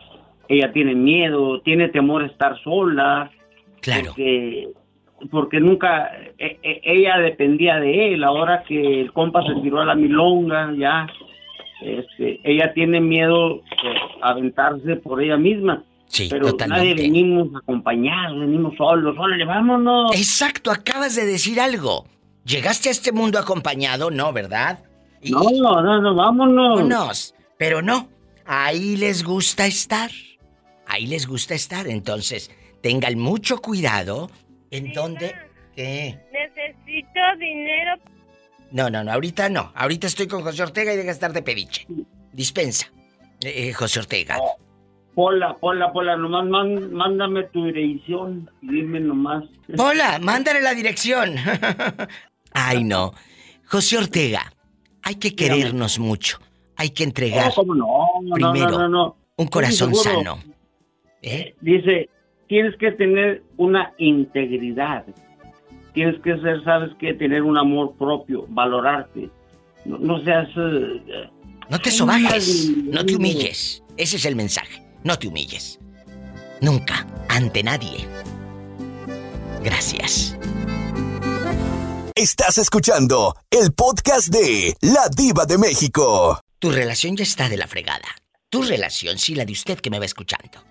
ella 0.49 0.73
tiene 0.73 0.95
miedo, 0.95 1.61
tiene 1.61 1.89
temor 1.89 2.23
a 2.23 2.27
estar 2.27 2.61
sola. 2.63 3.31
Claro. 3.81 4.07
Porque, 4.07 4.69
porque 5.31 5.61
nunca, 5.61 6.11
e, 6.39 6.59
e, 6.63 6.81
ella 6.85 7.19
dependía 7.19 7.77
de 7.77 8.15
él, 8.15 8.25
ahora 8.25 8.63
que 8.65 9.01
el 9.01 9.13
compa 9.13 9.43
se 9.43 9.61
tiró 9.61 9.81
a 9.81 9.85
la 9.85 9.95
milonga, 9.95 10.73
ya, 10.77 11.07
este, 11.81 12.41
ella 12.45 12.73
tiene 12.75 13.01
miedo 13.01 13.63
a 14.23 14.31
aventarse 14.31 14.97
por 14.97 15.23
ella 15.23 15.37
misma. 15.37 15.85
Sí, 16.07 16.29
pero 16.31 16.53
nadie 16.69 16.95
venimos 16.95 17.49
acompañados, 17.57 18.39
venimos 18.39 18.77
solos, 18.77 19.17
órale, 19.19 19.45
vámonos. 19.45 20.15
Exacto, 20.15 20.71
acabas 20.71 21.17
de 21.17 21.27
decir 21.27 21.61
algo. 21.61 22.07
¿Llegaste 22.45 22.89
a 22.89 22.93
este 22.93 23.11
mundo 23.11 23.39
acompañado? 23.39 24.11
No, 24.11 24.33
¿verdad? 24.33 24.85
No, 25.25 25.43
no, 25.51 26.01
no, 26.01 26.15
vámonos. 26.15 26.77
Vámonos. 26.77 27.35
Pero 27.59 27.83
no, 27.83 28.09
ahí 28.45 28.97
les 28.97 29.25
gusta 29.25 29.67
estar. 29.67 30.11
Ahí 30.87 31.07
les 31.07 31.27
gusta 31.27 31.55
estar. 31.55 31.89
Entonces, 31.89 32.53
tengan 32.83 33.19
mucho 33.19 33.59
cuidado 33.59 34.31
en 34.77 34.93
donde... 34.93 35.35
¿Qué? 35.75 36.19
Necesito 36.33 37.21
dinero. 37.39 37.97
No, 38.71 38.89
no, 38.91 39.05
no, 39.05 39.13
ahorita 39.13 39.49
no. 39.49 39.73
Ahorita 39.75 40.07
estoy 40.07 40.27
con 40.27 40.43
José 40.43 40.63
Ortega 40.63 40.93
y 40.93 40.97
deja 40.97 41.11
estar 41.11 41.33
de 41.33 41.43
pediche. 41.43 41.87
Dispensa. 42.33 42.91
Eh, 43.43 43.69
eh, 43.69 43.73
José 43.73 44.01
Ortega. 44.01 44.39
Pola, 45.15 45.57
Pola, 45.59 45.93
Pola, 45.93 46.17
nomás 46.17 46.47
mándame 46.91 47.45
tu 47.45 47.65
dirección 47.67 48.51
dime 48.61 49.01
nomás. 49.01 49.45
Pola, 49.75 50.19
mándale 50.19 50.61
la 50.61 50.75
dirección. 50.75 51.37
Ay, 52.53 52.85
no. 52.85 53.13
José 53.67 53.99
Ortega, 53.99 54.53
hay 55.03 55.15
que 55.17 55.35
querernos 55.35 55.99
mucho. 55.99 56.39
Hay 56.77 56.91
que 56.91 57.05
entregar. 57.05 57.53
No, 57.57 57.75
no? 57.75 58.35
Primero, 58.35 58.89
no, 58.89 59.17
un 59.37 59.47
corazón 59.47 59.95
sano. 59.95 60.39
¿Eh? 61.23 61.55
Dice, 61.61 62.11
tienes 62.49 62.77
que 62.77 62.93
tener 62.93 63.43
una 63.57 63.93
integridad. 63.99 65.05
Tienes 65.93 66.21
que 66.23 66.39
ser, 66.41 66.63
sabes 66.65 66.91
que 66.99 67.15
tener 67.15 67.43
un 67.43 67.57
amor 67.57 67.95
propio, 67.97 68.47
valorarte. 68.49 69.31
No, 69.85 70.23
seas. 70.23 70.49
Eh, 70.57 71.31
no 71.71 71.79
te 71.79 71.91
sobajes, 71.91 72.71
no 72.85 73.05
te 73.05 73.17
humilles. 73.17 73.83
Ese 73.97 74.17
es 74.17 74.25
el 74.27 74.37
mensaje. 74.37 74.83
No 75.05 75.19
te 75.19 75.29
humilles. 75.29 75.79
Nunca, 76.61 77.07
ante 77.29 77.63
nadie. 77.63 78.07
Gracias. 79.63 80.37
Estás 82.15 82.59
escuchando 82.59 83.35
el 83.51 83.73
podcast 83.73 84.29
de 84.29 84.75
La 84.81 85.09
Diva 85.15 85.45
de 85.45 85.59
México. 85.59 86.41
Tu 86.59 86.71
relación 86.71 87.17
ya 87.17 87.25
está 87.25 87.49
de 87.49 87.57
la 87.57 87.67
fregada. 87.67 88.09
tu 88.49 88.63
relación, 88.63 89.19
sí, 89.19 89.35
la 89.35 89.45
de 89.45 89.53
usted 89.53 89.79
que 89.81 89.91
me 89.91 89.99
va 89.99 90.07
escuchando. 90.07 90.63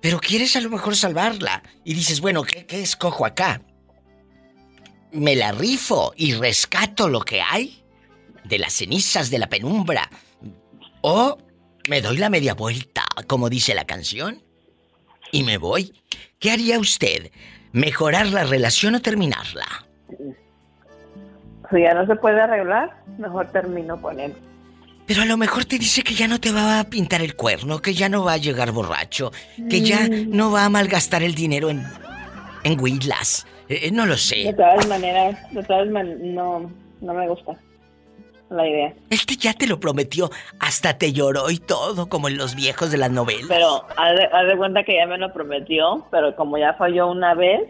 Pero 0.00 0.18
quieres 0.18 0.56
a 0.56 0.60
lo 0.60 0.70
mejor 0.70 0.96
salvarla 0.96 1.62
y 1.84 1.94
dices, 1.94 2.20
bueno, 2.20 2.42
¿qué, 2.42 2.66
qué 2.66 2.80
escojo 2.80 3.26
acá? 3.26 3.60
¿Me 5.12 5.36
la 5.36 5.52
rifo 5.52 6.12
y 6.16 6.34
rescato 6.34 7.08
lo 7.08 7.20
que 7.20 7.42
hay 7.42 7.82
de 8.44 8.58
las 8.58 8.74
cenizas 8.74 9.30
de 9.30 9.38
la 9.38 9.48
penumbra? 9.48 10.08
¿O 11.02 11.38
me 11.88 12.00
doy 12.00 12.18
la 12.18 12.30
media 12.30 12.54
vuelta, 12.54 13.04
como 13.26 13.48
dice 13.48 13.74
la 13.74 13.84
canción? 13.84 14.42
Y 15.32 15.42
me 15.42 15.58
voy. 15.58 15.92
¿Qué 16.38 16.50
haría 16.50 16.78
usted? 16.78 17.30
¿Mejorar 17.72 18.28
la 18.28 18.44
relación 18.44 18.94
o 18.94 19.02
terminarla? 19.02 19.66
Si 21.70 21.82
ya 21.82 21.94
no 21.94 22.06
se 22.06 22.16
puede 22.16 22.40
arreglar, 22.40 23.02
mejor 23.18 23.50
termino 23.52 24.00
con 24.00 24.18
él. 24.18 24.34
Pero 25.06 25.22
a 25.22 25.24
lo 25.26 25.36
mejor 25.36 25.64
te 25.64 25.78
dice 25.78 26.02
que 26.02 26.14
ya 26.14 26.28
no 26.28 26.40
te 26.40 26.52
va 26.52 26.78
a 26.78 26.84
pintar 26.84 27.20
el 27.20 27.34
cuerno, 27.34 27.80
que 27.80 27.94
ya 27.94 28.08
no 28.08 28.24
va 28.24 28.34
a 28.34 28.36
llegar 28.36 28.70
borracho, 28.70 29.32
que 29.68 29.80
ya 29.80 30.08
mm. 30.08 30.30
no 30.30 30.50
va 30.52 30.64
a 30.64 30.68
malgastar 30.68 31.22
el 31.22 31.34
dinero 31.34 31.68
en, 31.68 31.84
en 32.62 32.80
huilas. 32.80 33.46
Eh, 33.68 33.80
eh, 33.84 33.90
no 33.90 34.06
lo 34.06 34.16
sé. 34.16 34.36
De 34.36 34.54
todas 34.54 34.86
maneras, 34.86 35.36
de 35.52 35.62
todas 35.64 35.88
maneras, 35.88 36.20
no, 36.22 36.70
no 37.00 37.14
me 37.14 37.28
gusta 37.28 37.58
la 38.50 38.68
idea. 38.68 38.94
Este 39.10 39.36
ya 39.36 39.54
te 39.54 39.66
lo 39.66 39.80
prometió, 39.80 40.30
hasta 40.58 40.98
te 40.98 41.12
lloró 41.12 41.50
y 41.50 41.58
todo, 41.58 42.08
como 42.08 42.28
en 42.28 42.36
los 42.36 42.54
viejos 42.54 42.90
de 42.90 42.98
las 42.98 43.10
novelas. 43.10 43.46
Pero 43.48 43.84
haz 43.96 44.16
de, 44.16 44.48
de 44.48 44.56
cuenta 44.56 44.82
que 44.84 44.96
ya 44.96 45.06
me 45.06 45.18
lo 45.18 45.32
prometió, 45.32 46.04
pero 46.10 46.34
como 46.36 46.58
ya 46.58 46.74
falló 46.74 47.08
una 47.08 47.34
vez, 47.34 47.62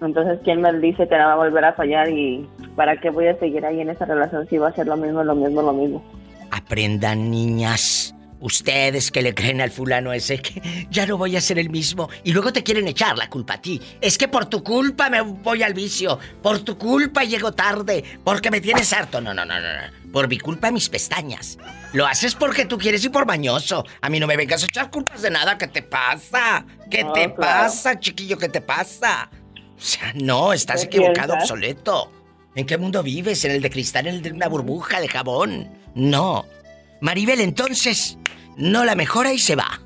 entonces, 0.00 0.38
¿quién 0.44 0.60
me 0.60 0.72
dice 0.78 1.08
que 1.08 1.18
no 1.18 1.26
va 1.26 1.32
a 1.32 1.36
volver 1.36 1.64
a 1.64 1.72
fallar 1.72 2.08
y 2.08 2.48
para 2.76 3.00
qué 3.00 3.10
voy 3.10 3.26
a 3.26 3.38
seguir 3.38 3.64
ahí 3.64 3.80
en 3.80 3.90
esa 3.90 4.04
relación 4.04 4.46
si 4.48 4.58
va 4.58 4.68
a 4.68 4.72
ser 4.72 4.86
lo 4.86 4.96
mismo, 4.96 5.24
lo 5.24 5.34
mismo, 5.34 5.62
lo 5.62 5.72
mismo? 5.72 6.04
Aprendan, 6.50 7.30
niñas. 7.30 8.14
Ustedes 8.40 9.10
que 9.10 9.20
le 9.20 9.34
creen 9.34 9.60
al 9.60 9.72
fulano 9.72 10.12
ese 10.12 10.38
que 10.40 10.86
ya 10.90 11.06
no 11.06 11.18
voy 11.18 11.36
a 11.36 11.40
ser 11.40 11.58
el 11.58 11.70
mismo 11.70 12.08
y 12.22 12.32
luego 12.32 12.52
te 12.52 12.62
quieren 12.62 12.86
echar 12.86 13.18
la 13.18 13.28
culpa 13.28 13.54
a 13.54 13.60
ti. 13.60 13.80
Es 14.00 14.16
que 14.16 14.28
por 14.28 14.46
tu 14.46 14.62
culpa 14.62 15.10
me 15.10 15.20
voy 15.20 15.64
al 15.64 15.74
vicio, 15.74 16.20
por 16.40 16.60
tu 16.60 16.78
culpa 16.78 17.24
llego 17.24 17.50
tarde, 17.50 18.04
porque 18.22 18.52
me 18.52 18.60
tienes 18.60 18.92
harto. 18.92 19.20
No, 19.20 19.34
no, 19.34 19.44
no, 19.44 19.58
no. 19.60 20.12
Por 20.12 20.28
mi 20.28 20.38
culpa 20.38 20.70
mis 20.70 20.88
pestañas. 20.88 21.58
Lo 21.92 22.06
haces 22.06 22.36
porque 22.36 22.64
tú 22.64 22.78
quieres 22.78 23.04
y 23.04 23.08
por 23.08 23.26
mañoso. 23.26 23.84
A 24.00 24.08
mí 24.08 24.20
no 24.20 24.28
me 24.28 24.36
vengas 24.36 24.62
a 24.62 24.66
echar 24.66 24.88
culpas 24.90 25.20
de 25.20 25.30
nada. 25.30 25.58
¿Qué 25.58 25.66
te 25.66 25.82
pasa? 25.82 26.64
¿Qué 26.88 27.04
te 27.12 27.28
pasa, 27.30 27.98
chiquillo? 27.98 28.38
¿Qué 28.38 28.48
te 28.48 28.60
pasa? 28.60 29.30
O 29.78 29.80
sea, 29.80 30.12
no, 30.14 30.52
estás 30.52 30.84
equivocado, 30.84 31.34
obsoleto. 31.34 32.12
¿En 32.54 32.66
qué 32.66 32.76
mundo 32.76 33.02
vives? 33.02 33.44
¿En 33.44 33.52
el 33.52 33.62
de 33.62 33.70
cristal, 33.70 34.08
en 34.08 34.16
el 34.16 34.22
de 34.22 34.32
una 34.32 34.48
burbuja 34.48 35.00
de 35.00 35.08
jabón? 35.08 35.70
No. 35.94 36.44
Maribel, 37.00 37.40
entonces, 37.40 38.18
no 38.56 38.84
la 38.84 38.96
mejora 38.96 39.32
y 39.32 39.38
se 39.38 39.54
va. 39.54 39.80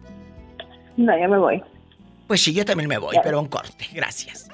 No, 0.97 1.19
ya 1.19 1.29
me 1.29 1.39
voy. 1.39 1.63
Pues 2.27 2.43
sí, 2.43 2.55
yo 2.55 2.65
también 2.65 2.89
me 2.89 2.97
voy, 2.97 3.17
pero 3.23 3.41
un 3.41 3.49
corte. 3.49 3.87
Gracias. 3.93 4.49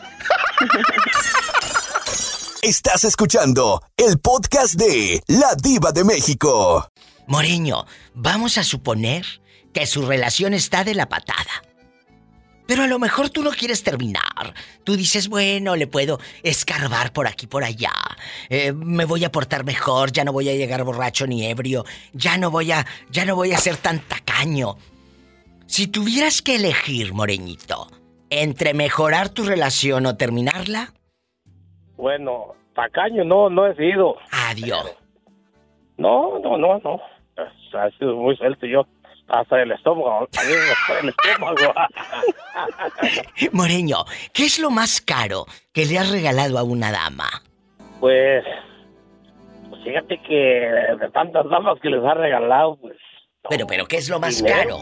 Estás 2.62 3.04
escuchando 3.04 3.80
el 3.96 4.18
podcast 4.18 4.74
de 4.74 5.22
La 5.28 5.54
Diva 5.54 5.92
de 5.92 6.02
México. 6.02 6.88
Moreño, 7.28 7.86
vamos 8.14 8.58
a 8.58 8.64
suponer 8.64 9.24
que 9.72 9.86
su 9.86 10.04
relación 10.04 10.54
está 10.54 10.82
de 10.82 10.94
la 10.94 11.08
patada. 11.08 11.62
Pero 12.68 12.82
a 12.82 12.86
lo 12.86 12.98
mejor 12.98 13.30
tú 13.30 13.42
no 13.42 13.50
quieres 13.50 13.82
terminar. 13.82 14.52
Tú 14.84 14.94
dices, 14.94 15.30
bueno, 15.30 15.74
le 15.74 15.86
puedo 15.86 16.18
escarbar 16.42 17.14
por 17.14 17.26
aquí, 17.26 17.46
por 17.46 17.64
allá. 17.64 17.94
Eh, 18.50 18.74
me 18.74 19.06
voy 19.06 19.24
a 19.24 19.32
portar 19.32 19.64
mejor, 19.64 20.12
ya 20.12 20.22
no 20.22 20.34
voy 20.34 20.50
a 20.50 20.54
llegar 20.54 20.84
borracho 20.84 21.26
ni 21.26 21.46
ebrio. 21.46 21.86
Ya 22.12 22.36
no 22.36 22.50
voy 22.50 22.72
a, 22.72 22.84
ya 23.10 23.24
no 23.24 23.36
voy 23.36 23.52
a 23.52 23.56
ser 23.56 23.78
tan 23.78 24.00
tacaño. 24.00 24.76
Si 25.64 25.86
tuvieras 25.86 26.42
que 26.42 26.56
elegir, 26.56 27.14
Moreñito, 27.14 27.88
entre 28.28 28.74
mejorar 28.74 29.30
tu 29.30 29.44
relación 29.44 30.04
o 30.04 30.18
terminarla. 30.18 30.92
Bueno, 31.96 32.54
tacaño 32.74 33.24
no, 33.24 33.48
no 33.48 33.66
he 33.66 33.74
sido. 33.76 34.16
Adiós. 34.30 34.94
No, 35.96 36.38
no, 36.40 36.58
no, 36.58 36.78
no. 36.80 37.00
Ha 37.72 37.90
sido 37.98 38.14
muy 38.14 38.36
suelto 38.36 38.66
yo 38.66 38.84
hasta 39.28 39.62
el 39.62 39.72
estómago, 39.72 40.28
el 41.02 41.08
estómago. 41.08 41.74
Moreño, 43.52 44.04
¿qué 44.32 44.44
es 44.44 44.58
lo 44.58 44.70
más 44.70 45.00
caro 45.00 45.46
que 45.72 45.84
le 45.84 45.98
has 45.98 46.10
regalado 46.10 46.58
a 46.58 46.62
una 46.62 46.90
dama? 46.90 47.28
Pues, 48.00 48.44
pues 49.68 49.82
fíjate 49.84 50.20
que 50.22 50.34
de 51.00 51.10
tantas 51.12 51.48
damas 51.48 51.78
que 51.80 51.90
les 51.90 52.02
ha 52.04 52.14
regalado, 52.14 52.76
pues... 52.76 52.96
Pero, 53.48 53.66
pero, 53.66 53.86
¿qué 53.86 53.96
es 53.96 54.08
lo 54.08 54.18
más 54.18 54.42
caro? 54.42 54.78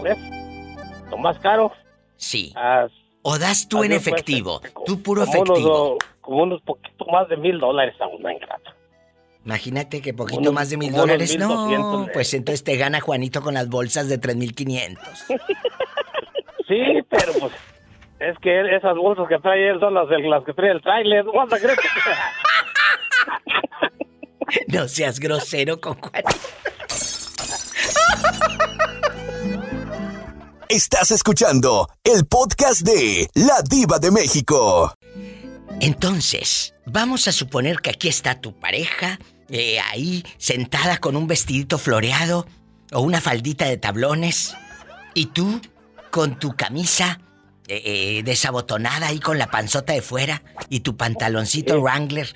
¿Lo 1.11 1.18
más 1.18 1.38
caro? 1.38 1.72
Sí. 2.16 2.54
o 3.22 3.38
das 3.38 3.68
tú 3.68 3.82
en 3.82 3.90
pues, 3.90 4.06
efectivo, 4.06 4.61
tú 4.85 5.02
puro 5.02 5.24
efectivo. 5.24 5.98
como 6.20 6.42
unos 6.42 6.62
poquito 6.62 7.04
más 7.06 7.28
de 7.28 7.37
mil 7.37 7.59
dólares 7.59 7.94
a 8.00 8.06
una 8.06 8.32
ingrata. 8.32 8.75
Imagínate 9.46 10.02
que 10.02 10.12
poquito 10.12 10.52
más 10.52 10.70
de 10.70 10.76
mil 10.76 10.92
dólares. 10.92 11.38
No, 11.38 12.09
pues 12.12 12.35
entonces 12.35 12.64
te 12.64 12.76
gana 12.76 13.00
Juanito 13.00 13.42
con 13.42 13.54
las 13.54 13.68
bolsas 13.68 14.09
de 14.09 14.20
3.500. 14.20 14.98
Sí, 16.68 16.82
pero 17.09 17.32
pues 17.38 17.52
es 18.18 18.37
que 18.42 18.74
esas 18.74 18.96
bolsas 18.96 19.28
que 19.28 19.38
trae 19.38 19.70
él 19.70 19.78
son 19.78 19.94
las, 19.94 20.09
las 20.09 20.42
que 20.42 20.52
trae 20.52 20.72
el 20.72 20.82
trailer. 20.82 21.24
¿Cuánto 21.26 21.54
crees 21.59 21.78
No 24.66 24.88
seas 24.88 25.20
grosero 25.20 25.80
con 25.80 25.94
Juanito. 25.94 26.28
Estás 30.68 31.12
escuchando 31.12 31.88
el 32.02 32.26
podcast 32.26 32.80
de 32.80 33.28
La 33.35 33.62
Diva 33.62 34.00
de 34.00 34.11
México. 34.11 34.92
Entonces, 35.80 36.74
vamos 36.85 37.28
a 37.28 37.32
suponer 37.32 37.78
que 37.78 37.90
aquí 37.90 38.09
está 38.09 38.40
tu 38.40 38.59
pareja 38.59 39.20
eh, 39.50 39.78
ahí 39.80 40.24
sentada 40.38 40.98
con 40.98 41.16
un 41.16 41.26
vestidito 41.26 41.78
floreado 41.78 42.46
o 42.92 43.00
una 43.00 43.20
faldita 43.20 43.66
de 43.66 43.76
tablones. 43.76 44.54
Y 45.14 45.26
tú 45.26 45.61
con 46.11 46.38
tu 46.38 46.56
camisa 46.56 47.20
eh, 47.68 47.82
eh, 47.85 48.22
desabotonada 48.24 49.09
ahí 49.09 49.18
con 49.20 49.38
la 49.38 49.50
panzota 49.50 49.92
de 49.92 50.02
fuera 50.02 50.42
y 50.68 50.80
tu 50.80 50.96
pantaloncito 50.96 51.80
Wrangler 51.80 52.32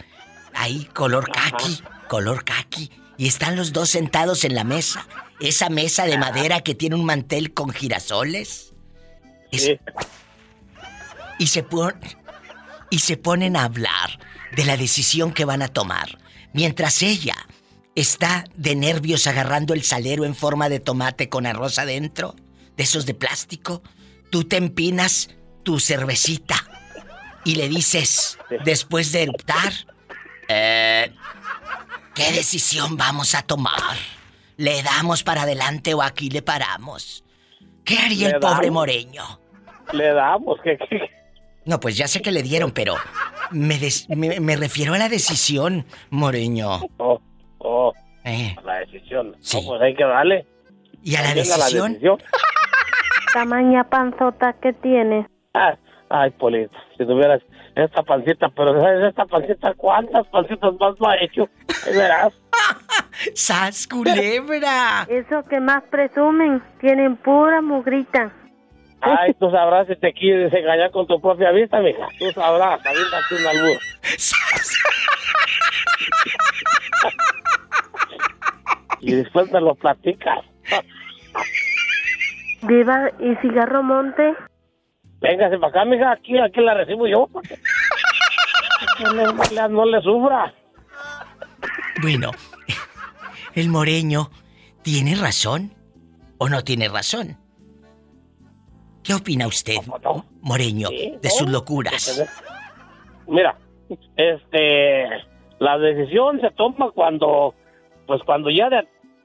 ahí 0.54 0.86
color 0.92 1.30
kaki, 1.30 1.82
color 2.08 2.44
kaki 2.44 2.90
y 3.16 3.28
están 3.28 3.54
los 3.54 3.72
dos 3.72 3.90
sentados 3.90 4.44
en 4.44 4.54
la 4.54 4.64
mesa, 4.64 5.06
esa 5.40 5.68
mesa 5.68 6.06
de 6.06 6.16
madera 6.16 6.62
que 6.62 6.74
tiene 6.74 6.96
un 6.96 7.04
mantel 7.04 7.52
con 7.52 7.70
girasoles. 7.70 8.72
Y 9.50 9.58
se 9.58 9.78
y 12.90 12.98
se 12.98 13.16
ponen 13.16 13.56
a 13.56 13.64
hablar 13.64 14.18
de 14.52 14.64
la 14.64 14.76
decisión 14.76 15.32
que 15.32 15.44
van 15.44 15.62
a 15.62 15.68
tomar. 15.68 16.18
Mientras 16.52 17.02
ella 17.02 17.36
está 17.94 18.44
de 18.54 18.74
nervios 18.74 19.26
agarrando 19.26 19.74
el 19.74 19.82
salero 19.82 20.24
en 20.24 20.34
forma 20.34 20.68
de 20.68 20.80
tomate 20.80 21.28
con 21.28 21.46
arroz 21.46 21.78
adentro, 21.78 22.34
de 22.76 22.82
esos 22.82 23.06
de 23.06 23.14
plástico, 23.14 23.82
tú 24.30 24.44
te 24.44 24.56
empinas 24.56 25.30
tu 25.62 25.78
cervecita 25.78 26.56
y 27.44 27.56
le 27.56 27.68
dices, 27.68 28.38
después 28.64 29.12
de 29.12 29.22
eruptar, 29.24 29.72
eh, 30.48 31.12
¿qué 32.14 32.32
decisión 32.32 32.96
vamos 32.96 33.34
a 33.34 33.42
tomar? 33.42 33.96
¿Le 34.56 34.82
damos 34.82 35.22
para 35.22 35.42
adelante 35.42 35.94
o 35.94 36.02
aquí 36.02 36.30
le 36.30 36.42
paramos? 36.42 37.24
¿Qué 37.84 37.98
haría 37.98 38.28
el 38.28 38.40
pobre 38.40 38.70
moreño? 38.70 39.40
Le 39.92 40.12
damos, 40.12 40.60
¿qué, 40.62 40.76
qué, 40.78 41.10
no, 41.70 41.78
pues 41.78 41.96
ya 41.96 42.08
sé 42.08 42.20
que 42.20 42.32
le 42.32 42.42
dieron, 42.42 42.72
pero 42.72 42.96
me, 43.52 43.78
me, 44.40 44.56
refiero 44.56 44.92
a 44.92 44.98
la 44.98 45.08
decisión, 45.08 45.86
Moreño. 46.10 46.80
Oh, 46.96 47.20
oh. 47.58 47.92
Eh. 48.24 48.56
A 48.58 48.62
la 48.62 48.74
decisión. 48.80 49.36
Sí. 49.38 49.62
pues 49.64 49.80
hay 49.80 49.94
que 49.94 50.04
darle. 50.04 50.46
¿Y 51.04 51.14
a 51.14 51.22
la 51.22 51.32
decisión? 51.32 51.96
Tamaña 53.32 53.84
panzota 53.84 54.52
que 54.54 54.72
tiene. 54.72 55.28
Ah, 55.54 55.76
ay, 56.08 56.30
Polito, 56.32 56.76
si 56.98 57.06
tuvieras 57.06 57.40
esta 57.76 58.02
pancita, 58.02 58.48
pero 58.48 58.80
¿sabes 58.80 59.08
esta 59.08 59.24
pancita 59.26 59.72
cuántas 59.76 60.26
pancitas 60.26 60.74
más 60.80 60.98
lo 60.98 61.08
ha 61.08 61.16
hecho? 61.22 61.48
Verás. 61.86 62.34
¡Sas 63.34 63.86
culebra! 63.86 65.06
Eso 65.08 65.44
que 65.48 65.60
más 65.60 65.84
presumen, 65.84 66.60
tienen 66.80 67.16
pura 67.16 67.62
mugrita. 67.62 68.32
Ay, 69.02 69.34
tú 69.34 69.50
sabrás 69.50 69.86
si 69.86 69.94
te 69.96 70.12
quieres 70.12 70.52
engañar 70.52 70.90
con 70.90 71.06
tu 71.06 71.18
propia 71.20 71.52
vista, 71.52 71.80
mija. 71.80 72.06
Tú 72.18 72.30
sabrás, 72.32 72.84
aviéntate 72.84 73.34
un 73.34 73.46
albur. 73.46 73.78
y 79.00 79.14
después 79.14 79.50
me 79.50 79.60
lo 79.60 79.74
platicas. 79.74 80.44
Viva 82.62 83.10
y 83.18 83.34
cigarro 83.36 83.82
monte. 83.82 84.34
Véngase 85.20 85.56
para 85.58 85.68
acá, 85.68 85.86
mija. 85.86 86.12
Aquí, 86.12 86.38
aquí 86.38 86.60
la 86.60 86.74
recibo 86.74 87.06
yo. 87.06 87.30
No 89.00 89.14
le, 89.14 89.24
no 89.70 89.86
le 89.86 90.02
sufra. 90.02 90.52
Bueno, 92.02 92.32
el 93.54 93.70
moreño 93.70 94.30
tiene 94.82 95.14
razón. 95.14 95.72
¿O 96.38 96.48
no 96.48 96.64
tiene 96.64 96.88
razón? 96.88 97.39
¿Qué 99.02 99.14
opina 99.14 99.46
usted, 99.46 99.76
Moreño, 100.42 100.88
de 100.90 101.30
sus 101.30 101.48
locuras? 101.48 102.22
Mira, 103.26 103.56
este, 104.16 105.08
la 105.58 105.78
decisión 105.78 106.40
se 106.40 106.50
toma 106.50 106.90
cuando, 106.90 107.54
pues 108.06 108.22
cuando 108.24 108.50
ya 108.50 108.68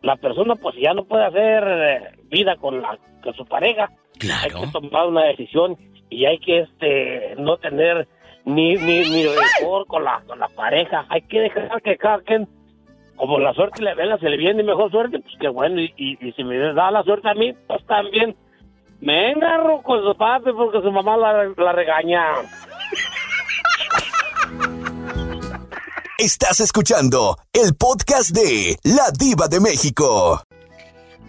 la 0.02 0.16
persona 0.18 0.56
pues 0.56 0.76
ya 0.76 0.94
no 0.94 1.04
puede 1.06 1.26
hacer 1.26 1.64
eh, 1.68 2.20
vida 2.30 2.56
con 2.58 2.82
la 2.82 2.98
con 3.24 3.34
su 3.34 3.46
pareja. 3.46 3.92
Claro. 4.20 4.60
Hay 4.60 4.66
que 4.66 4.72
tomar 4.72 5.08
una 5.08 5.24
decisión 5.24 5.78
y 6.10 6.26
hay 6.26 6.38
que 6.40 6.60
este 6.60 7.36
no 7.38 7.58
tener 7.58 8.08
ni 8.46 8.76
ni 8.76 9.00
ni 9.10 9.26
con 9.88 10.04
la 10.04 10.22
con 10.28 10.40
la 10.40 10.48
pareja. 10.50 11.06
Hay 11.10 11.22
que 11.24 11.40
dejar 11.40 11.82
que 11.82 11.98
cada 11.98 12.20
quien 12.22 12.48
como 13.16 13.40
la 13.40 13.54
suerte 13.54 13.82
le 13.82 13.96
venga, 13.96 14.18
se 14.20 14.30
le 14.30 14.38
viene 14.38 14.62
mejor 14.62 14.92
suerte, 14.92 15.20
pues 15.20 15.34
qué 15.40 15.48
bueno. 15.48 15.80
Y, 15.82 15.94
y, 15.98 16.32
si 16.34 16.44
me 16.44 16.58
da 16.74 16.92
la 16.92 17.02
suerte 17.04 17.30
a 17.30 17.34
mí, 17.34 17.54
pues 17.66 17.84
también 17.86 18.36
me 19.06 19.32
engarro 19.32 19.82
con 19.84 20.04
su 20.04 20.18
papi 20.18 20.52
porque 20.52 20.82
su 20.82 20.92
mamá 20.92 21.16
la, 21.16 21.54
la 21.56 21.72
regaña. 21.72 22.24
Estás 26.18 26.60
escuchando 26.60 27.38
el 27.54 27.76
podcast 27.76 28.32
de 28.32 28.78
La 28.84 29.12
Diva 29.12 29.48
de 29.48 29.60
México. 29.60 30.42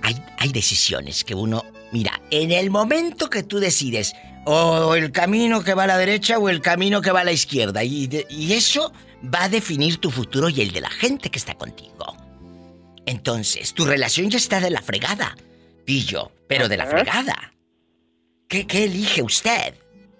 Hay, 0.03 0.17
hay 0.39 0.53
decisiones 0.53 1.23
que 1.23 1.35
uno, 1.35 1.65
mira, 1.93 2.21
en 2.31 2.51
el 2.51 2.71
momento 2.71 3.29
que 3.29 3.43
tú 3.43 3.59
decides, 3.59 4.15
o 4.47 4.95
el 4.95 5.13
camino 5.13 5.63
que 5.63 5.75
va 5.75 5.85
a 5.85 5.89
la 5.89 5.99
derecha 5.99 6.39
o 6.39 6.49
el 6.49 6.63
camino 6.63 7.03
que 7.03 7.11
va 7.11 7.21
a 7.21 7.25
la 7.25 7.33
izquierda, 7.33 7.85
y, 7.85 8.09
y 8.31 8.55
eso 8.55 8.93
va 9.23 9.45
a 9.45 9.49
definir 9.51 9.99
tu 9.99 10.11
futuro 10.11 10.49
y 10.49 10.63
el 10.63 10.73
de 10.73 10.81
la 10.81 10.91
gente 10.91 11.31
que 11.31 11.39
está 11.39 11.55
contigo. 11.55 12.17
Entonces, 13.05 13.75
tu 13.75 13.85
relación 13.85 14.31
ya 14.31 14.39
está 14.39 14.61
de 14.61 14.71
la 14.71 14.81
fregada, 14.81 15.37
pillo, 15.85 16.33
pero 16.49 16.69
de 16.69 16.77
la 16.79 16.87
fregada. 16.87 17.53
¿Qué, 18.49 18.67
¿Qué 18.67 18.85
elige 18.85 19.23
usted? 19.23 19.75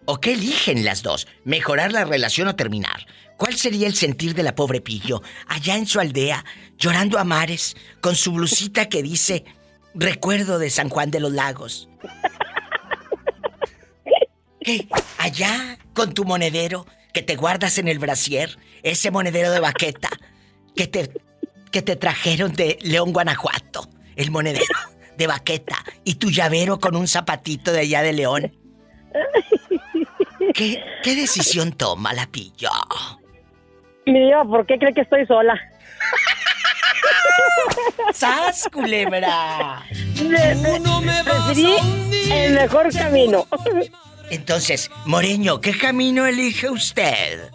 ¿O 0.05 0.21
qué 0.21 0.33
eligen 0.33 0.85
las 0.85 1.03
dos? 1.03 1.27
¿Mejorar 1.45 1.93
la 1.93 2.05
relación 2.05 2.49
o 2.49 2.57
terminar? 2.57 3.07
¿Cuál 3.37 3.55
sería 3.57 3.87
el 3.87 3.95
sentir 3.95 4.35
de 4.35 4.43
la 4.43 4.55
pobre 4.55 4.81
Pillo 4.81 5.23
allá 5.47 5.77
en 5.77 5.87
su 5.87 6.01
aldea, 6.01 6.45
llorando 6.79 7.19
a 7.19 7.25
mares, 7.25 7.77
con 8.01 8.17
su 8.17 8.33
blusita 8.33 8.89
que 8.89 9.03
dice 9.03 9.45
Recuerdo 9.95 10.59
de 10.59 10.71
San 10.71 10.89
Juan 10.89 11.11
de 11.11 11.21
los 11.21 11.33
Lagos? 11.33 11.89
Allá 15.19 15.79
con 15.95 16.13
tu 16.13 16.25
monedero 16.25 16.87
que 17.13 17.23
te 17.23 17.37
guardas 17.37 17.79
en 17.79 17.89
el 17.89 17.99
brasier, 17.99 18.59
ese 18.83 19.11
monedero 19.11 19.51
de 19.53 19.61
baqueta 19.61 20.11
que 20.75 20.87
te, 20.87 21.11
que 21.71 21.83
te 21.83 21.97
trajeron 21.97 22.53
de 22.53 22.79
León, 22.83 23.13
Guanajuato, 23.13 23.89
el 24.17 24.31
monedero 24.31 24.65
de 25.17 25.27
baqueta 25.27 25.77
y 26.05 26.17
tu 26.17 26.31
llavero 26.31 26.79
con 26.79 26.97
un 26.97 27.09
zapatito 27.09 27.73
de 27.73 27.81
allá 27.81 28.03
de 28.03 28.13
León. 28.13 28.53
¿Qué, 30.55 30.83
qué 31.03 31.15
decisión 31.15 31.73
toma 31.73 32.13
la 32.13 32.27
pillo? 32.27 32.71
Mi 34.07 34.27
Dios, 34.27 34.47
¿por 34.47 34.67
qué 34.67 34.79
cree 34.79 34.95
que 34.95 35.03
estoy 35.03 35.27
sola? 35.27 35.55
¡Sas, 38.13 38.69
culebra! 38.73 39.83
Preferí 40.17 41.77
el 42.31 42.55
mejor 42.55 42.93
camino. 42.93 43.45
Entonces, 44.31 44.91
Moreño, 45.05 45.61
¿qué 45.61 45.77
camino 45.77 46.27
elige 46.27 46.71
usted? 46.71 47.51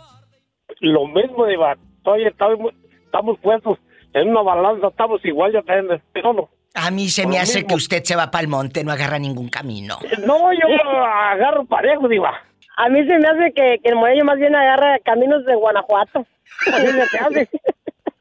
Lo 0.79 1.07
mismo, 1.07 1.45
Diva. 1.45 1.77
Oye, 2.03 2.27
estamos, 2.27 2.73
estamos 3.05 3.39
puestos 3.39 3.77
en 4.13 4.29
una 4.29 4.41
balanza, 4.41 4.87
estamos 4.87 5.23
igual, 5.25 5.53
ya 5.53 5.61
tenemos. 5.61 6.01
no. 6.35 6.49
A 6.73 6.89
mí 6.91 7.09
se 7.09 7.27
me 7.27 7.39
hace 7.39 7.65
que 7.65 7.75
usted 7.75 8.03
se 8.03 8.15
va 8.15 8.31
para 8.31 8.43
el 8.43 8.47
monte, 8.47 8.83
no 8.83 8.91
agarra 8.91 9.19
ningún 9.19 9.49
camino. 9.49 9.99
No, 10.25 10.53
yo 10.53 10.67
agarro 11.03 11.65
parejo, 11.65 12.07
Diva. 12.07 12.33
A 12.77 12.89
mí 12.89 13.05
se 13.05 13.19
me 13.19 13.27
hace 13.27 13.53
que, 13.53 13.79
que 13.83 13.89
el 13.89 13.95
Moreño 13.95 14.23
más 14.23 14.37
bien 14.37 14.55
agarra 14.55 14.97
caminos 14.99 15.45
de 15.45 15.55
Guanajuato. 15.55 16.25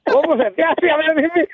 ¿Cómo 0.05 0.37
se 0.37 0.51
te 0.51 0.65
hace? 0.65 0.91
A 0.91 0.97
ver, 0.97 1.15
dime. 1.15 1.49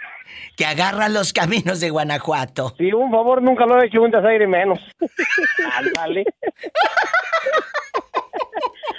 Que 0.57 0.65
agarra 0.65 1.09
los 1.09 1.33
caminos 1.33 1.81
de 1.81 1.91
Guanajuato. 1.91 2.75
Sí, 2.79 2.93
un 2.93 3.11
favor, 3.11 3.43
nunca 3.43 3.67
lo 3.67 3.81
he 3.81 3.87
hecho 3.87 4.03
un 4.03 4.11
desaire 4.11 4.47
menos. 4.47 4.81
Ándale. 5.77 6.25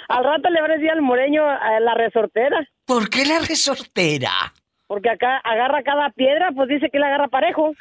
Al 0.08 0.24
rato 0.24 0.48
le 0.48 0.62
van 0.62 0.70
a 0.70 0.74
decir 0.74 0.90
al 0.90 1.02
moreño 1.02 1.44
a 1.44 1.80
la 1.80 1.94
resortera. 1.94 2.66
¿Por 2.86 3.10
qué 3.10 3.26
la 3.26 3.40
resortera? 3.40 4.52
Porque 4.88 5.10
acá 5.10 5.36
agarra 5.44 5.82
cada 5.84 6.10
piedra, 6.10 6.50
pues 6.56 6.68
dice 6.68 6.88
que 6.90 6.98
la 6.98 7.06
agarra 7.06 7.28
parejo. 7.28 7.72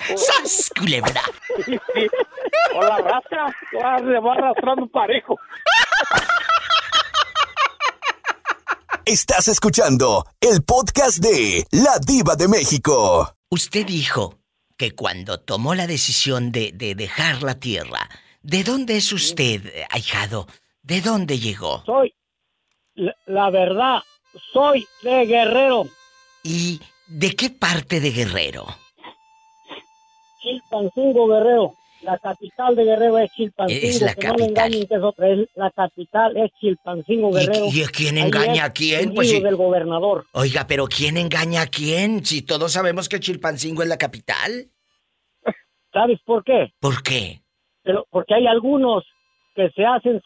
¡Sas, 0.16 0.70
culebra! 0.78 1.22
O 2.74 2.82
la 2.82 2.96
arrastra, 2.96 3.56
se 3.70 3.78
va 3.78 4.32
arrastrando 4.32 4.86
parejo. 4.88 5.38
Estás 9.06 9.48
escuchando 9.48 10.24
el 10.40 10.62
podcast 10.64 11.18
de 11.18 11.66
La 11.70 11.98
Diva 12.04 12.36
de 12.36 12.48
México. 12.48 13.36
Usted 13.50 13.86
dijo 13.86 14.38
que 14.76 14.94
cuando 14.94 15.38
tomó 15.38 15.74
la 15.74 15.86
decisión 15.86 16.50
de, 16.50 16.72
dejar 16.72 17.42
la 17.42 17.54
tierra, 17.54 18.08
¿de 18.42 18.64
dónde 18.64 18.96
es 18.96 19.12
usted, 19.12 19.60
ahijado? 19.90 20.46
¿De 20.82 21.00
dónde 21.00 21.38
llegó? 21.38 21.84
Soy, 21.84 22.14
la, 22.94 23.50
verdad, 23.50 24.00
soy 24.52 24.86
de 25.02 25.26
Guerrero. 25.26 25.86
¿Y 26.44 26.78
de 27.08 27.34
qué 27.34 27.48
parte 27.48 28.00
de 28.00 28.10
Guerrero? 28.10 28.66
Chilpancingo, 30.40 31.26
Guerrero. 31.26 31.72
La 32.02 32.18
capital 32.18 32.76
de 32.76 32.84
Guerrero 32.84 33.18
es 33.18 33.32
Chilpancingo. 33.32 33.86
Es 33.86 34.02
la 34.02 34.14
capital. 34.14 34.86
la 35.54 35.70
capital 35.70 36.36
es 36.36 36.52
Chilpancingo, 36.60 37.32
Guerrero. 37.32 37.64
¿Y, 37.72 37.82
quién 37.86 38.18
engaña 38.18 38.66
a 38.66 38.72
quién? 38.74 39.14
Pues 39.14 39.42
del 39.42 39.56
gobernador. 39.56 40.26
Oiga, 40.32 40.66
pero 40.66 40.86
¿quién 40.86 41.16
engaña 41.16 41.62
a 41.62 41.66
quién? 41.66 42.26
Si 42.26 42.42
todos 42.42 42.72
sabemos 42.72 43.08
que 43.08 43.20
Chilpancingo 43.20 43.82
es 43.82 43.88
la 43.88 43.96
capital. 43.96 44.68
¿Sabes 45.94 46.20
por 46.26 46.44
qué? 46.44 46.74
¿Por 46.78 47.02
qué? 47.02 47.40
Pero 47.82 48.06
porque 48.10 48.34
hay 48.34 48.46
algunos 48.46 49.04
que 49.54 49.70
se 49.70 49.86
hacen 49.86 50.20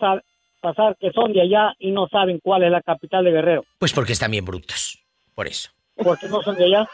pasar 0.60 0.96
que 0.98 1.12
son 1.12 1.32
de 1.32 1.42
allá 1.42 1.74
y 1.78 1.92
no 1.92 2.08
saben 2.08 2.40
cuál 2.42 2.64
es 2.64 2.72
la 2.72 2.82
capital 2.82 3.24
de 3.24 3.30
Guerrero. 3.30 3.64
Pues 3.78 3.92
porque 3.92 4.14
están 4.14 4.32
bien 4.32 4.44
brutos. 4.44 4.98
Por 5.36 5.46
eso. 5.46 5.70
Porque 6.02 6.28
no 6.28 6.42
son 6.42 6.56
de 6.56 6.64
allá 6.64 6.88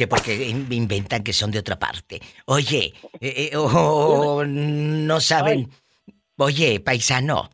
que 0.00 0.08
porque 0.08 0.48
inventan 0.48 1.22
que 1.22 1.34
son 1.34 1.50
de 1.50 1.58
otra 1.58 1.78
parte. 1.78 2.22
Oye, 2.46 2.94
eh, 3.20 3.50
eh, 3.52 3.54
oh, 3.54 4.42
no 4.46 5.20
saben. 5.20 5.68
Oye, 6.38 6.80
paisano. 6.80 7.50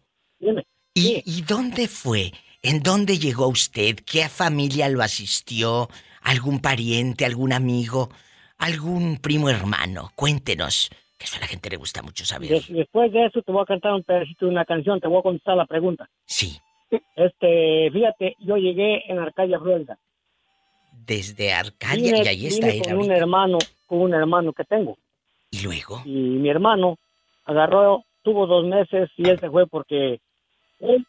¿Y, 0.94 1.24
¿Y 1.26 1.42
dónde 1.42 1.88
fue? 1.88 2.30
¿En 2.62 2.84
dónde 2.84 3.18
llegó 3.18 3.48
usted? 3.48 3.96
¿Qué 3.96 4.28
familia 4.28 4.88
lo 4.88 5.02
asistió? 5.02 5.88
¿Algún 6.22 6.60
pariente, 6.60 7.24
algún 7.24 7.52
amigo, 7.52 8.10
algún 8.58 9.18
primo 9.18 9.50
hermano? 9.50 10.12
Cuéntenos. 10.14 10.88
Que 11.18 11.24
eso 11.24 11.38
a 11.38 11.40
la 11.40 11.48
gente 11.48 11.68
le 11.68 11.78
gusta 11.78 12.00
mucho 12.00 12.24
saber. 12.24 12.62
Después 12.68 13.10
de 13.10 13.26
eso 13.26 13.42
te 13.42 13.50
voy 13.50 13.62
a 13.62 13.66
cantar 13.66 13.92
un 13.92 14.04
pedacito 14.04 14.46
de 14.46 14.52
una 14.52 14.64
canción, 14.64 15.00
te 15.00 15.08
voy 15.08 15.18
a 15.18 15.22
contestar 15.22 15.56
la 15.56 15.66
pregunta. 15.66 16.08
Sí. 16.26 16.60
Este, 17.16 17.90
fíjate, 17.92 18.36
yo 18.38 18.56
llegué 18.56 19.02
en 19.10 19.18
Arcadia, 19.18 19.58
Florida 19.58 19.98
desde 21.06 21.52
Arcadia 21.52 22.24
y 22.24 22.28
ahí 22.28 22.46
está 22.46 22.68
él 22.68 22.82
con 22.82 22.98
un 22.98 23.12
hermano, 23.12 23.58
con 23.86 24.00
un 24.00 24.14
hermano 24.14 24.52
que 24.52 24.64
tengo. 24.64 24.98
¿Y 25.50 25.62
luego? 25.62 26.02
Y 26.04 26.10
mi 26.10 26.48
hermano 26.48 26.98
agarró, 27.44 28.04
tuvo 28.22 28.46
dos 28.46 28.64
meses 28.66 29.08
y 29.16 29.28
él 29.28 29.38
se 29.38 29.48
fue 29.48 29.66
porque 29.66 30.20
él 30.80 31.06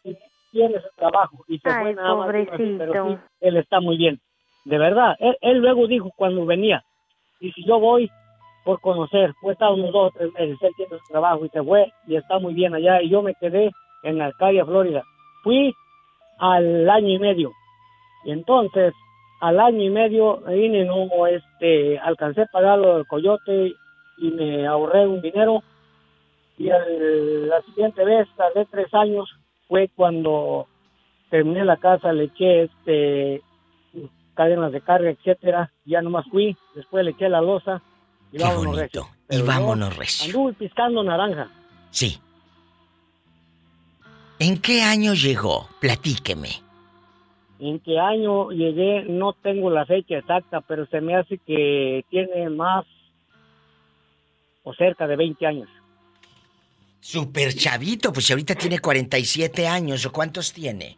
tiene 0.51 0.79
su 0.79 0.87
trabajo 0.95 1.43
y 1.47 1.59
se 1.59 1.69
fue 1.69 1.93
nada 1.93 2.15
más, 2.15 2.29
pero 2.31 2.57
sí, 2.57 3.17
él 3.41 3.57
está 3.57 3.79
muy 3.79 3.97
bien. 3.97 4.19
De 4.65 4.77
verdad, 4.77 5.15
él, 5.19 5.57
luego 5.57 5.87
dijo 5.87 6.11
cuando 6.15 6.45
venía, 6.45 6.83
y 7.39 7.51
si 7.53 7.65
yo 7.65 7.79
voy 7.79 8.09
por 8.63 8.79
conocer, 8.81 9.33
fue 9.41 9.53
estado 9.53 9.75
unos 9.75 9.91
dos 9.91 10.11
o 10.13 10.17
tres 10.17 10.33
meses, 10.33 10.57
él 10.61 10.71
tiene 10.75 10.91
su 10.91 11.11
trabajo 11.11 11.45
y 11.45 11.49
se 11.49 11.63
fue 11.63 11.91
y 12.05 12.15
está 12.15 12.37
muy 12.37 12.53
bien 12.53 12.75
allá 12.75 13.01
y 13.01 13.09
yo 13.09 13.21
me 13.21 13.33
quedé 13.35 13.71
en 14.03 14.21
Arcadia, 14.21 14.65
Florida. 14.65 15.03
Fui 15.43 15.73
al 16.37 16.89
año 16.89 17.09
y 17.09 17.19
medio. 17.19 17.51
Y 18.25 18.31
entonces 18.31 18.93
al 19.39 19.59
año 19.59 19.83
y 19.83 19.89
medio 19.89 20.37
vine 20.47 20.85
no 20.85 21.27
este 21.27 21.99
alcancé 21.99 22.41
a 22.41 22.45
pagar 22.47 22.79
lo 22.79 22.95
del 22.95 23.07
coyote 23.07 23.73
y 24.17 24.31
me 24.31 24.65
ahorré 24.65 25.05
un 25.07 25.21
dinero 25.21 25.63
y 26.57 26.65
la 26.65 27.61
siguiente 27.63 28.03
vez 28.03 28.27
tardé 28.35 28.65
tres 28.65 28.91
años 28.93 29.29
fue 29.67 29.89
cuando 29.95 30.67
terminé 31.29 31.63
la 31.65 31.77
casa 31.77 32.11
le 32.13 32.25
eché 32.25 32.63
este 32.63 33.41
cadenas 34.33 34.71
de 34.71 34.81
carga 34.81 35.09
etcétera 35.09 35.71
ya 35.85 36.01
nomás 36.01 36.25
fui 36.31 36.57
después 36.75 37.05
le 37.05 37.11
eché 37.11 37.29
la 37.29 37.41
losa 37.41 37.81
y 38.31 38.39
vámonos 38.39 38.75
recio. 38.75 39.07
y 39.29 39.41
vámonos 39.41 39.95
recio 39.95 40.25
anduve 40.27 40.53
piscando 40.53 41.03
naranja 41.03 41.49
sí 41.91 42.19
¿En 44.39 44.59
qué 44.59 44.83
año 44.83 45.15
llegó? 45.15 45.67
Platíqueme. 45.79 46.66
En 47.59 47.79
qué 47.79 47.99
año 47.99 48.51
llegué, 48.51 49.03
no 49.03 49.33
tengo 49.33 49.69
la 49.69 49.85
fecha 49.85 50.17
exacta, 50.17 50.61
pero 50.61 50.85
se 50.87 51.01
me 51.01 51.15
hace 51.15 51.39
que 51.39 52.05
tiene 52.09 52.49
más, 52.49 52.85
o 54.63 54.73
cerca 54.73 55.07
de 55.07 55.15
20 55.15 55.47
años. 55.47 55.69
Super 56.99 57.53
chavito, 57.53 58.11
pues 58.11 58.29
ahorita 58.29 58.55
tiene 58.55 58.79
47 58.79 59.67
años, 59.67 60.05
¿o 60.05 60.11
cuántos 60.11 60.53
tiene? 60.53 60.97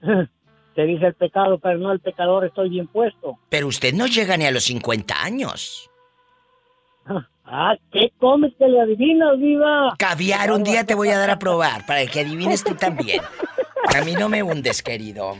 Te 0.74 0.84
dice 0.84 1.06
el 1.06 1.14
pecado, 1.14 1.58
pero 1.58 1.78
no 1.78 1.92
el 1.92 2.00
pecador, 2.00 2.46
estoy 2.46 2.70
bien 2.70 2.86
puesto. 2.86 3.38
Pero 3.48 3.66
usted 3.66 3.92
no 3.92 4.06
llega 4.06 4.36
ni 4.36 4.46
a 4.46 4.50
los 4.50 4.64
50 4.64 5.22
años. 5.22 5.90
Ah, 7.44 7.74
¿qué 7.92 8.10
comes 8.18 8.54
que 8.56 8.66
le 8.66 8.80
adivinas, 8.80 9.36
viva? 9.38 9.94
Caviar, 9.98 10.52
un 10.52 10.62
día 10.62 10.86
te 10.86 10.94
voy 10.94 11.08
a 11.10 11.18
dar 11.18 11.28
a 11.28 11.38
probar, 11.38 11.84
para 11.84 12.06
que 12.06 12.20
adivines 12.20 12.64
tú 12.64 12.74
también. 12.76 13.20
A 13.94 14.04
mí 14.04 14.14
no 14.14 14.28
me 14.28 14.42
hundes, 14.42 14.82
querido. 14.82 15.36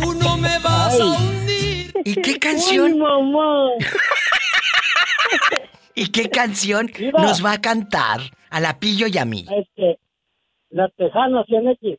Tú 0.00 0.14
no 0.14 0.36
me 0.36 0.58
vas 0.60 0.98
a 1.00 1.04
hundir. 1.04 1.92
¿Y 2.04 2.14
qué 2.22 2.38
canción? 2.38 2.98
mamá. 2.98 3.70
¿Y 5.96 6.08
qué 6.08 6.30
canción 6.30 6.90
nos 7.18 7.44
va 7.44 7.52
a 7.52 7.60
cantar 7.60 8.20
a 8.50 8.60
la 8.60 8.78
Pillo 8.78 9.06
y 9.08 9.18
a 9.18 9.24
mí? 9.24 9.46
Este, 9.56 9.98
la 10.70 10.88
Tejana 10.90 11.44
100X. 11.44 11.98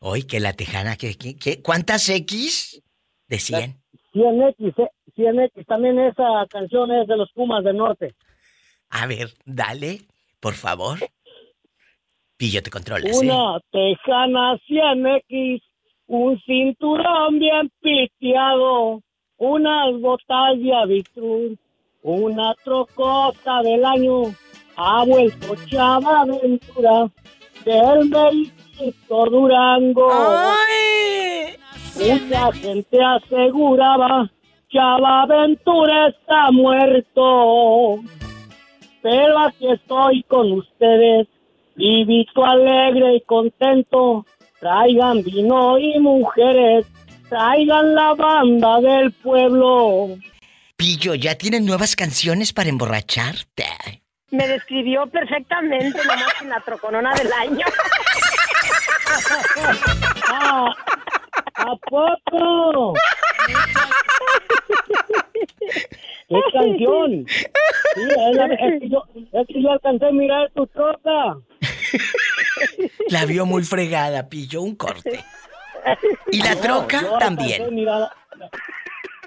Hoy 0.00 0.22
que 0.22 0.40
la 0.40 0.54
Tejana, 0.54 0.96
¿qué, 0.96 1.16
qué, 1.16 1.62
cuántas 1.62 2.08
X? 2.08 2.82
De 3.28 3.38
100. 3.38 3.76
100X, 4.14 4.74
100X. 5.16 5.66
También 5.66 5.98
esa 5.98 6.24
canción 6.48 6.90
es 6.92 7.06
de 7.06 7.16
los 7.16 7.30
Pumas 7.32 7.62
del 7.62 7.76
Norte. 7.76 8.14
A 8.88 9.06
ver, 9.06 9.34
dale, 9.44 10.02
por 10.40 10.54
favor. 10.54 10.98
Pillo, 12.40 12.62
te 12.62 12.70
controlas. 12.70 13.20
Una 13.20 13.58
¿eh? 13.58 13.60
Tejana 13.70 14.56
100X, 14.66 15.62
un 16.06 16.40
cinturón 16.40 17.38
bien 17.38 17.70
piteado, 17.82 19.02
unas 19.36 20.00
botas 20.00 20.58
de 20.58 20.74
avitruz 20.74 21.58
una 22.02 22.54
trocota 22.64 23.62
del 23.62 23.84
año 23.84 24.22
ha 24.76 25.04
vuelto 25.04 25.54
Chava 25.66 26.22
Aventura 26.22 27.10
del 27.64 28.08
Merito 28.08 29.26
Durango. 29.26 30.08
Mucha 31.96 32.52
gente 32.52 32.98
aseguraba 33.02 34.30
Chava 34.72 35.22
Aventura 35.22 36.08
está 36.08 36.50
muerto. 36.50 38.00
Pero 39.02 39.38
aquí 39.40 39.70
estoy 39.70 40.22
con 40.22 40.52
ustedes, 40.52 41.26
vivito 41.80 42.44
alegre 42.44 43.16
y 43.16 43.20
contento. 43.22 44.26
Traigan 44.60 45.22
vino 45.22 45.78
y 45.78 45.98
mujeres, 45.98 46.86
traigan 47.28 47.94
la 47.94 48.14
banda 48.14 48.80
del 48.80 49.10
pueblo. 49.12 50.18
Pillo, 50.76 51.14
¿ya 51.14 51.34
tienen 51.36 51.64
nuevas 51.64 51.96
canciones 51.96 52.52
para 52.52 52.68
emborracharte? 52.68 53.64
Me 54.30 54.46
describió 54.46 55.06
perfectamente, 55.06 55.98
nomás 55.98 56.42
en 56.42 56.50
la 56.50 56.60
troconona 56.60 57.14
del 57.14 57.32
año. 57.32 57.66
Ah, 60.28 60.72
¿A 61.56 61.76
poco? 61.90 62.94
¿Qué 66.28 66.40
canción? 66.52 67.26
Sí, 67.26 68.02
es, 68.02 68.80
que 68.80 68.88
yo, 68.88 69.04
es 69.32 69.46
que 69.48 69.62
yo 69.62 69.72
alcancé 69.72 70.06
a 70.06 70.12
mirar 70.12 70.50
tu 70.54 70.66
troca. 70.68 71.36
La 73.08 73.24
vio 73.24 73.46
muy 73.46 73.64
fregada, 73.64 74.28
Pillo, 74.28 74.62
un 74.62 74.76
corte. 74.76 75.24
Y 76.30 76.42
la 76.42 76.56
troca 76.56 77.02
también. 77.18 77.62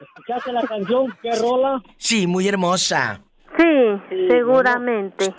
¿Escuchaste 0.01 0.51
la 0.53 0.61
canción? 0.61 1.13
¿Qué 1.21 1.31
rola? 1.35 1.81
Sí, 1.97 2.27
muy 2.27 2.47
hermosa. 2.47 3.21
Sí, 3.57 4.17
seguramente. 4.29 5.33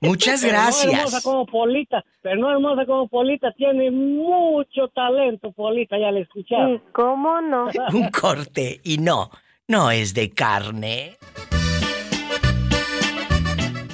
Muchas 0.00 0.42
gracias. 0.42 0.92
no 0.92 0.98
hermosa 0.98 1.20
como 1.22 1.46
Polita, 1.46 2.04
pero 2.22 2.36
no 2.36 2.50
hermosa 2.50 2.86
como 2.86 3.08
Polita, 3.08 3.52
tiene 3.52 3.90
mucho 3.90 4.88
talento 4.94 5.52
Polita, 5.52 5.98
ya 5.98 6.10
la 6.10 6.20
escuché. 6.20 6.54
Sí, 6.54 6.80
¿cómo 6.92 7.40
no? 7.42 7.68
Un 7.92 8.10
corte 8.10 8.80
y 8.82 8.98
no, 8.98 9.30
no 9.68 9.90
es 9.90 10.14
de 10.14 10.30
carne. 10.30 11.18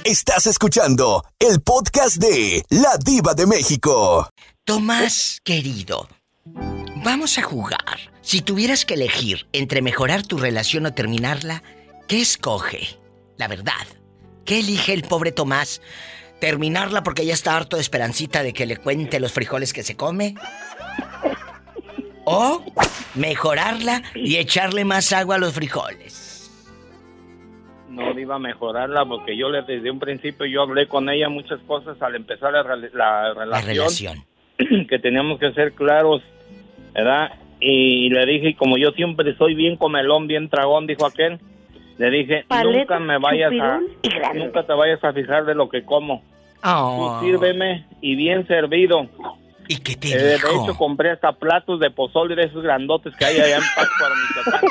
Estás 0.07 0.47
escuchando 0.47 1.25
el 1.37 1.59
podcast 1.59 2.15
de 2.15 2.63
La 2.69 2.95
Diva 2.97 3.33
de 3.33 3.45
México. 3.45 4.29
Tomás, 4.63 5.41
querido, 5.43 6.07
Vamos 7.03 7.37
a 7.37 7.41
jugar. 7.41 7.99
Si 8.21 8.39
tuvieras 8.39 8.85
que 8.85 8.93
elegir 8.93 9.47
entre 9.51 9.81
mejorar 9.81 10.25
tu 10.25 10.37
relación 10.37 10.85
o 10.85 10.93
terminarla, 10.93 11.61
¿qué 12.07 12.21
escoge? 12.21 12.97
La 13.35 13.49
verdad. 13.49 13.73
¿Qué 14.45 14.59
elige 14.59 14.93
el 14.93 15.03
pobre 15.03 15.33
Tomás? 15.33 15.81
¿Terminarla 16.39 17.03
porque 17.03 17.25
ya 17.25 17.33
está 17.33 17.57
harto 17.57 17.75
de 17.75 17.81
esperancita 17.81 18.43
de 18.43 18.53
que 18.53 18.65
le 18.65 18.77
cuente 18.77 19.19
los 19.19 19.33
frijoles 19.33 19.73
que 19.73 19.83
se 19.83 19.97
come? 19.97 20.35
¿O 22.23 22.63
mejorarla 23.13 24.03
y 24.15 24.37
echarle 24.37 24.85
más 24.85 25.11
agua 25.11 25.35
a 25.35 25.39
los 25.39 25.53
frijoles? 25.53 26.26
No 27.97 28.19
iba 28.19 28.35
a 28.35 28.39
mejorarla 28.39 29.05
porque 29.05 29.35
yo 29.37 29.51
desde 29.51 29.91
un 29.91 29.99
principio 29.99 30.45
yo 30.45 30.61
hablé 30.61 30.87
con 30.87 31.09
ella 31.09 31.29
muchas 31.29 31.59
cosas 31.61 32.01
al 32.01 32.15
empezar 32.15 32.53
la, 32.53 32.63
relación. 32.63 33.49
La 33.49 33.61
relación. 33.61 34.17
Que 34.89 34.97
teníamos 34.97 35.39
que 35.39 35.51
ser 35.53 35.73
claros 35.73 36.23
¿verdad? 36.97 37.31
Y 37.59 38.09
le 38.09 38.25
dije, 38.25 38.55
como 38.55 38.77
yo 38.77 38.91
siempre 38.91 39.35
soy 39.37 39.53
bien 39.53 39.77
comelón, 39.77 40.27
bien 40.27 40.49
tragón, 40.49 40.87
dijo 40.87 41.05
aquel, 41.05 41.39
le 41.97 42.09
dije, 42.09 42.45
nunca 42.63 42.99
me 42.99 43.17
vayas 43.19 43.53
a, 43.59 43.79
nunca 44.33 44.63
te 44.63 44.73
vayas 44.73 45.03
a 45.03 45.13
fijar 45.13 45.45
de 45.45 45.55
lo 45.55 45.69
que 45.69 45.83
como. 45.83 46.23
Oh. 46.63 47.19
Tú 47.19 47.25
sírveme 47.25 47.85
y 48.01 48.15
bien 48.15 48.47
servido. 48.47 49.07
¿Y 49.67 49.77
qué 49.77 49.95
te 49.95 50.13
eh, 50.13 50.17
De 50.17 50.35
hecho, 50.35 50.75
compré 50.77 51.11
hasta 51.11 51.33
platos 51.33 51.79
de 51.79 51.91
pozole 51.91 52.35
de 52.35 52.43
esos 52.43 52.63
grandotes 52.63 53.15
que 53.15 53.25
hay 53.25 53.39
allá 53.39 53.57
en 53.57 53.63
Pátzcuaro, 53.75 54.15
Michoacán. 54.15 54.61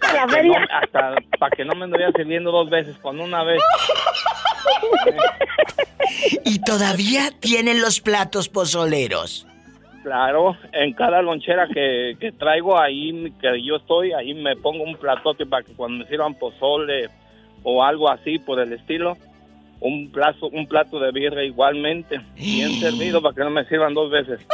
para, 0.00 0.26
que 0.26 0.48
no, 0.48 0.54
hasta, 0.70 1.14
para 1.38 1.56
que 1.56 1.64
no 1.64 1.74
me 1.74 1.84
anduviera 1.84 2.12
sirviendo 2.12 2.50
dos 2.50 2.68
veces, 2.68 2.96
con 2.98 3.20
una 3.20 3.44
vez. 3.44 3.60
y 6.44 6.60
todavía 6.60 7.30
tienen 7.40 7.80
los 7.80 8.00
platos 8.00 8.48
pozoleros. 8.48 9.46
Claro, 10.02 10.56
en 10.72 10.94
cada 10.94 11.20
lonchera 11.20 11.68
que, 11.68 12.32
traigo 12.38 12.78
ahí, 12.78 13.32
que 13.40 13.62
yo 13.62 13.76
estoy, 13.76 14.12
ahí 14.12 14.32
me 14.32 14.56
pongo 14.56 14.82
un 14.82 14.96
platote 14.96 15.44
para 15.44 15.62
que 15.62 15.74
cuando 15.74 15.98
me 15.98 16.10
sirvan 16.10 16.34
pozole 16.34 17.10
o 17.62 17.84
algo 17.84 18.10
así 18.10 18.38
por 18.38 18.60
el 18.60 18.72
estilo, 18.72 19.18
un 19.80 20.10
plato, 20.12 20.48
un 20.48 20.66
plato 20.66 21.00
de 21.00 21.10
birra 21.12 21.42
igualmente, 21.44 22.20
bien 22.36 22.70
servido 22.80 23.20
para 23.22 23.34
que 23.34 23.42
no 23.42 23.50
me 23.50 23.64
sirvan 23.66 23.94
dos 23.94 24.10
veces. 24.10 24.40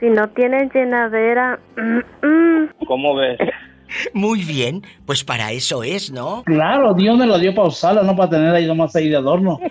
Si 0.00 0.08
no 0.08 0.28
tienen 0.30 0.68
llenadera, 0.74 1.60
mm, 1.76 2.26
mm. 2.26 2.70
¿cómo 2.88 3.14
ves? 3.14 3.38
Muy 4.12 4.42
bien, 4.42 4.82
pues 5.06 5.22
para 5.22 5.52
eso 5.52 5.84
es, 5.84 6.10
¿no? 6.10 6.42
Claro, 6.44 6.92
Dios 6.94 7.16
me 7.16 7.24
lo 7.24 7.38
dio 7.38 7.54
para 7.54 7.68
usarla, 7.68 8.02
no 8.02 8.16
para 8.16 8.30
tener 8.30 8.52
ahí 8.52 8.66
nomás 8.66 8.96
ahí 8.96 9.08
de 9.08 9.14
adorno. 9.16 9.60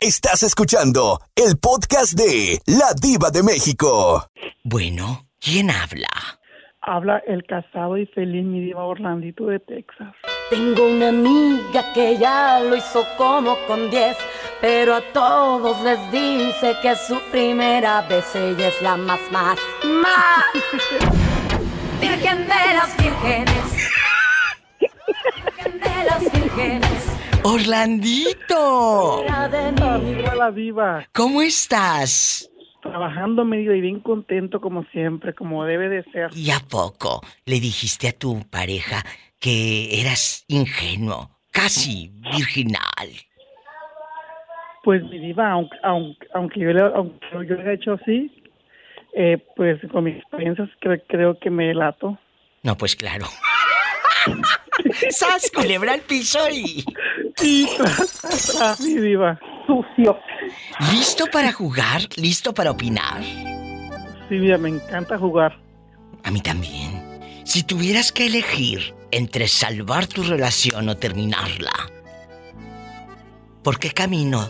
Estás 0.00 0.42
escuchando 0.42 1.20
el 1.36 1.56
podcast 1.58 2.14
de 2.14 2.60
La 2.66 2.92
Diva 3.00 3.30
de 3.30 3.44
México. 3.44 4.26
Bueno, 4.64 5.28
¿quién 5.38 5.70
habla? 5.70 6.39
Habla 6.82 7.22
el 7.26 7.44
casado 7.44 7.98
y 7.98 8.06
feliz 8.06 8.42
mi 8.44 8.60
diva 8.60 8.84
Orlandito 8.84 9.46
de 9.46 9.60
Texas. 9.60 10.14
Tengo 10.48 10.86
una 10.86 11.10
amiga 11.10 11.92
que 11.92 12.16
ya 12.16 12.58
lo 12.60 12.74
hizo 12.74 13.04
como 13.18 13.54
con 13.66 13.90
10, 13.90 14.16
pero 14.62 14.94
a 14.94 15.02
todos 15.12 15.78
les 15.82 16.10
dice 16.10 16.74
que 16.80 16.96
su 16.96 17.20
primera 17.30 18.00
vez 18.08 18.34
ella 18.34 18.68
es 18.68 18.80
la 18.80 18.96
más, 18.96 19.20
más, 19.30 19.58
más. 19.84 20.46
Virgen 22.00 22.38
de 22.48 22.74
las 22.74 22.96
vírgenes. 22.96 23.90
Virgen 24.80 25.80
de 25.80 26.04
las 26.06 26.32
vírgenes. 26.32 27.18
Orlandito. 27.42 29.18
Hola, 29.18 30.50
diva. 30.50 31.06
¿Cómo 31.12 31.42
estás? 31.42 32.49
Trabajando 32.90 33.44
medio 33.44 33.74
y 33.74 33.80
bien 33.80 34.00
contento 34.00 34.60
como 34.60 34.84
siempre, 34.86 35.32
como 35.32 35.64
debe 35.64 35.88
de 35.88 36.02
ser. 36.10 36.30
¿Y 36.34 36.50
a 36.50 36.58
poco 36.58 37.20
le 37.46 37.60
dijiste 37.60 38.08
a 38.08 38.12
tu 38.12 38.42
pareja 38.50 39.04
que 39.38 40.00
eras 40.00 40.44
ingenuo, 40.48 41.30
casi 41.52 42.10
virginal? 42.14 43.08
Pues 44.82 45.04
mi 45.04 45.18
diva, 45.20 45.52
aunque, 45.52 46.26
aunque, 46.34 46.60
yo, 46.60 46.72
le, 46.72 46.82
aunque 46.82 47.26
yo 47.32 47.54
le 47.54 47.70
he 47.70 47.74
hecho 47.74 47.92
así, 47.92 48.42
eh, 49.14 49.38
pues 49.54 49.80
con 49.92 50.04
mis 50.04 50.16
experiencias 50.16 50.68
creo, 50.80 51.00
creo 51.06 51.38
que 51.38 51.50
me 51.50 51.72
lato. 51.72 52.18
No, 52.64 52.76
pues 52.76 52.96
claro. 52.96 53.26
¡Sas, 55.10 55.50
culebra 55.54 55.94
al 55.94 56.00
piso 56.00 56.38
y... 56.50 56.84
mi 58.80 58.94
diva, 58.94 59.38
sucio. 59.66 60.18
¿Listo 60.92 61.26
para 61.26 61.52
jugar? 61.52 62.02
¿Listo 62.16 62.52
para 62.54 62.70
opinar? 62.70 63.22
Sí, 64.28 64.36
mira, 64.36 64.58
me 64.58 64.68
encanta 64.68 65.18
jugar. 65.18 65.58
A 66.24 66.30
mí 66.30 66.40
también. 66.40 67.42
Si 67.44 67.62
tuvieras 67.62 68.12
que 68.12 68.26
elegir 68.26 68.94
entre 69.10 69.48
salvar 69.48 70.06
tu 70.06 70.22
relación 70.22 70.88
o 70.88 70.96
terminarla, 70.96 71.72
¿por 73.62 73.78
qué 73.78 73.90
camino 73.90 74.48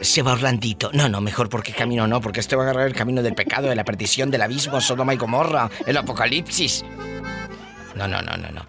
se 0.00 0.22
va 0.22 0.32
Orlandito? 0.32 0.90
No, 0.92 1.08
no, 1.08 1.20
mejor 1.20 1.48
por 1.48 1.62
qué 1.62 1.72
camino 1.72 2.06
no, 2.06 2.20
porque 2.20 2.40
este 2.40 2.56
va 2.56 2.62
a 2.62 2.66
agarrar 2.66 2.86
el 2.86 2.94
camino 2.94 3.22
del 3.22 3.34
pecado, 3.34 3.68
de 3.68 3.76
la 3.76 3.84
perdición, 3.84 4.30
del 4.30 4.42
abismo, 4.42 4.80
Sodoma 4.80 5.14
y 5.14 5.16
Gomorra, 5.16 5.70
el 5.86 5.96
apocalipsis. 5.96 6.84
No, 7.94 8.08
no, 8.08 8.20
no, 8.22 8.36
no, 8.36 8.50
no. 8.50 8.66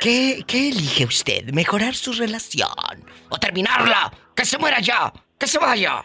¿Qué, 0.00 0.42
¿Qué 0.46 0.68
elige 0.68 1.04
usted? 1.04 1.52
¿Mejorar 1.52 1.94
su 1.94 2.12
relación 2.12 2.68
o 3.30 3.38
terminarla? 3.38 4.12
¡Que 4.34 4.44
se 4.44 4.58
muera 4.58 4.80
ya! 4.80 5.12
¡Que 5.38 5.46
se 5.46 5.58
vaya! 5.58 6.02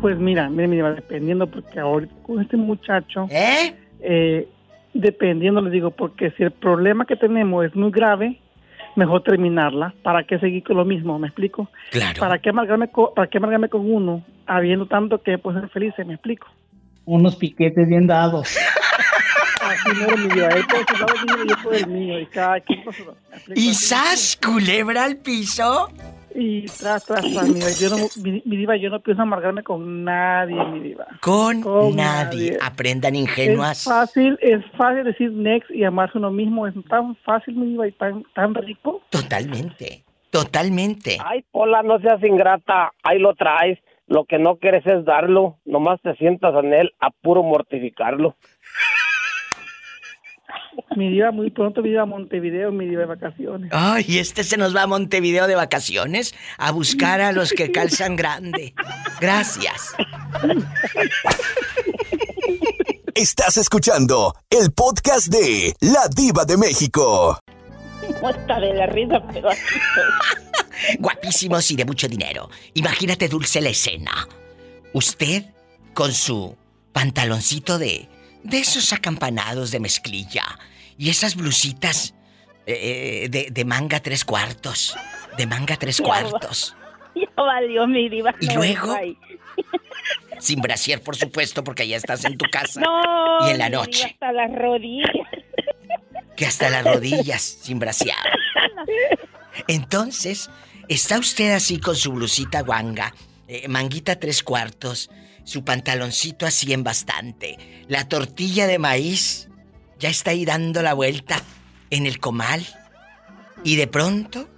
Pues 0.00 0.18
mira, 0.18 0.48
mira, 0.48 0.68
mira, 0.68 0.92
dependiendo, 0.92 1.46
porque 1.46 1.78
ahora 1.80 2.06
con 2.24 2.40
este 2.40 2.56
muchacho. 2.56 3.26
¿Eh? 3.30 3.74
¿Eh? 4.00 4.48
Dependiendo, 4.94 5.60
le 5.60 5.70
digo, 5.70 5.90
porque 5.90 6.30
si 6.32 6.42
el 6.42 6.52
problema 6.52 7.04
que 7.04 7.16
tenemos 7.16 7.64
es 7.64 7.74
muy 7.74 7.90
grave, 7.90 8.40
mejor 8.96 9.22
terminarla. 9.22 9.94
¿Para 10.02 10.24
qué 10.24 10.38
seguir 10.38 10.62
con 10.62 10.76
lo 10.76 10.84
mismo? 10.84 11.18
¿Me 11.18 11.28
explico? 11.28 11.68
Claro. 11.90 12.20
¿Para 12.20 12.38
qué 12.38 12.50
amargarme 12.50 12.88
con, 12.88 13.14
para 13.14 13.28
qué 13.28 13.38
amargarme 13.38 13.68
con 13.68 13.90
uno, 13.90 14.24
habiendo 14.46 14.86
tanto 14.86 15.22
que 15.22 15.38
puede 15.38 15.60
ser 15.60 15.68
feliz? 15.70 15.94
¿Me 16.06 16.14
explico? 16.14 16.46
Unos 17.04 17.36
piquetes 17.36 17.88
bien 17.88 18.06
dados. 18.06 18.56
Así 19.62 19.90
no 20.00 20.16
mi 20.16 20.34
vida. 20.34 20.48
Él 20.48 20.64
por 20.66 20.86
su 20.86 21.02
lado 21.02 21.14
mío 21.26 21.44
y 21.44 21.48
yo 21.48 21.56
por 21.62 21.74
el 21.74 21.86
mío. 21.86 22.20
Y 22.20 22.26
cada 22.26 22.60
quien 22.60 22.84
por 22.84 22.94
su 22.94 23.04
¿Y 23.54 23.74
sas, 23.74 24.38
culebra 24.42 25.04
al 25.04 25.16
piso? 25.16 25.88
Y 26.34 26.62
tras, 26.64 27.04
tras, 27.04 27.20
tras, 27.20 27.48
mi, 27.48 27.60
yo 27.78 27.90
no, 27.90 27.96
mi, 28.22 28.56
diva, 28.56 28.76
yo 28.76 28.88
no 28.88 29.00
pienso 29.00 29.22
amargarme 29.22 29.62
con 29.62 30.04
nadie, 30.04 30.56
mi 30.64 30.80
diva. 30.80 31.06
Con, 31.20 31.60
nadie. 31.94 32.56
Aprendan 32.62 33.14
ingenuas. 33.14 33.78
Es 33.78 33.84
fácil, 33.84 34.38
es 34.40 34.64
fácil 34.76 35.04
decir 35.04 35.30
next 35.32 35.70
y 35.70 35.84
amarse 35.84 36.18
uno 36.18 36.30
mismo. 36.30 36.66
Es 36.66 36.74
tan 36.88 37.16
fácil, 37.16 37.56
mi 37.56 37.66
diva, 37.66 37.86
y 37.86 37.92
tan, 37.92 38.24
tan 38.34 38.54
rico. 38.54 39.02
Totalmente, 39.10 40.04
totalmente. 40.30 41.18
Ay, 41.24 41.44
Pola, 41.50 41.82
no 41.82 41.98
seas 42.00 42.22
ingrata. 42.22 42.92
Ahí 43.02 43.18
lo 43.18 43.34
traes. 43.34 43.78
Lo 44.06 44.24
que 44.24 44.38
no 44.38 44.56
quieres 44.56 44.86
es 44.86 45.04
darlo. 45.04 45.58
Nomás 45.64 46.00
te 46.02 46.14
sientas 46.16 46.54
en 46.62 46.72
él 46.72 46.92
a 47.00 47.10
puro 47.10 47.42
mortificarlo. 47.42 48.36
Mi 50.96 51.10
diva 51.10 51.30
muy 51.30 51.50
pronto 51.50 51.82
me 51.82 51.98
a 51.98 52.04
Montevideo, 52.04 52.70
mi 52.70 52.86
diva 52.86 53.00
de 53.02 53.06
vacaciones. 53.06 53.70
Ay, 53.72 54.18
este 54.18 54.44
se 54.44 54.56
nos 54.56 54.74
va 54.74 54.82
a 54.82 54.86
Montevideo 54.86 55.46
de 55.46 55.54
vacaciones 55.54 56.34
a 56.58 56.70
buscar 56.70 57.20
a 57.20 57.32
los 57.32 57.52
que 57.52 57.72
calzan 57.72 58.16
grande. 58.16 58.74
Gracias. 59.20 59.94
Estás 63.14 63.56
escuchando 63.56 64.34
el 64.50 64.72
podcast 64.72 65.28
de 65.28 65.74
La 65.80 66.08
Diva 66.14 66.44
de 66.44 66.56
México. 66.56 67.38
Muestra 68.20 68.58
de 68.60 68.74
la 68.74 68.86
risa, 68.86 69.22
pero 69.32 69.50
Guapísimos 70.98 71.70
y 71.70 71.76
de 71.76 71.84
mucho 71.84 72.08
dinero. 72.08 72.50
Imagínate 72.74 73.28
dulce 73.28 73.60
la 73.60 73.68
escena. 73.68 74.26
Usted 74.92 75.44
con 75.94 76.12
su 76.12 76.56
pantaloncito 76.92 77.78
de 77.78 78.08
de 78.42 78.58
esos 78.58 78.92
acampanados 78.92 79.70
de 79.70 79.80
mezclilla 79.80 80.44
y 80.98 81.10
esas 81.10 81.36
blusitas 81.36 82.14
eh, 82.66 83.28
eh, 83.32 83.50
de, 83.50 83.64
manga 83.64 84.00
tres 84.00 84.24
cuartos. 84.24 84.96
De 85.36 85.46
manga 85.46 85.76
tres 85.76 86.00
cuartos. 86.00 86.76
Ya 87.14 87.28
valió 87.36 87.86
mi 87.86 88.08
diva. 88.08 88.34
Y 88.40 88.52
luego, 88.54 88.96
sin 90.38 90.60
brasier, 90.60 91.02
por 91.02 91.16
supuesto, 91.16 91.64
porque 91.64 91.86
ya 91.86 91.96
estás 91.96 92.24
en 92.24 92.38
tu 92.38 92.46
casa. 92.50 92.80
No. 92.80 93.48
Y 93.48 93.50
en 93.50 93.58
la 93.58 93.68
noche. 93.68 94.06
Hasta 94.12 94.32
las 94.32 94.50
rodillas. 94.52 95.10
Que 96.36 96.46
hasta 96.46 96.70
las 96.70 96.84
rodillas, 96.84 97.42
sin 97.42 97.78
brasier. 97.78 98.14
Entonces, 99.66 100.50
está 100.88 101.18
usted 101.18 101.52
así 101.52 101.78
con 101.78 101.96
su 101.96 102.12
blusita 102.12 102.62
guanga, 102.62 103.14
eh, 103.48 103.68
manguita 103.68 104.18
tres 104.18 104.42
cuartos, 104.42 105.10
su 105.44 105.64
pantaloncito 105.64 106.46
así 106.46 106.72
en 106.72 106.84
bastante, 106.84 107.58
la 107.88 108.08
tortilla 108.08 108.66
de 108.66 108.78
maíz 108.78 109.48
ya 109.98 110.08
está 110.08 110.30
ahí 110.32 110.44
dando 110.44 110.82
la 110.82 110.94
vuelta 110.94 111.36
en 111.90 112.06
el 112.06 112.18
comal. 112.18 112.66
Y 113.64 113.76
de 113.76 113.86
pronto, 113.86 114.48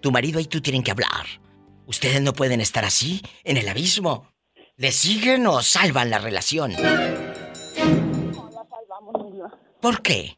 tu 0.00 0.12
marido 0.12 0.38
y 0.38 0.44
tú 0.44 0.60
tienen 0.60 0.82
que 0.82 0.92
hablar. 0.92 1.26
Ustedes 1.86 2.20
no 2.20 2.32
pueden 2.32 2.60
estar 2.60 2.84
así, 2.84 3.22
en 3.44 3.56
el 3.56 3.68
abismo. 3.68 4.28
¿Le 4.76 4.92
siguen 4.92 5.46
o 5.46 5.62
salvan 5.62 6.10
la 6.10 6.18
relación? 6.18 6.72
No, 6.72 6.80
la 8.50 8.66
salvamos, 8.68 9.52
¿Por 9.80 10.02
qué? 10.02 10.36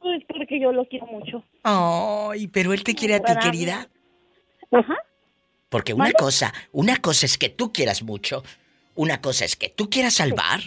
Pues 0.00 0.22
porque 0.28 0.60
yo 0.60 0.72
lo 0.72 0.86
quiero 0.86 1.06
mucho. 1.06 1.44
Ay, 1.62 2.48
pero 2.48 2.72
él 2.72 2.82
te 2.82 2.94
quiere 2.94 3.16
a 3.16 3.20
ti, 3.20 3.32
querida. 3.42 3.88
Ajá. 4.70 4.96
Porque 5.72 5.94
una 5.94 6.12
cosa, 6.12 6.52
una 6.70 6.98
cosa 6.98 7.24
es 7.24 7.38
que 7.38 7.48
tú 7.48 7.72
quieras 7.72 8.02
mucho, 8.02 8.44
una 8.94 9.22
cosa 9.22 9.46
es 9.46 9.56
que 9.56 9.70
tú 9.70 9.88
quieras 9.88 10.12
salvar 10.12 10.60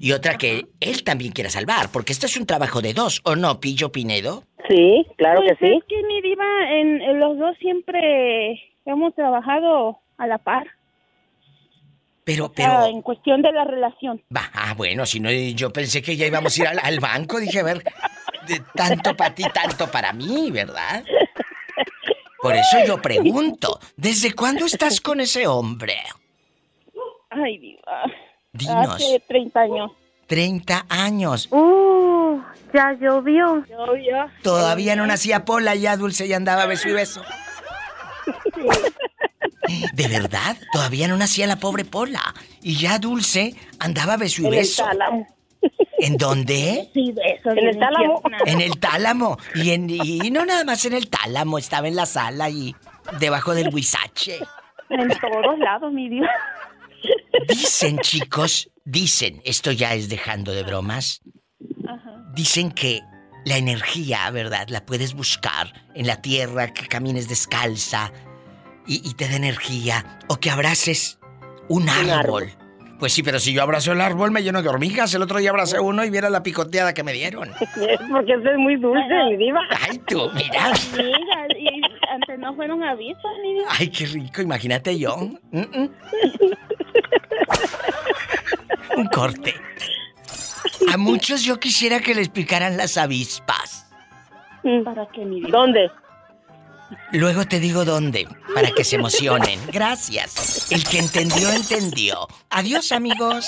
y 0.00 0.12
otra 0.12 0.38
que 0.38 0.64
él 0.80 1.04
también 1.04 1.32
quiera 1.32 1.50
salvar, 1.50 1.90
porque 1.92 2.12
esto 2.12 2.24
es 2.24 2.38
un 2.38 2.46
trabajo 2.46 2.80
de 2.80 2.94
dos, 2.94 3.20
¿o 3.24 3.36
no, 3.36 3.60
Pillo 3.60 3.92
Pinedo? 3.92 4.44
Sí, 4.66 5.06
claro 5.18 5.42
que 5.42 5.54
pues 5.56 5.58
sí. 5.60 5.76
Es 5.76 5.84
que 5.84 6.02
mi 6.04 6.22
diva, 6.22 6.46
en, 6.70 7.20
los 7.20 7.36
dos 7.36 7.54
siempre 7.58 8.58
hemos 8.86 9.14
trabajado 9.14 9.98
a 10.16 10.26
la 10.26 10.38
par. 10.38 10.66
Pero, 12.24 12.50
pero... 12.50 12.86
en 12.86 13.02
cuestión 13.02 13.42
de 13.42 13.52
la 13.52 13.64
relación. 13.64 14.22
Va, 14.34 14.50
ah, 14.54 14.72
bueno, 14.74 15.04
si 15.04 15.20
no, 15.20 15.30
yo 15.30 15.70
pensé 15.70 16.00
que 16.00 16.16
ya 16.16 16.26
íbamos 16.26 16.58
a 16.58 16.62
ir 16.62 16.68
al, 16.68 16.78
al 16.82 16.98
banco, 16.98 17.38
dije, 17.38 17.58
a 17.58 17.64
ver, 17.64 17.84
de 18.46 18.62
tanto 18.74 19.14
para 19.14 19.34
ti, 19.34 19.44
tanto 19.52 19.90
para 19.90 20.14
mí, 20.14 20.50
¿verdad? 20.50 21.04
Por 22.42 22.54
eso 22.54 22.78
yo 22.86 23.00
pregunto, 23.02 23.78
¿desde 23.96 24.32
cuándo 24.32 24.66
estás 24.66 25.00
con 25.00 25.20
ese 25.20 25.46
hombre? 25.46 25.96
Ay, 27.30 27.58
diva. 27.58 28.02
Dinos. 28.52 28.94
Hace 28.94 29.22
30 29.28 29.60
años. 29.60 29.92
30 30.26 30.86
años. 30.88 31.48
Uh, 31.50 32.40
ya 32.72 32.92
llovió. 32.92 33.64
Llovió. 33.66 34.30
Todavía 34.42 34.96
no 34.96 35.06
nacía 35.06 35.44
Pola, 35.44 35.74
ya 35.74 35.96
Dulce 35.96 36.28
ya 36.28 36.36
andaba 36.36 36.66
beso 36.66 36.88
y 36.88 36.92
beso. 36.92 37.22
¿De 39.92 40.08
verdad? 40.08 40.56
Todavía 40.72 41.08
no 41.08 41.16
nacía 41.16 41.46
la 41.46 41.56
pobre 41.56 41.84
Pola. 41.84 42.34
Y 42.62 42.76
ya 42.76 42.98
Dulce 42.98 43.54
andaba 43.78 44.16
beso 44.16 44.42
y 44.42 44.50
beso. 44.50 44.84
¿En 44.90 45.26
dónde? 46.16 46.90
Sí, 46.92 47.14
eso. 47.24 47.50
En 47.50 47.66
el 47.68 47.78
tálamo. 47.78 48.22
En 48.46 48.60
el 48.60 48.78
tálamo. 48.78 49.38
Y, 49.54 49.70
en, 49.70 49.88
y 49.90 50.30
no 50.30 50.44
nada 50.44 50.64
más 50.64 50.84
en 50.84 50.92
el 50.92 51.08
tálamo, 51.08 51.58
estaba 51.58 51.88
en 51.88 51.96
la 51.96 52.06
sala 52.06 52.50
y 52.50 52.74
debajo 53.18 53.54
del 53.54 53.72
huizache. 53.72 54.38
En 54.90 55.08
todos 55.08 55.58
lados, 55.58 55.92
mi 55.92 56.08
Dios. 56.08 56.26
Dicen, 57.48 57.98
chicos, 58.00 58.70
dicen, 58.84 59.40
esto 59.44 59.72
ya 59.72 59.94
es 59.94 60.08
dejando 60.08 60.52
de 60.52 60.62
bromas. 60.62 61.22
Dicen 62.34 62.70
que 62.70 63.00
la 63.44 63.56
energía, 63.56 64.30
¿verdad? 64.30 64.68
La 64.68 64.84
puedes 64.84 65.14
buscar 65.14 65.72
en 65.94 66.06
la 66.06 66.20
tierra, 66.20 66.72
que 66.72 66.86
camines 66.86 67.28
descalza 67.28 68.12
y, 68.86 69.08
y 69.08 69.14
te 69.14 69.28
dé 69.28 69.36
energía. 69.36 70.18
O 70.28 70.36
que 70.36 70.50
abraces 70.50 71.18
un 71.68 71.88
árbol. 71.88 72.52
Pues 73.00 73.14
sí, 73.14 73.22
pero 73.22 73.40
si 73.40 73.54
yo 73.54 73.62
abrazo 73.62 73.92
el 73.92 74.00
árbol 74.02 74.30
me 74.30 74.42
lleno 74.42 74.60
de 74.62 74.68
hormigas. 74.68 75.14
El 75.14 75.22
otro 75.22 75.38
día 75.38 75.48
abracé 75.48 75.80
uno 75.80 76.04
y 76.04 76.10
viera 76.10 76.28
la 76.28 76.42
picoteada 76.42 76.92
que 76.92 77.02
me 77.02 77.14
dieron. 77.14 77.48
Porque 78.10 78.34
es 78.34 78.58
muy 78.58 78.76
dulce, 78.76 79.24
mi 79.30 79.38
diva. 79.38 79.62
Ay, 79.88 79.98
tú, 80.06 80.30
mira. 80.34 80.70
Mira, 80.92 81.46
y 81.58 81.80
antes 82.10 82.38
no 82.38 82.54
fueron 82.54 82.82
avisos, 82.84 83.22
mi 83.42 83.54
diva. 83.54 83.68
Ay, 83.78 83.88
qué 83.88 84.04
rico, 84.04 84.42
imagínate 84.42 84.98
yo. 84.98 85.16
Un 88.96 89.06
corte. 89.06 89.54
A 90.92 90.98
muchos 90.98 91.42
yo 91.42 91.58
quisiera 91.58 92.00
que 92.00 92.14
les 92.14 92.28
picaran 92.28 92.76
las 92.76 92.98
avispas. 92.98 93.90
¿Para 94.84 95.06
qué, 95.06 95.24
mi 95.24 95.36
diva? 95.36 95.58
¿Dónde? 95.58 95.90
Luego 97.12 97.44
te 97.44 97.58
digo 97.58 97.84
dónde, 97.84 98.28
para 98.54 98.70
que 98.70 98.84
se 98.84 98.96
emocionen. 98.96 99.58
Gracias. 99.72 100.70
El 100.70 100.84
que 100.84 100.98
entendió, 100.98 101.50
entendió. 101.50 102.28
Adiós, 102.50 102.92
amigos. 102.92 103.46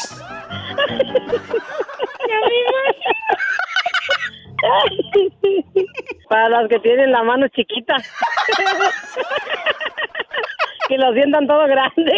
Para 6.29 6.49
las 6.49 6.69
que 6.69 6.79
tienen 6.81 7.13
la 7.13 7.23
mano 7.23 7.47
chiquita. 7.49 7.97
que 10.89 10.99
lo 10.99 11.13
sientan 11.13 11.47
todo 11.47 11.67
grande. 11.67 12.13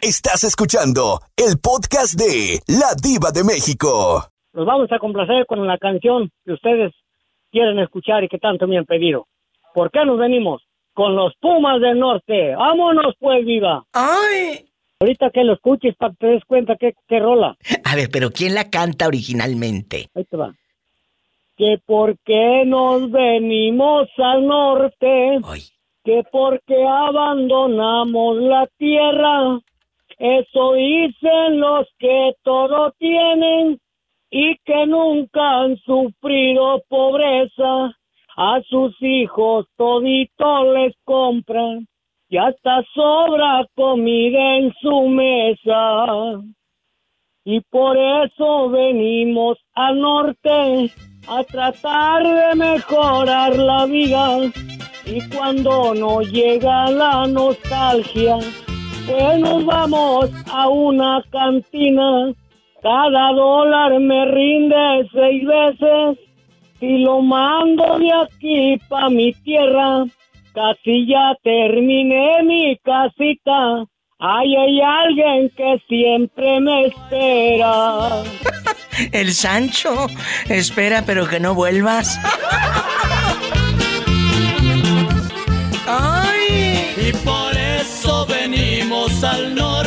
Estás 0.00 0.44
escuchando 0.44 1.20
el 1.36 1.58
podcast 1.58 2.14
de 2.14 2.60
La 2.68 2.94
Diva 2.94 3.32
de 3.32 3.42
México. 3.42 4.28
Los 4.52 4.64
vamos 4.64 4.90
a 4.92 4.98
complacer 4.98 5.44
con 5.46 5.66
la 5.66 5.76
canción 5.78 6.30
que 6.44 6.52
ustedes 6.52 6.92
quieren 7.50 7.78
escuchar 7.78 8.24
y 8.24 8.28
que 8.28 8.38
tanto 8.38 8.66
me 8.66 8.78
han 8.78 8.84
pedido. 8.86 9.26
¿Por 9.74 9.90
qué 9.90 10.04
nos 10.04 10.18
venimos? 10.18 10.62
Con 10.92 11.14
los 11.14 11.34
Pumas 11.36 11.80
del 11.80 11.98
Norte. 11.98 12.54
¡Vámonos, 12.54 13.14
pues, 13.18 13.44
viva! 13.44 13.84
¡Ay! 13.92 14.68
Ahorita 15.00 15.30
que 15.30 15.44
lo 15.44 15.52
escuches 15.52 15.94
para 15.96 16.12
que 16.12 16.18
te 16.18 16.26
des 16.26 16.44
cuenta 16.44 16.76
qué, 16.76 16.94
qué 17.06 17.20
rola. 17.20 17.56
A 17.84 17.94
ver, 17.94 18.08
pero 18.12 18.30
¿quién 18.30 18.54
la 18.54 18.68
canta 18.68 19.06
originalmente? 19.06 20.08
Ahí 20.14 20.24
te 20.24 20.36
va. 20.36 20.52
Que 21.56 21.78
por 21.86 22.18
qué 22.24 22.64
nos 22.66 23.10
venimos 23.10 24.08
al 24.16 24.46
norte. 24.46 25.38
Que 26.02 26.24
porque 26.32 26.84
abandonamos 26.84 28.38
la 28.38 28.66
tierra. 28.76 29.60
Eso 30.18 30.72
dicen 30.72 31.60
los 31.60 31.86
que 31.98 32.32
todo 32.42 32.92
tienen 32.98 33.78
y 34.30 34.56
que 34.64 34.86
nunca 34.86 35.60
han 35.60 35.76
sufrido 35.78 36.82
pobreza. 36.88 37.94
A 38.40 38.60
sus 38.68 38.94
hijos 39.00 39.66
todito 39.76 40.72
les 40.72 40.94
compran 41.04 41.88
y 42.28 42.36
hasta 42.36 42.84
sobra 42.94 43.66
comida 43.74 44.58
en 44.58 44.72
su 44.80 45.08
mesa. 45.08 46.40
Y 47.44 47.60
por 47.62 47.96
eso 47.96 48.68
venimos 48.68 49.58
al 49.74 49.98
norte 49.98 50.92
a 51.26 51.42
tratar 51.44 52.22
de 52.22 52.54
mejorar 52.54 53.56
la 53.56 53.86
vida. 53.86 54.38
Y 55.06 55.26
cuando 55.34 55.94
nos 55.94 56.30
llega 56.30 56.90
la 56.90 57.26
nostalgia, 57.26 58.36
pues 59.06 59.38
nos 59.40 59.64
vamos 59.64 60.30
a 60.52 60.68
una 60.68 61.24
cantina. 61.30 62.34
Cada 62.88 63.32
dólar 63.34 64.00
me 64.00 64.24
rinde 64.24 65.06
seis 65.12 65.44
veces. 65.46 66.18
Y 66.80 67.04
lo 67.04 67.20
mando 67.20 67.98
de 67.98 68.10
aquí 68.14 68.78
pa' 68.88 69.10
mi 69.10 69.34
tierra 69.44 70.06
Casi 70.54 71.06
ya 71.06 71.34
terminé 71.44 72.42
mi 72.44 72.78
casita. 72.78 73.84
Ay, 74.18 74.56
hay 74.56 74.80
alguien 74.80 75.50
que 75.54 75.82
siempre 75.86 76.60
me 76.60 76.86
espera. 76.86 78.22
El 79.12 79.34
Sancho. 79.34 80.06
Espera, 80.48 81.02
pero 81.04 81.28
que 81.28 81.40
no 81.40 81.54
vuelvas. 81.54 82.18
¡Ay! 85.86 86.94
Y 87.06 87.12
por 87.24 87.54
eso 87.54 88.24
venimos 88.26 89.22
al 89.22 89.54
norte 89.54 89.77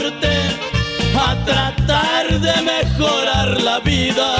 a 1.21 1.45
tratar 1.45 2.39
de 2.39 2.61
mejorar 2.63 3.61
la 3.61 3.79
vida 3.79 4.35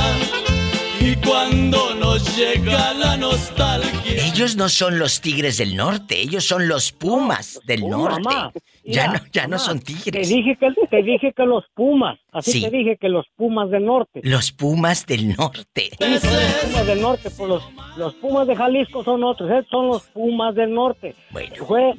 y 1.00 1.16
cuando 1.16 1.96
nos 1.96 2.36
llega 2.38 2.94
la 2.94 3.18
nostalgia. 3.18 4.26
Ellos 4.26 4.56
no 4.56 4.70
son 4.70 5.00
los 5.00 5.22
tigres 5.22 5.58
del 5.58 5.76
norte, 5.76 6.20
ellos 6.22 6.46
son 6.46 6.68
los 6.68 6.92
pumas 6.92 7.60
del 7.66 7.88
norte. 7.88 8.60
ya 8.84 9.14
no, 9.14 9.20
ya 9.32 9.48
no 9.48 9.60
son 9.60 9.80
tigres. 9.80 10.28
Te 10.28 10.36
dije 10.36 10.58
que 10.60 10.68
te 10.90 11.04
dije 11.04 11.34
que 11.36 11.46
los 11.46 11.66
pumas, 11.74 12.20
así 12.32 12.62
te 12.62 12.70
dije 12.70 12.98
que 13.00 13.10
los 13.10 13.26
pumas 13.36 13.70
del 13.70 13.86
norte. 13.86 14.22
Los 14.24 14.52
pumas 14.52 15.06
del 15.06 15.36
norte. 15.36 15.92
los 16.00 16.22
pumas 16.22 16.88
del 16.88 17.02
norte, 17.02 17.30
pues 17.30 17.50
los, 17.50 17.64
los 17.98 18.14
pumas 18.16 18.48
de 18.48 18.56
Jalisco 18.56 19.04
son 19.04 19.24
otros, 19.24 19.50
¿eh? 19.50 19.66
son 19.70 19.88
los 19.88 20.04
pumas 20.08 20.56
del 20.56 20.74
norte. 20.74 21.16
Bueno. 21.32 21.66
Fue, 21.66 21.94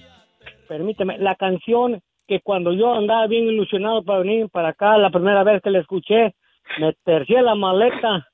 permíteme, 0.68 1.18
la 1.18 1.34
canción 1.36 2.02
que 2.26 2.40
cuando 2.40 2.72
yo 2.72 2.94
andaba 2.94 3.26
bien 3.26 3.46
ilusionado 3.46 4.02
para 4.02 4.20
venir 4.20 4.48
para 4.50 4.68
acá, 4.68 4.96
la 4.98 5.10
primera 5.10 5.42
vez 5.44 5.62
que 5.62 5.70
la 5.70 5.80
escuché, 5.80 6.34
me 6.78 6.92
tercié 7.04 7.42
la 7.42 7.54
maleta 7.54 8.26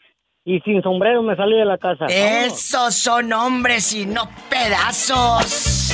y 0.44 0.60
sin 0.60 0.82
sombrero 0.82 1.22
me 1.22 1.36
salí 1.36 1.56
de 1.56 1.64
la 1.64 1.78
casa. 1.78 2.06
Esos 2.06 2.94
son 2.94 3.32
hombres 3.32 3.92
y 3.92 4.06
no 4.06 4.28
pedazos. 4.48 5.92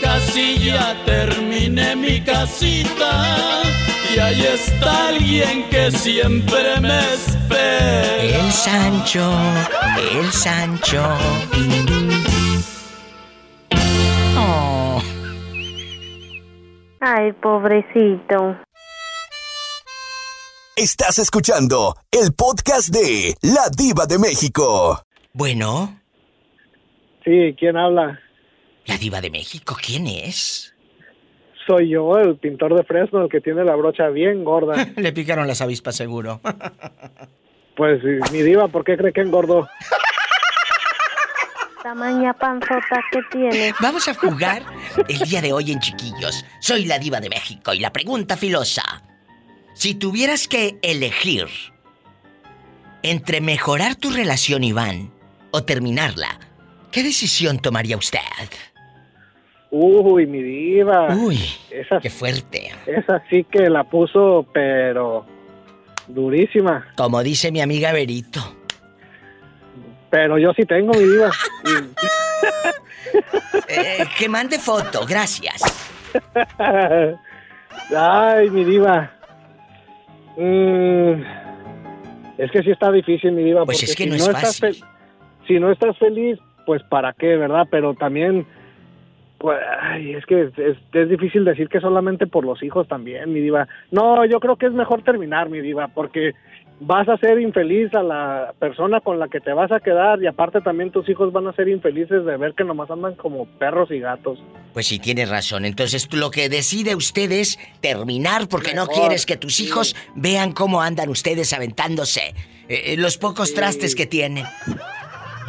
Casi 0.00 0.58
ya 0.58 0.94
terminé 1.04 1.96
mi 1.96 2.20
casita 2.20 3.62
y 4.14 4.18
ahí 4.18 4.42
está 4.42 5.08
alguien 5.08 5.68
que 5.70 5.90
siempre 5.90 6.80
me 6.80 6.98
espera. 6.98 8.22
El 8.22 8.50
Sancho, 8.50 9.30
el 10.12 10.26
Sancho. 10.26 11.97
Ay, 17.00 17.32
pobrecito. 17.32 18.56
Estás 20.74 21.18
escuchando 21.18 21.94
el 22.10 22.32
podcast 22.34 22.88
de 22.88 23.34
La 23.42 23.68
Diva 23.76 24.06
de 24.06 24.18
México. 24.18 25.00
Bueno. 25.32 26.00
Sí, 27.24 27.54
¿quién 27.58 27.76
habla? 27.76 28.18
La 28.86 28.96
Diva 28.96 29.20
de 29.20 29.30
México, 29.30 29.76
¿quién 29.80 30.08
es? 30.08 30.74
Soy 31.68 31.90
yo, 31.90 32.16
el 32.16 32.36
pintor 32.36 32.74
de 32.74 32.82
Fresno, 32.82 33.22
el 33.22 33.28
que 33.28 33.40
tiene 33.40 33.64
la 33.64 33.76
brocha 33.76 34.08
bien 34.08 34.42
gorda. 34.42 34.74
Le 34.96 35.12
picaron 35.12 35.46
las 35.46 35.60
avispas, 35.60 35.94
seguro. 35.94 36.40
pues, 37.76 38.02
mi 38.32 38.42
diva, 38.42 38.68
¿por 38.68 38.82
qué 38.84 38.96
cree 38.96 39.12
que 39.12 39.20
engordó? 39.20 39.68
Tamaña 41.82 42.32
panzota 42.34 43.00
que 43.12 43.20
tiene. 43.30 43.72
Vamos 43.80 44.08
a 44.08 44.14
jugar 44.14 44.62
el 45.08 45.18
día 45.20 45.40
de 45.40 45.52
hoy 45.52 45.72
en 45.72 45.78
Chiquillos. 45.78 46.44
Soy 46.60 46.84
la 46.84 46.98
Diva 46.98 47.20
de 47.20 47.28
México 47.28 47.72
y 47.72 47.78
la 47.78 47.92
pregunta 47.92 48.36
filosa. 48.36 48.82
Si 49.74 49.94
tuvieras 49.94 50.48
que 50.48 50.78
elegir 50.82 51.46
entre 53.02 53.40
mejorar 53.40 53.94
tu 53.94 54.10
relación, 54.10 54.64
Iván, 54.64 55.12
o 55.52 55.62
terminarla, 55.62 56.40
¿qué 56.90 57.02
decisión 57.02 57.60
tomaría 57.60 57.96
usted? 57.96 58.18
Uy, 59.70 60.26
mi 60.26 60.42
diva. 60.42 61.14
Uy, 61.14 61.38
qué 62.02 62.10
fuerte. 62.10 62.72
Esa 62.86 63.22
sí 63.30 63.44
que 63.44 63.68
la 63.70 63.84
puso, 63.84 64.46
pero 64.52 65.26
durísima. 66.08 66.88
Como 66.96 67.22
dice 67.22 67.52
mi 67.52 67.60
amiga 67.60 67.92
Berito. 67.92 68.57
Pero 70.10 70.38
yo 70.38 70.52
sí 70.54 70.64
tengo, 70.64 70.92
mi 70.92 71.04
diva. 71.04 71.30
Eh, 73.68 74.04
que 74.18 74.28
mande 74.28 74.58
foto, 74.58 75.06
gracias. 75.06 75.62
Ay, 77.96 78.50
mi 78.50 78.64
diva. 78.64 79.10
Mm, 80.36 81.22
es 82.38 82.50
que 82.50 82.62
sí 82.62 82.70
está 82.70 82.92
difícil, 82.92 83.32
mi 83.32 83.42
diva. 83.42 83.64
Pues 83.64 83.82
es 83.82 83.96
que 83.96 84.06
no, 84.06 84.14
es 84.14 84.30
fácil. 84.30 84.82
si 85.46 85.58
no 85.58 85.70
estás 85.70 85.96
feliz, 85.98 86.38
pues 86.66 86.82
para 86.84 87.12
qué, 87.12 87.36
¿verdad? 87.36 87.66
Pero 87.70 87.94
también, 87.94 88.46
pues, 89.38 89.58
ay, 89.80 90.14
es 90.14 90.26
que 90.26 90.42
es, 90.44 90.78
es, 90.92 91.08
difícil 91.08 91.44
decir 91.44 91.68
que 91.68 91.80
solamente 91.80 92.26
por 92.26 92.44
los 92.44 92.62
hijos 92.62 92.86
también, 92.88 93.32
mi 93.32 93.40
diva. 93.40 93.66
No, 93.90 94.24
yo 94.24 94.40
creo 94.40 94.56
que 94.56 94.66
es 94.66 94.72
mejor 94.72 95.02
terminar, 95.02 95.48
mi 95.48 95.60
diva, 95.60 95.88
porque 95.88 96.34
vas 96.80 97.08
a 97.08 97.16
ser 97.18 97.40
infeliz 97.40 97.92
a 97.94 98.02
la 98.02 98.54
persona 98.58 99.00
con 99.00 99.18
la 99.18 99.28
que 99.28 99.40
te 99.40 99.52
vas 99.52 99.72
a 99.72 99.80
quedar 99.80 100.22
y 100.22 100.26
aparte 100.26 100.60
también 100.60 100.90
tus 100.90 101.08
hijos 101.08 101.32
van 101.32 101.46
a 101.46 101.52
ser 101.52 101.68
infelices 101.68 102.24
de 102.24 102.36
ver 102.36 102.54
que 102.54 102.64
nomás 102.64 102.90
andan 102.90 103.14
como 103.14 103.46
perros 103.46 103.90
y 103.90 103.98
gatos. 103.98 104.38
Pues 104.72 104.86
sí, 104.86 104.98
tienes 104.98 105.28
razón. 105.28 105.64
Entonces 105.64 106.12
lo 106.14 106.30
que 106.30 106.48
decide 106.48 106.94
usted 106.94 107.30
es 107.32 107.58
terminar 107.80 108.48
porque 108.48 108.74
no 108.74 108.86
quieres 108.86 109.26
que 109.26 109.36
tus 109.36 109.60
hijos 109.60 109.96
vean 110.14 110.52
cómo 110.52 110.80
andan 110.80 111.08
ustedes 111.08 111.52
aventándose 111.52 112.34
eh, 112.68 112.92
eh, 112.92 112.96
los 112.96 113.18
pocos 113.18 113.54
trastes 113.54 113.94
que 113.94 114.06
tienen. 114.06 114.44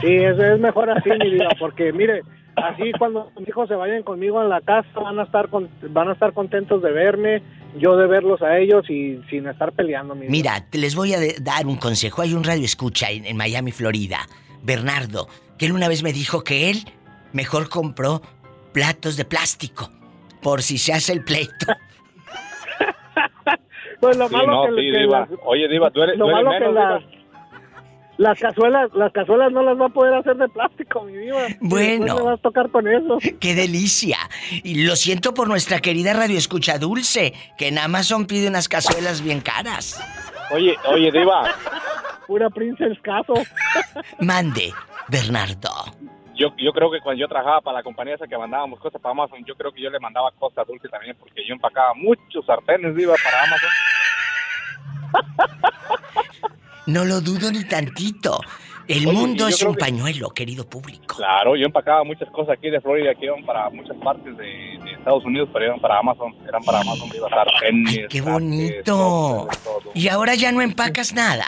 Sí, 0.02 0.16
es, 0.16 0.40
es 0.40 0.60
mejor 0.60 0.90
así, 0.90 1.10
mi 1.10 1.32
vida, 1.32 1.50
porque 1.60 1.92
mire, 1.92 2.22
así 2.64 2.92
cuando 2.98 3.32
mis 3.38 3.48
hijos 3.48 3.68
se 3.68 3.76
vayan 3.76 4.04
conmigo 4.04 4.42
en 4.42 4.50
la 4.50 4.62
casa 4.62 4.88
van 4.96 5.20
a 5.20 5.24
estar 5.24 5.50
van 5.50 6.10
a 6.10 6.14
estar 6.14 6.34
contentos 6.34 6.82
de 6.82 6.92
verme 6.92 7.42
yo 7.78 7.98
de 7.98 8.08
verlos 8.08 8.42
a 8.42 8.58
ellos 8.58 8.90
y 8.90 9.22
sin 9.30 9.48
estar 9.48 9.72
peleando 9.72 10.16
mira 10.16 10.66
les 10.72 10.96
voy 10.96 11.14
a 11.14 11.20
dar 11.42 11.66
un 11.68 11.78
consejo. 11.78 12.22
Hay 12.22 12.34
un 12.34 12.44
radio 12.44 12.66
escucha 12.66 13.10
en, 13.12 13.38
Miami 13.38 13.72
Florida. 13.72 14.20
Bernardo 14.62 15.28
que 15.58 15.66
él 15.66 15.74
una 15.74 15.88
vez 15.88 16.04
me 16.04 16.14
dijo 16.14 16.44
que 16.44 16.70
él 16.70 16.78
mejor 17.34 17.70
compró 17.70 18.22
platos 18.74 19.18
de 19.18 19.26
plástico 19.26 19.90
por 20.42 20.62
si 20.62 20.78
se 20.78 20.94
hace 20.94 21.14
el 21.14 21.24
pleito. 21.24 21.66
Pues 24.00 24.16
lo 24.16 24.30
malo 24.30 24.74
que, 24.76 25.28
oye 25.44 25.68
diva 25.68 25.92
tú 25.92 26.02
eres, 26.02 26.18
lo 26.18 26.28
malo 26.30 26.52
que 26.52 26.72
las 26.72 27.04
cazuelas, 28.38 28.90
las 28.94 29.14
cazuelas 29.14 29.52
no 29.52 29.64
las 29.64 29.80
va 29.80 29.86
a 29.86 29.90
poder 29.90 30.14
hacer 30.14 30.36
de 30.36 30.50
plástico, 30.50 31.04
mi 31.04 31.18
vida. 31.18 31.48
Bueno. 31.62 32.16
Me 32.16 32.22
vas 32.22 32.40
a 32.40 32.42
tocar 32.42 32.70
con 32.70 32.86
eso. 32.88 33.18
¡Qué 33.40 33.56
delicia! 33.56 34.18
Y 34.52 34.84
lo 34.84 34.98
siento 34.98 35.34
por 35.34 35.48
nuestra 35.48 35.80
querida 35.80 36.14
Radio 36.14 36.38
Escucha 36.38 36.78
Dulce, 36.78 37.34
que 37.58 37.70
en 37.70 37.78
Amazon 37.78 38.26
pide 38.26 38.50
unas 38.50 38.68
cazuelas 38.68 39.24
bien 39.24 39.40
caras. 39.40 40.04
Oye, 40.52 40.76
oye, 40.88 41.12
Diva. 41.12 41.56
Pura 42.28 42.50
princesa 42.50 42.94
caso. 43.02 43.34
Mande, 44.20 44.74
Bernardo. 45.08 45.70
Yo, 46.36 46.54
yo 46.58 46.74
creo 46.74 46.92
que 46.92 47.00
cuando 47.00 47.22
yo 47.22 47.28
trabajaba 47.28 47.62
para 47.62 47.78
la 47.78 47.84
compañía 47.84 48.16
esa 48.16 48.28
que 48.28 48.38
mandábamos 48.38 48.80
cosas 48.80 49.02
para 49.02 49.12
Amazon, 49.12 49.44
yo 49.46 49.56
creo 49.56 49.72
que 49.72 49.82
yo 49.82 49.90
le 49.90 50.00
mandaba 50.00 50.32
cosas 50.32 50.68
dulces 50.68 50.92
también, 50.92 51.16
porque 51.18 51.46
yo 51.48 51.54
empacaba 51.54 51.94
muchos 51.94 52.46
sartenes, 52.46 52.96
Diva, 52.96 53.16
para 53.24 53.44
Amazon. 53.44 53.70
No 56.90 57.06
lo 57.06 57.22
dudo 57.22 57.52
ni 57.52 57.64
tantito. 57.66 58.42
El 58.88 59.06
mundo 59.06 59.48
es 59.48 59.62
un 59.62 59.76
pañuelo, 59.76 60.32
querido 60.32 60.68
público. 60.68 61.18
Claro, 61.18 61.56
yo 61.56 61.68
empacaba 61.68 62.04
muchas 62.04 62.28
cosas 62.32 62.58
aquí 62.58 62.72
de 62.72 62.82
Florida 62.82 63.14
que 63.14 63.26
iban 63.26 63.46
para 63.46 63.70
muchas 63.70 63.96
partes 63.98 64.36
de, 64.36 64.80
Estados 64.98 65.24
Unidos, 65.24 65.50
pero 65.54 65.66
eran 65.66 65.80
para 65.80 66.00
Amazon, 66.00 66.36
eran 66.48 66.64
para 66.64 66.82
Amazon, 66.82 67.08
iba 67.16 67.28
a 67.28 67.30
estar 67.30 67.48
Ay, 67.64 68.08
qué 68.10 68.22
bonito. 68.22 69.48
y 69.94 70.08
ahora 70.08 70.34
ya 70.34 70.52
no 70.52 70.62
empacas 70.62 71.14
nada. 71.14 71.46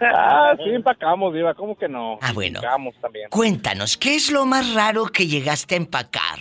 ah, 0.00 0.54
sí 0.56 0.70
empacamos, 0.70 1.34
Diva, 1.34 1.54
¿cómo 1.54 1.76
que 1.76 1.88
no? 1.88 2.18
Ah, 2.22 2.32
bueno. 2.32 2.60
También. 3.00 3.28
Cuéntanos, 3.30 3.96
¿qué 3.96 4.14
es 4.14 4.30
lo 4.30 4.46
más 4.46 4.74
raro 4.74 5.06
que 5.06 5.26
llegaste 5.26 5.74
a 5.74 5.78
empacar? 5.78 6.38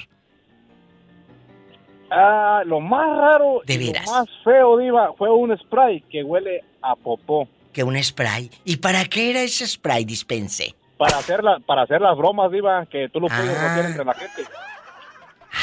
Ah, 2.11 2.61
lo 2.65 2.79
más 2.79 3.17
raro 3.17 3.61
¿De 3.65 3.77
veras? 3.77 4.05
lo 4.05 4.11
más 4.11 4.29
feo, 4.43 4.77
Diva, 4.77 5.13
fue 5.17 5.29
un 5.29 5.57
spray 5.57 6.01
que 6.01 6.23
huele 6.23 6.63
a 6.91 6.95
popó 6.95 7.47
que 7.77 7.83
un 7.83 8.01
spray. 8.03 8.49
¿Y 8.65 8.77
para 8.77 9.05
qué 9.05 9.29
era 9.29 9.41
ese 9.41 9.67
spray, 9.67 10.03
dispense? 10.03 10.73
Para 10.97 11.19
hacer, 11.19 11.43
la, 11.43 11.59
para 11.59 11.83
hacer 11.83 12.01
las 12.01 12.17
bromas, 12.17 12.51
Diva, 12.51 12.87
que 12.87 13.07
tú 13.09 13.19
lo 13.19 13.27
puedes 13.27 13.55
hacer 13.55 13.85
ah. 13.85 13.87
entre 13.87 14.03
la 14.03 14.13
gente. 14.15 14.43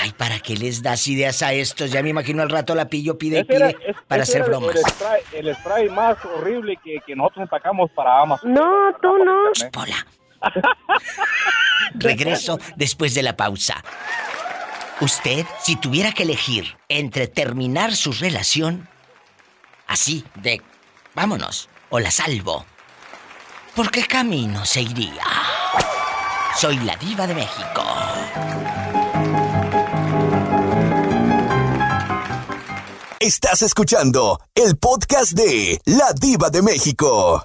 Ay, 0.01 0.12
¿para 0.12 0.39
qué 0.39 0.57
les 0.57 0.81
das 0.81 1.09
ideas 1.09 1.43
a 1.43 1.53
estos? 1.53 1.91
Ya 1.91 2.05
me 2.05 2.11
imagino 2.11 2.43
al 2.43 2.51
rato 2.51 2.75
la 2.77 2.89
pillo 2.89 3.18
pide 3.18 3.41
y 3.41 3.45
pide 3.45 3.77
para 4.07 4.22
hacer 4.22 4.45
bromas. 4.45 4.77
El 5.33 5.53
spray, 5.57 5.89
más 5.89 6.16
horrible 6.25 6.79
que, 6.85 7.01
que, 7.05 7.16
nosotros 7.16 7.43
empacamos 7.43 7.91
para 7.91 8.20
Amazon. 8.20 8.53
No, 8.53 8.95
tú 9.03 9.18
no. 9.18 9.51
Pola. 9.72 10.07
Regreso 11.95 12.61
después 12.77 13.14
de 13.14 13.25
la 13.25 13.37
pausa. 13.37 13.83
Usted, 15.01 15.45
si 15.61 15.75
tuviera 15.77 16.12
que 16.12 16.22
elegir 16.22 16.77
entre 16.89 17.27
terminar 17.27 17.97
su 17.97 18.12
relación 18.12 18.89
así 19.89 20.25
de 20.37 20.62
vámonos 21.15 21.69
o 21.91 21.99
la 21.99 22.11
salvo? 22.11 22.65
¿Por 23.75 23.91
qué 23.91 24.07
camino 24.07 24.65
se 24.65 24.83
iría? 24.83 25.25
Soy 26.57 26.79
la 26.79 26.97
diva 26.97 27.27
de 27.27 27.35
México. 27.35 27.85
Estás 33.19 33.62
escuchando 33.62 34.39
el 34.55 34.77
podcast 34.77 35.33
de 35.33 35.81
La 35.87 36.12
Diva 36.12 36.51
de 36.51 36.61
México. 36.61 37.43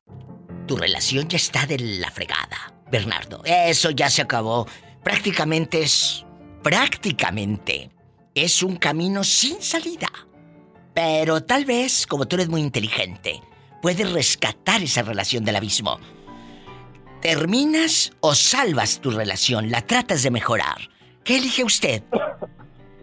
Tu 0.67 0.75
relación 0.75 1.27
ya 1.27 1.37
está 1.37 1.65
de 1.65 1.79
la 1.79 2.11
fregada, 2.11 2.73
Bernardo. 2.91 3.41
Eso 3.45 3.89
ya 3.91 4.09
se 4.09 4.21
acabó. 4.21 4.67
Prácticamente 5.03 5.81
es... 5.81 6.25
Prácticamente 6.61 7.89
es 8.35 8.61
un 8.61 8.75
camino 8.75 9.23
sin 9.23 9.61
salida. 9.61 10.09
Pero 10.93 11.41
tal 11.43 11.63
vez, 11.63 12.05
como 12.05 12.27
tú 12.27 12.35
eres 12.35 12.49
muy 12.49 12.59
inteligente, 12.59 13.41
puedes 13.81 14.11
rescatar 14.11 14.81
esa 14.81 15.01
relación 15.01 15.43
del 15.45 15.55
abismo. 15.55 15.99
¿Terminas 17.21 18.13
o 18.21 18.33
salvas 18.33 19.01
tu 19.01 19.11
relación? 19.11 19.71
¿La 19.71 19.81
tratas 19.81 20.23
de 20.23 20.31
mejorar? 20.31 20.77
¿Qué 21.23 21.37
elige 21.37 21.63
usted? 21.63 22.03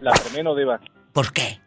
La 0.01 0.11
termino, 0.13 0.55
Diva. 0.55 0.79
¿Por 1.13 1.31
qué? 1.31 1.59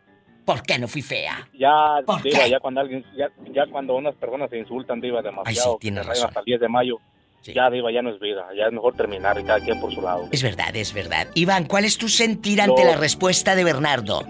¿Por 0.44 0.62
qué 0.62 0.78
no 0.78 0.88
fui 0.88 1.02
fea? 1.02 1.48
Ya, 1.56 2.00
Diva, 2.24 2.48
ya 2.48 2.58
cuando 2.58 2.80
alguien, 2.80 3.04
ya, 3.14 3.66
cuando 3.70 3.94
unas 3.94 4.14
personas 4.16 4.50
se 4.50 4.58
insultan, 4.58 5.00
Diva, 5.00 5.22
demasiado. 5.22 5.70
Ay, 5.70 5.74
sí, 5.74 5.78
tienes 5.80 6.06
razón. 6.06 6.28
Hasta 6.28 6.40
el 6.40 6.46
10 6.46 6.60
de 6.60 6.68
mayo. 6.68 6.98
Ya, 7.44 7.70
Diva, 7.70 7.90
ya 7.92 8.02
no 8.02 8.10
es 8.10 8.20
vida. 8.20 8.46
Ya 8.56 8.66
es 8.66 8.72
mejor 8.72 8.94
terminar 8.96 9.38
y 9.38 9.44
cada 9.44 9.60
quien 9.60 9.80
por 9.80 9.94
su 9.94 10.02
lado. 10.02 10.28
Es 10.30 10.42
verdad, 10.42 10.74
es 10.74 10.92
verdad. 10.92 11.28
Iván, 11.34 11.64
¿cuál 11.64 11.84
es 11.84 11.96
tu 11.98 12.08
sentir 12.08 12.60
ante 12.60 12.84
la 12.84 12.96
respuesta 12.96 13.54
de 13.54 13.64
Bernardo? 13.64 14.24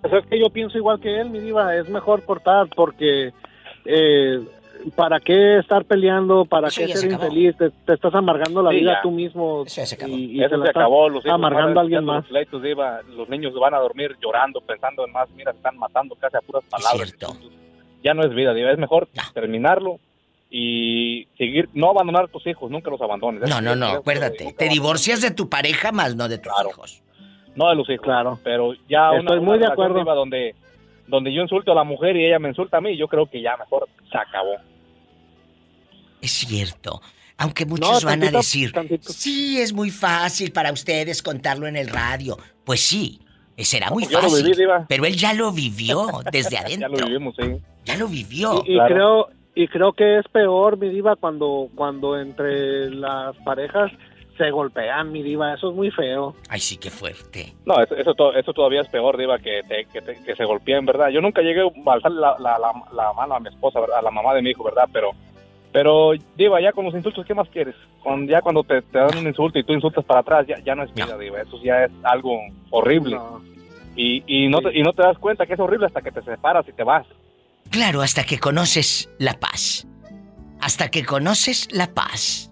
Pues 0.00 0.12
es 0.12 0.26
que 0.26 0.38
yo 0.38 0.50
pienso 0.50 0.78
igual 0.78 1.00
que 1.00 1.20
él, 1.20 1.30
mi 1.30 1.40
diva, 1.40 1.76
es 1.76 1.88
mejor 1.88 2.24
cortar 2.24 2.68
porque 2.74 3.32
eh, 3.84 4.40
¿para 4.94 5.20
qué 5.20 5.58
estar 5.58 5.84
peleando? 5.84 6.44
¿Para 6.44 6.68
qué 6.68 6.88
ser 6.88 7.12
infeliz? 7.12 7.56
Te, 7.56 7.92
estás 7.92 8.14
amargando 8.14 8.62
la 8.62 8.70
vida 8.70 9.00
tú 9.02 9.10
mismo. 9.10 9.64
Eso 9.66 9.84
se 9.84 9.94
acabó. 9.94 10.12
Y, 10.12 10.42
Eso 10.42 10.62
se, 10.62 10.70
acabó. 10.70 11.08
Los 11.08 11.26
amargando 11.26 11.80
a 11.80 11.82
alguien 11.82 12.04
más. 12.04 12.24
Los, 12.30 12.62
los 13.08 13.28
niños 13.28 13.54
van 13.54 13.74
a 13.74 13.78
dormir 13.78 14.16
llorando, 14.20 14.60
pensando 14.60 15.04
en 15.06 15.12
más. 15.12 15.28
Mira, 15.30 15.52
están 15.52 15.76
matando 15.76 16.14
casi 16.16 16.36
a 16.36 16.40
puras 16.40 16.64
palabras. 16.68 17.14
Ya 18.02 18.14
no 18.14 18.22
es 18.22 18.34
vida, 18.34 18.54
diva. 18.54 18.70
Es 18.70 18.78
mejor 18.78 19.08
terminarlo 19.34 19.98
y 20.50 21.28
seguir, 21.38 21.68
no 21.74 21.90
abandonar 21.90 22.24
a 22.24 22.28
tus 22.28 22.44
hijos, 22.46 22.70
nunca 22.70 22.90
los 22.90 23.00
abandones. 23.00 23.48
No, 23.48 23.60
no, 23.60 23.76
no, 23.76 23.86
acuérdate. 23.86 24.52
Te 24.52 24.68
divorcias 24.68 25.20
de 25.20 25.30
tu 25.30 25.48
pareja 25.48 25.92
más 25.92 26.16
no 26.16 26.28
de 26.28 26.38
tus 26.38 26.52
hijos. 26.68 27.02
No 27.60 27.68
de 27.68 27.76
los 27.76 27.90
hijos, 27.90 28.04
claro. 28.04 28.38
Pero 28.42 28.72
ya 28.88 29.10
Estoy 29.12 29.40
muy 29.40 29.58
de 29.58 29.66
acuerdo. 29.66 30.02
Donde, 30.02 30.54
donde 31.06 31.32
yo 31.32 31.42
insulto 31.42 31.72
a 31.72 31.74
la 31.74 31.84
mujer 31.84 32.16
y 32.16 32.24
ella 32.24 32.38
me 32.38 32.48
insulta 32.48 32.78
a 32.78 32.80
mí, 32.80 32.96
yo 32.96 33.06
creo 33.06 33.26
que 33.26 33.42
ya 33.42 33.54
mejor 33.58 33.86
se 34.10 34.16
acabó. 34.16 34.56
Es 36.22 36.30
cierto. 36.30 37.02
Aunque 37.36 37.66
muchos 37.66 38.04
van 38.04 38.22
a 38.22 38.30
decir, 38.30 38.72
sí, 39.00 39.60
es 39.60 39.72
muy 39.72 39.90
fácil 39.90 40.52
para 40.52 40.72
ustedes 40.72 41.22
contarlo 41.22 41.66
en 41.66 41.76
el 41.76 41.88
radio. 41.88 42.38
Pues 42.64 42.80
sí, 42.80 43.20
será 43.58 43.90
muy 43.90 44.04
fácil. 44.04 44.56
pero 44.88 45.04
él 45.04 45.16
ya 45.16 45.34
lo 45.34 45.52
vivió 45.52 46.06
desde 46.32 46.56
adentro. 46.56 46.88
ya 46.88 47.02
lo 47.02 47.06
vivimos, 47.06 47.34
sí. 47.36 47.56
Ya 47.84 47.96
lo 47.96 48.08
vivió. 48.08 48.62
Y, 48.66 48.78
creo 48.78 49.28
y 49.54 49.68
creo 49.68 49.92
que 49.92 50.18
es 50.18 50.28
peor, 50.28 50.78
mi 50.78 50.88
diva, 50.88 51.16
cuando 51.16 51.68
cuando 51.74 52.18
entre 52.18 52.90
las 52.90 53.36
parejas 53.38 53.90
se 54.40 54.50
golpean, 54.50 55.12
mi 55.12 55.22
diva, 55.22 55.52
eso 55.52 55.68
es 55.68 55.76
muy 55.76 55.90
feo. 55.90 56.34
Ay, 56.48 56.60
sí, 56.60 56.78
qué 56.78 56.88
fuerte. 56.88 57.52
No, 57.66 57.78
eso, 57.82 57.94
eso, 57.94 58.52
todavía 58.54 58.80
es 58.80 58.88
peor, 58.88 59.18
diva, 59.18 59.38
que, 59.38 59.60
que, 59.68 60.34
se 60.34 60.44
golpeen, 60.46 60.86
¿verdad? 60.86 61.10
Yo 61.10 61.20
nunca 61.20 61.42
llegué 61.42 61.60
a 61.60 61.92
alzar 61.92 62.10
la, 62.10 62.36
la, 62.38 63.12
mano 63.12 63.34
a 63.34 63.40
mi 63.40 63.50
esposa, 63.50 63.80
¿verdad? 63.80 63.98
A 63.98 64.02
la 64.02 64.10
mamá 64.10 64.32
de 64.32 64.40
mi 64.40 64.50
hijo, 64.50 64.64
¿verdad? 64.64 64.88
Pero, 64.90 65.10
pero, 65.72 66.12
diva, 66.36 66.58
ya 66.58 66.72
con 66.72 66.86
los 66.86 66.94
insultos, 66.94 67.26
¿qué 67.26 67.34
más 67.34 67.50
quieres? 67.50 67.74
Cuando, 68.02 68.32
ya 68.32 68.40
cuando 68.40 68.64
te, 68.64 68.80
dan 68.92 69.18
un 69.18 69.26
insulto 69.26 69.58
y 69.58 69.62
tú 69.62 69.74
insultas 69.74 70.06
para 70.06 70.20
atrás, 70.20 70.46
ya, 70.46 70.58
ya 70.64 70.74
no 70.74 70.84
es 70.84 70.94
vida, 70.94 71.18
diva, 71.18 71.42
eso 71.42 71.60
ya 71.62 71.84
es 71.84 71.92
algo 72.02 72.40
horrible. 72.70 73.18
Y, 73.94 74.24
y, 74.26 74.48
no 74.48 74.62
te, 74.62 74.78
y 74.78 74.82
no 74.82 74.94
te 74.94 75.02
das 75.02 75.18
cuenta 75.18 75.44
que 75.44 75.52
es 75.52 75.60
horrible 75.60 75.84
hasta 75.84 76.00
que 76.00 76.12
te 76.12 76.22
separas 76.22 76.66
y 76.66 76.72
te 76.72 76.82
vas. 76.82 77.06
Claro, 77.68 78.00
hasta 78.00 78.24
que 78.24 78.38
conoces 78.38 79.10
la 79.18 79.34
paz. 79.34 79.86
Hasta 80.62 80.90
que 80.90 81.04
conoces 81.04 81.68
la 81.72 81.92
paz 81.92 82.49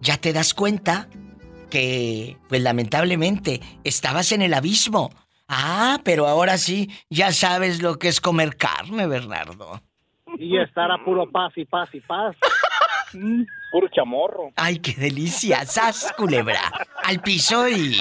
ya 0.00 0.16
te 0.16 0.32
das 0.32 0.54
cuenta 0.54 1.08
que, 1.70 2.36
pues 2.48 2.62
lamentablemente, 2.62 3.60
estabas 3.84 4.32
en 4.32 4.42
el 4.42 4.54
abismo. 4.54 5.10
Ah, 5.48 6.00
pero 6.04 6.26
ahora 6.26 6.58
sí, 6.58 6.90
ya 7.08 7.32
sabes 7.32 7.82
lo 7.82 7.98
que 7.98 8.08
es 8.08 8.20
comer 8.20 8.56
carne, 8.56 9.06
Bernardo. 9.06 9.80
Y 10.38 10.58
estar 10.58 10.90
a 10.90 11.02
puro 11.04 11.30
paz 11.30 11.52
y 11.56 11.64
paz 11.64 11.88
y 11.94 12.00
paz. 12.00 12.36
puro 13.72 13.88
chamorro. 13.88 14.50
Ay, 14.56 14.78
qué 14.78 14.92
delicia. 14.92 15.64
Sas, 15.64 16.12
culebra. 16.16 16.60
Al 17.02 17.20
piso 17.20 17.68
y... 17.68 17.96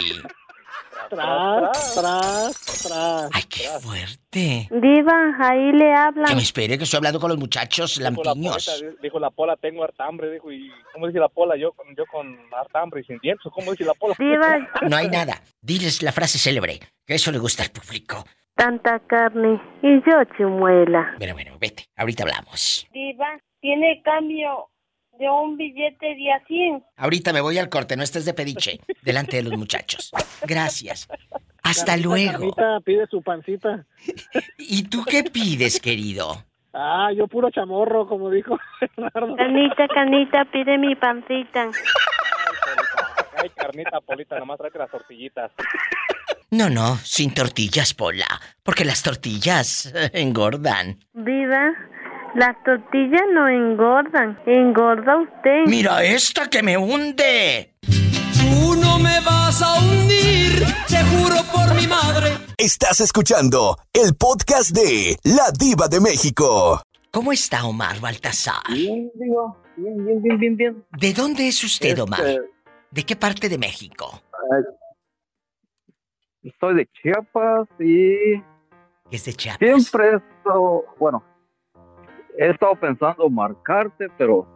Tras, 1.09 1.95
tras, 1.95 2.83
tras. 2.83 3.29
Ay, 3.33 3.43
qué 3.49 3.63
fuerte. 3.81 4.67
Diva, 4.71 5.35
ahí 5.39 5.71
le 5.71 5.93
habla. 5.93 6.27
Que 6.27 6.35
me 6.35 6.41
espere, 6.41 6.77
que 6.77 6.83
estoy 6.83 6.97
hablando 6.97 7.19
con 7.19 7.29
los 7.29 7.39
muchachos 7.39 7.97
lampiños. 7.99 8.83
dijo 9.01 9.19
la 9.19 9.29
pola, 9.29 9.55
tengo 9.55 9.83
hartambre, 9.83 10.31
dijo, 10.31 10.51
y 10.51 10.71
¿cómo 10.93 11.07
dice 11.07 11.19
la 11.19 11.29
pola? 11.29 11.55
Yo, 11.55 11.73
yo 11.95 12.05
con 12.11 12.37
hartambre 12.53 13.01
y 13.01 13.03
sin 13.05 13.17
dientes, 13.19 13.51
¿cómo 13.53 13.71
dice 13.71 13.85
la 13.85 13.93
pola? 13.93 14.15
Diva. 14.17 14.57
No 14.87 14.95
hay 14.95 15.07
nada. 15.09 15.41
Diles 15.61 16.01
la 16.01 16.11
frase 16.11 16.37
célebre, 16.37 16.79
que 17.05 17.15
eso 17.15 17.31
le 17.31 17.39
gusta 17.39 17.63
al 17.63 17.69
público. 17.69 18.23
Tanta 18.55 18.99
carne 18.99 19.61
y 19.83 19.99
yo 19.99 20.23
chimuela. 20.35 21.13
Bueno, 21.17 21.33
bueno, 21.35 21.57
vete, 21.59 21.85
ahorita 21.95 22.23
hablamos. 22.23 22.87
Diva, 22.91 23.39
tiene 23.61 24.01
cambio 24.03 24.69
de 25.17 25.29
un 25.29 25.57
billete 25.57 26.15
de 26.15 26.31
a 26.31 26.45
100. 26.45 26.83
Ahorita 26.97 27.33
me 27.33 27.41
voy 27.41 27.57
al 27.57 27.69
corte, 27.69 27.95
no 27.95 28.03
estés 28.03 28.25
de 28.25 28.33
pediche, 28.33 28.79
delante 29.01 29.37
de 29.37 29.43
los 29.43 29.57
muchachos. 29.57 30.11
Gracias. 30.43 31.07
Hasta 31.63 31.97
luego. 31.97 32.53
Carnita 32.53 32.79
pide 32.85 33.07
su 33.07 33.21
pancita. 33.21 33.85
¿Y 34.57 34.83
tú 34.83 35.03
qué 35.03 35.23
pides, 35.23 35.79
querido? 35.79 36.43
Ah, 36.73 37.09
yo 37.15 37.27
puro 37.27 37.49
chamorro, 37.49 38.07
como 38.07 38.29
dijo 38.29 38.57
Canita, 39.37 39.87
canita, 39.87 40.45
pide 40.45 40.77
mi 40.77 40.95
pancita. 40.95 41.71
Ay, 43.35 43.49
carnita, 43.49 43.99
Polita, 44.01 44.39
nomás 44.39 44.57
tráete 44.57 44.77
las 44.77 44.91
tortillitas. 44.91 45.51
No, 46.49 46.69
no, 46.69 46.95
sin 47.03 47.33
tortillas, 47.33 47.93
Pola, 47.93 48.27
porque 48.63 48.85
las 48.85 49.03
tortillas 49.03 49.93
engordan. 50.13 50.99
Viva, 51.13 51.73
las 52.37 52.55
tortillas 52.63 53.23
no 53.33 53.47
engordan, 53.47 54.39
engorda 54.45 55.17
usted. 55.17 55.65
Mira 55.65 56.03
esta 56.03 56.47
que 56.47 56.61
me 56.61 56.77
hunde. 56.77 57.73
Tú 57.81 58.75
no 58.79 58.99
me 58.99 59.19
vas 59.21 59.59
a 59.63 59.79
hundir, 59.79 60.63
te 60.87 61.03
juro 61.03 61.37
por 61.51 61.75
mi 61.75 61.87
madre. 61.87 62.37
Estás 62.55 63.01
escuchando 63.01 63.77
el 63.91 64.15
podcast 64.15 64.69
de 64.69 65.17
La 65.23 65.49
Diva 65.51 65.87
de 65.87 65.99
México. 65.99 66.83
¿Cómo 67.11 67.31
está 67.31 67.65
Omar 67.65 67.99
Baltasar? 67.99 68.61
Bien, 68.71 69.11
digo, 69.15 69.57
bien, 69.75 70.05
bien, 70.05 70.21
bien, 70.21 70.39
bien, 70.39 70.57
bien. 70.57 70.85
¿De 70.91 71.13
dónde 71.13 71.47
es 71.47 71.63
usted, 71.63 71.89
este, 71.89 72.01
Omar? 72.01 72.21
¿De 72.91 73.03
qué 73.03 73.15
parte 73.15 73.49
de 73.49 73.57
México? 73.57 74.21
soy 76.59 76.75
de 76.75 76.87
Chiapas 77.01 77.67
y... 77.79 78.35
¿Es 79.09 79.25
de 79.25 79.33
Chiapas? 79.33 79.59
Siempre 79.59 80.11
he 80.11 80.15
estado, 80.15 80.85
bueno, 80.99 81.23
he 82.37 82.49
estado 82.49 82.75
pensando 82.75 83.29
marcarte, 83.29 84.07
pero 84.17 84.47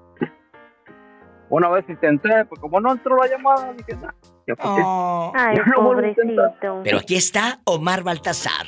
una 1.49 1.69
vez 1.69 1.87
intenté, 1.89 2.45
pues 2.45 2.61
como 2.61 2.79
no 2.79 2.93
entró 2.93 3.17
la 3.17 3.27
llamada, 3.27 3.73
dije, 3.73 3.95
nah, 3.95 4.13
ya 4.47 4.53
oh. 4.63 5.31
Ay, 5.35 5.57
pobrecito. 5.75 6.41
Pero 6.83 6.99
aquí 6.99 7.15
está 7.15 7.59
Omar 7.65 8.03
Baltasar. 8.03 8.67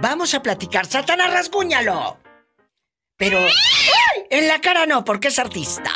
Vamos 0.00 0.34
a 0.34 0.42
platicar. 0.42 0.86
¡Satanás, 0.86 1.32
rasguñalo! 1.32 2.16
Pero 3.18 3.38
en 4.30 4.48
la 4.48 4.60
cara 4.60 4.86
no, 4.86 5.04
porque 5.04 5.28
es 5.28 5.38
artista. 5.38 5.90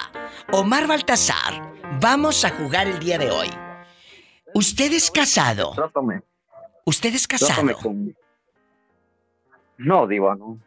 Omar 0.53 0.87
Baltasar, 0.87 1.73
vamos 2.01 2.45
a 2.45 2.51
jugar 2.51 2.87
el 2.87 2.99
día 2.99 3.19
de 3.19 3.31
hoy. 3.31 3.49
¿Usted 4.55 4.93
es 4.93 5.11
casado? 5.11 5.73
Trátame. 5.75 6.23
¿Usted 6.85 7.15
es 7.15 7.27
casado? 7.27 7.63
No, 9.79 10.07
Diva, 10.07 10.37
no. 10.37 10.59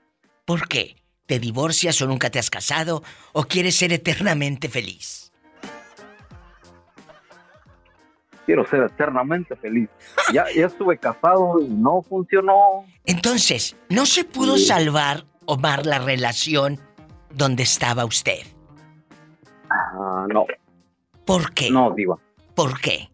¿Por 0.45 0.67
qué? 0.67 0.98
¿Te 1.29 1.37
divorcias 1.37 2.01
o 2.01 2.07
nunca 2.07 2.31
te 2.31 2.39
has 2.39 2.49
casado? 2.49 3.03
¿O 3.33 3.43
quieres 3.43 3.75
ser 3.75 3.93
eternamente 3.93 4.67
feliz? 4.67 5.31
Quiero 8.47 8.65
ser 8.65 8.81
eternamente 8.81 9.55
feliz. 9.55 9.89
Ya, 10.33 10.45
ya 10.55 10.65
estuve 10.65 10.97
casado 10.97 11.61
y 11.61 11.67
no 11.67 12.01
funcionó. 12.01 12.83
Entonces, 13.05 13.75
¿no 13.89 14.07
se 14.07 14.23
pudo 14.23 14.57
salvar, 14.57 15.25
Omar, 15.45 15.85
la 15.85 15.99
relación 15.99 16.79
donde 17.29 17.61
estaba 17.61 18.05
usted? 18.05 18.39
Ah, 19.69 20.25
no. 20.33 20.47
¿Por 21.25 21.53
qué? 21.53 21.69
No, 21.69 21.91
Diva. 21.91 22.17
¿Por 22.55 22.81
qué? 22.81 23.07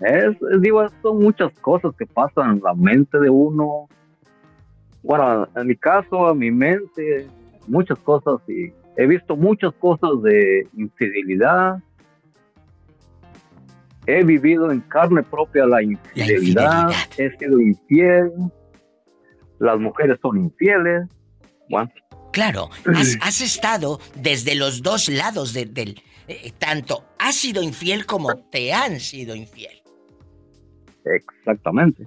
Es, 0.00 0.36
digo, 0.60 0.84
son 1.02 1.20
muchas 1.20 1.52
cosas 1.60 1.92
que 1.96 2.06
pasan 2.06 2.56
en 2.56 2.62
la 2.64 2.74
mente 2.74 3.16
de 3.20 3.30
uno. 3.30 3.88
Bueno, 5.02 5.48
en 5.56 5.66
mi 5.66 5.76
caso, 5.76 6.30
en 6.30 6.38
mi 6.38 6.50
mente, 6.50 7.26
muchas 7.66 7.98
cosas 8.00 8.40
y 8.48 8.72
he 8.96 9.06
visto 9.06 9.36
muchas 9.36 9.72
cosas 9.74 10.10
de 10.22 10.66
infidelidad. 10.76 11.78
He 14.06 14.24
vivido 14.24 14.70
en 14.70 14.80
carne 14.80 15.22
propia 15.22 15.66
la 15.66 15.82
infidelidad, 15.82 16.90
he 17.16 17.30
sido 17.38 17.60
infiel, 17.60 18.32
las 19.58 19.78
mujeres 19.78 20.18
son 20.20 20.38
infieles. 20.38 21.08
Bueno. 21.68 21.90
Claro, 22.32 22.70
has, 23.22 23.40
estado 23.40 24.00
desde 24.16 24.54
los 24.54 24.82
dos 24.82 25.08
lados 25.08 25.52
del... 25.52 26.02
Eh, 26.28 26.52
tanto 26.58 27.04
has 27.18 27.34
sido 27.34 27.62
infiel 27.62 28.06
como 28.06 28.36
te 28.36 28.72
han 28.72 29.00
sido 29.00 29.34
infiel. 29.34 29.82
Exactamente. 31.04 32.06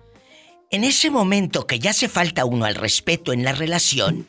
En 0.73 0.83
ese 0.83 1.11
momento 1.11 1.67
que 1.67 1.77
ya 1.77 1.91
hace 1.91 2.07
falta 2.07 2.45
uno 2.45 2.65
al 2.65 2.73
respeto 2.73 3.31
en 3.31 3.43
la 3.43 3.53
relación, 3.53 4.25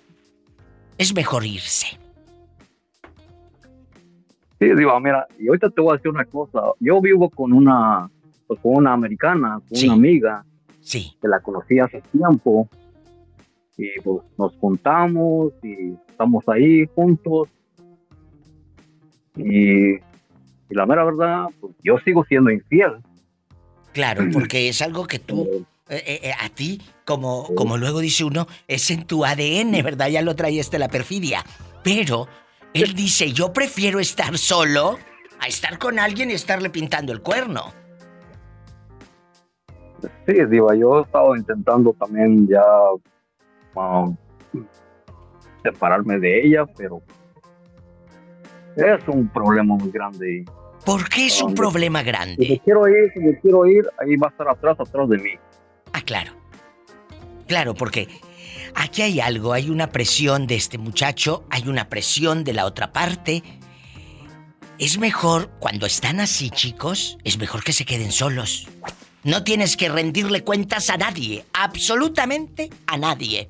es 0.99 1.15
mejor 1.15 1.47
irse. 1.47 1.99
Sí, 4.59 4.67
digo, 4.77 5.01
mira, 5.01 5.27
y 5.39 5.49
ahorita 5.49 5.71
te 5.71 5.81
voy 5.81 5.95
a 5.95 5.97
decir 5.97 6.11
una 6.11 6.27
cosa. 6.27 6.61
Yo 6.81 7.01
vivo 7.01 7.31
con 7.31 7.55
una, 7.55 8.11
pues, 8.47 8.61
con 8.61 8.77
una 8.77 8.93
americana, 8.93 9.59
con 9.67 9.85
una 9.85 9.93
amiga. 9.95 10.45
Sí. 10.83 11.17
Que 11.23 11.29
la 11.29 11.41
conocí 11.41 11.79
hace 11.79 12.03
tiempo. 12.13 12.69
Y 13.79 13.99
pues 14.03 14.23
nos 14.37 14.55
juntamos 14.57 15.55
y 15.63 15.95
estamos 16.11 16.47
ahí 16.49 16.85
juntos. 16.95 17.49
Y, 19.35 19.95
y 19.95 20.75
la 20.75 20.85
mera 20.85 21.05
verdad, 21.05 21.47
pues 21.59 21.73
yo 21.83 21.97
sigo 22.05 22.23
siendo 22.27 22.51
infiel. 22.51 22.99
Claro, 23.95 24.27
porque 24.31 24.69
es 24.69 24.83
algo 24.83 25.07
que 25.07 25.19
tú, 25.19 25.65
eh, 25.87 26.03
eh, 26.07 26.21
eh, 26.23 26.33
a 26.41 26.49
ti, 26.49 26.81
como, 27.05 27.55
como 27.55 27.77
luego 27.77 28.01
dice 28.01 28.25
uno, 28.25 28.47
es 28.67 28.91
en 28.91 29.07
tu 29.07 29.25
ADN, 29.25 29.83
¿verdad? 29.83 30.09
Ya 30.09 30.23
lo 30.23 30.35
traíste 30.35 30.79
la 30.79 30.89
perfidia. 30.89 31.45
Pero 31.83 32.27
él 32.73 32.95
dice, 32.95 33.33
yo 33.33 33.53
prefiero 33.53 34.01
estar 34.01 34.39
solo 34.39 34.99
a 35.41 35.47
estar 35.47 35.79
con 35.79 35.99
alguien 35.99 36.31
y 36.31 36.35
estarle 36.35 36.71
pintando 36.71 37.13
el 37.13 37.21
cuerno. 37.21 37.73
Sí, 40.27 40.35
digo, 40.49 40.73
yo 40.73 41.01
he 41.01 41.03
estado 41.03 41.37
intentando 41.37 41.93
también 41.93 42.49
ya 42.49 42.65
um, 43.75 44.17
separarme 45.63 46.19
de 46.19 46.47
ella, 46.47 46.65
pero 46.79 47.03
es 48.77 49.07
un 49.07 49.29
problema 49.29 49.77
muy 49.77 49.91
grande. 49.91 50.47
¿Por 50.87 51.09
qué 51.11 51.27
es 51.27 51.43
un 51.43 51.55
problema 51.55 52.03
grande? 52.03 52.45
Si 52.45 52.59
quiero 52.61 52.89
ir, 52.89 53.13
si 53.13 53.21
me 53.21 53.39
quiero 53.41 53.67
ir, 53.67 53.87
ahí 53.99 54.17
va 54.17 54.29
a 54.29 54.31
estar 54.31 54.49
atrás, 54.49 54.81
atrás 54.81 55.09
de 55.11 55.19
mí. 55.19 55.31
Ah, 55.95 56.03
claro. 56.03 56.33
Claro, 57.47 57.75
porque 57.75 58.09
aquí 58.75 59.03
hay 59.03 59.21
algo, 59.21 59.53
hay 59.53 59.71
una 59.71 59.91
presión 59.91 60.49
de 60.49 60.57
este 60.57 60.77
muchacho, 60.77 61.45
hay 61.51 61.69
una 61.69 61.89
presión 61.89 62.43
de 62.43 62.53
la 62.53 62.67
otra 62.67 62.93
parte. 62.93 63.43
Es 64.79 64.99
mejor, 64.99 65.51
cuando 65.61 65.87
están 65.87 66.19
así, 66.19 66.51
chicos, 66.51 67.17
es 67.23 67.39
mejor 67.39 67.63
que 67.63 67.73
se 67.73 67.85
queden 67.85 68.11
solos. 68.11 68.69
No 69.23 69.45
tienes 69.45 69.77
que 69.77 69.89
rendirle 69.89 70.43
cuentas 70.43 70.91
a 70.91 70.97
nadie, 70.97 71.45
absolutamente 71.53 72.71
a 72.89 72.99
nadie. 72.99 73.49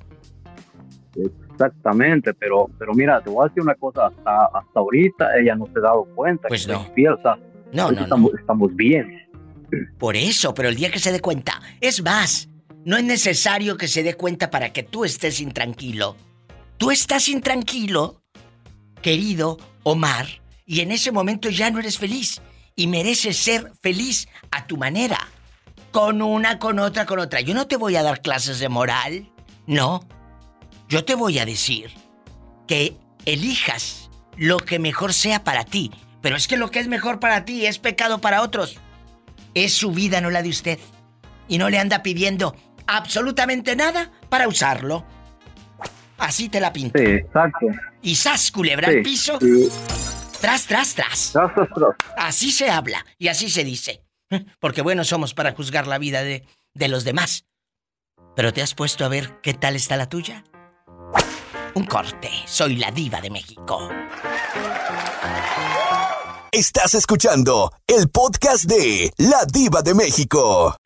Exactamente, 1.15 2.35
pero, 2.35 2.69
pero 2.77 2.93
mira, 2.93 3.21
te 3.21 3.31
voy 3.31 3.45
a 3.45 3.47
decir 3.47 3.63
una 3.63 3.75
cosa, 3.75 4.07
hasta, 4.07 4.45
hasta 4.53 4.79
ahorita 4.79 5.39
ella 5.39 5.55
no 5.55 5.65
se 5.65 5.79
ha 5.79 5.81
dado 5.81 6.05
cuenta 6.13 6.47
pues 6.47 6.67
que 6.67 6.73
no. 6.73 6.85
no, 7.73 7.91
no, 7.91 8.01
estamos, 8.01 8.33
estamos 8.35 8.75
bien. 8.75 9.24
Por 9.97 10.15
eso, 10.15 10.53
pero 10.53 10.69
el 10.69 10.75
día 10.75 10.91
que 10.91 10.99
se 10.99 11.11
dé 11.11 11.19
cuenta, 11.19 11.61
es 11.81 12.03
más, 12.03 12.49
no 12.83 12.97
es 12.97 13.03
necesario 13.03 13.77
que 13.77 13.87
se 13.87 14.03
dé 14.03 14.13
cuenta 14.15 14.49
para 14.51 14.71
que 14.71 14.83
tú 14.83 15.05
estés 15.05 15.39
intranquilo. 15.39 16.15
Tú 16.77 16.91
estás 16.91 17.29
intranquilo, 17.29 18.21
querido 19.01 19.57
Omar, 19.83 20.27
y 20.65 20.81
en 20.81 20.91
ese 20.91 21.11
momento 21.11 21.49
ya 21.49 21.71
no 21.71 21.79
eres 21.79 21.97
feliz 21.97 22.41
y 22.75 22.87
mereces 22.87 23.37
ser 23.37 23.71
feliz 23.81 24.27
a 24.51 24.67
tu 24.67 24.77
manera. 24.77 25.19
Con 25.91 26.21
una, 26.21 26.59
con 26.59 26.79
otra, 26.79 27.05
con 27.05 27.19
otra. 27.19 27.39
Yo 27.39 27.53
no 27.53 27.67
te 27.67 27.77
voy 27.77 27.95
a 27.95 28.03
dar 28.03 28.21
clases 28.21 28.59
de 28.59 28.67
moral. 28.67 29.31
No, 29.65 30.05
yo 30.89 31.05
te 31.05 31.15
voy 31.15 31.39
a 31.39 31.45
decir 31.45 31.91
que 32.67 32.97
elijas 33.25 34.09
lo 34.37 34.57
que 34.57 34.79
mejor 34.79 35.13
sea 35.13 35.43
para 35.43 35.63
ti. 35.63 35.91
Pero 36.21 36.35
es 36.35 36.47
que 36.47 36.57
lo 36.57 36.71
que 36.71 36.79
es 36.79 36.87
mejor 36.87 37.19
para 37.19 37.45
ti 37.45 37.65
es 37.65 37.79
pecado 37.79 38.19
para 38.19 38.41
otros. 38.41 38.77
Es 39.55 39.73
su 39.73 39.91
vida, 39.91 40.21
no 40.21 40.29
la 40.29 40.43
de 40.43 40.49
usted. 40.49 40.79
Y 41.47 41.57
no 41.57 41.69
le 41.69 41.79
anda 41.79 42.03
pidiendo 42.03 42.55
absolutamente 42.85 43.75
nada 43.75 44.11
para 44.29 44.47
usarlo. 44.47 45.05
Así 46.17 46.49
te 46.49 46.59
la 46.59 46.71
pinto. 46.71 46.99
Sí, 46.99 47.05
exacto. 47.05 47.67
Y 48.01 48.15
sas, 48.15 48.51
culebra 48.51 48.89
al 48.89 49.01
piso. 49.01 49.39
Tras, 50.39 50.67
tras, 50.67 50.93
tras. 50.93 51.31
Tras, 51.31 51.53
tras, 51.53 51.69
tras. 51.73 51.95
Así 52.17 52.51
se 52.51 52.69
habla 52.69 53.03
y 53.17 53.29
así 53.29 53.49
se 53.49 53.63
dice. 53.63 54.03
Porque 54.59 54.81
bueno 54.81 55.03
somos 55.03 55.33
para 55.33 55.53
juzgar 55.53 55.87
la 55.87 55.97
vida 55.97 56.23
de, 56.23 56.45
de 56.73 56.87
los 56.87 57.03
demás. 57.03 57.45
Pero 58.35 58.53
te 58.53 58.61
has 58.61 58.75
puesto 58.75 59.05
a 59.05 59.09
ver 59.09 59.39
qué 59.41 59.53
tal 59.53 59.75
está 59.75 59.95
la 59.97 60.09
tuya. 60.09 60.43
Un 61.73 61.85
corte. 61.85 62.29
Soy 62.45 62.75
la 62.75 62.91
diva 62.91 63.21
de 63.21 63.29
México. 63.29 63.89
Estás 66.55 66.93
escuchando 66.93 67.73
el 67.85 68.07
podcast 68.07 68.63
de 68.63 69.11
La 69.17 69.43
Diva 69.43 69.81
de 69.81 69.93
México. 69.93 70.77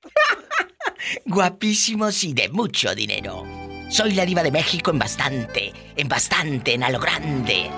Guapísimos 1.27 2.23
y 2.23 2.33
de 2.33 2.49
mucho 2.49 2.95
dinero. 2.95 3.45
Soy 3.87 4.13
la 4.13 4.25
diva 4.25 4.41
de 4.41 4.51
México 4.51 4.89
en 4.89 4.97
bastante, 4.97 5.71
en 5.95 6.07
bastante, 6.07 6.73
en 6.73 6.81
a 6.81 6.89
lo 6.89 6.99
grande. 6.99 7.69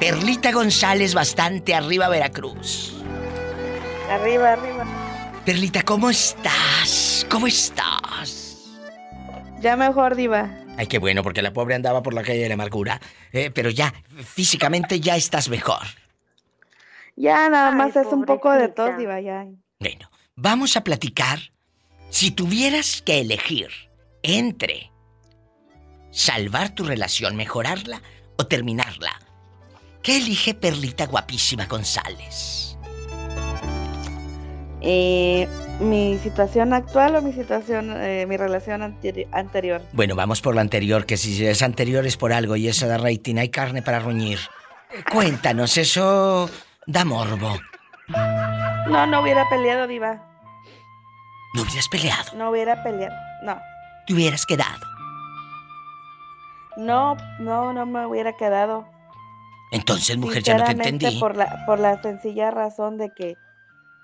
Perlita 0.00 0.52
González 0.52 1.12
bastante 1.12 1.74
arriba 1.74 2.08
Veracruz. 2.08 2.94
Arriba, 4.08 4.54
arriba. 4.54 4.86
Perlita, 5.44 5.82
¿cómo 5.82 6.08
estás? 6.08 7.26
¿Cómo 7.30 7.46
estás? 7.46 8.56
Ya 9.60 9.76
mejor, 9.76 10.16
diva. 10.16 10.48
Ay, 10.78 10.86
qué 10.86 10.98
bueno, 10.98 11.22
porque 11.22 11.42
la 11.42 11.52
pobre 11.52 11.74
andaba 11.74 12.02
por 12.02 12.14
la 12.14 12.22
calle 12.22 12.40
de 12.40 12.48
la 12.48 12.54
amargura. 12.54 13.02
Eh, 13.32 13.50
pero 13.54 13.68
ya, 13.68 13.92
físicamente 14.34 14.98
ya 14.98 15.14
estás 15.14 15.50
mejor. 15.50 15.82
Ya, 17.16 17.48
nada 17.48 17.70
más 17.70 17.94
es 17.96 18.06
un 18.08 18.24
poco 18.24 18.50
de 18.50 18.68
tos, 18.68 18.96
Diva, 18.98 19.20
ya. 19.20 19.46
Bueno, 19.78 20.10
vamos 20.34 20.76
a 20.76 20.82
platicar. 20.82 21.38
Si 22.10 22.30
tuvieras 22.30 23.02
que 23.02 23.20
elegir 23.20 23.68
entre 24.22 24.90
salvar 26.10 26.74
tu 26.74 26.84
relación, 26.84 27.36
mejorarla 27.36 28.02
o 28.36 28.46
terminarla, 28.46 29.12
¿qué 30.02 30.18
elige 30.18 30.54
Perlita 30.54 31.06
Guapísima 31.06 31.66
González? 31.66 32.76
Eh, 34.80 35.48
mi 35.80 36.18
situación 36.18 36.72
actual 36.74 37.16
o 37.16 37.22
mi 37.22 37.32
situación, 37.32 37.90
eh, 37.96 38.26
mi 38.26 38.36
relación 38.36 38.82
anterior. 39.32 39.82
Bueno, 39.92 40.14
vamos 40.14 40.42
por 40.42 40.54
la 40.54 40.60
anterior, 40.60 41.06
que 41.06 41.16
si 41.16 41.44
es 41.46 41.62
anterior 41.62 42.06
es 42.06 42.16
por 42.16 42.32
algo 42.32 42.54
y 42.54 42.68
eso 42.68 42.86
da 42.86 42.98
rating, 42.98 43.36
hay 43.36 43.48
carne 43.48 43.82
para 43.82 43.98
ruñir. 43.98 44.38
Cuéntanos, 45.10 45.78
eso 45.78 46.50
da 46.86 47.04
morbo. 47.04 47.58
No, 48.88 49.06
no 49.06 49.20
hubiera 49.22 49.48
peleado, 49.48 49.86
Diva. 49.86 50.22
¿No 51.54 51.62
hubieras 51.62 51.88
peleado? 51.88 52.32
No 52.36 52.50
hubiera 52.50 52.82
peleado, 52.82 53.14
no. 53.42 53.58
Te 54.06 54.14
hubieras 54.14 54.44
quedado. 54.44 54.86
No, 56.76 57.16
no, 57.38 57.72
no 57.72 57.86
me 57.86 58.06
hubiera 58.06 58.36
quedado. 58.36 58.86
Entonces, 59.70 60.16
mujer, 60.16 60.42
ya 60.42 60.58
no 60.58 60.64
te 60.64 60.72
entendí. 60.72 61.18
Por 61.18 61.36
la, 61.36 61.64
por 61.66 61.78
la 61.78 62.00
sencilla 62.02 62.50
razón 62.50 62.98
de 62.98 63.12
que 63.14 63.36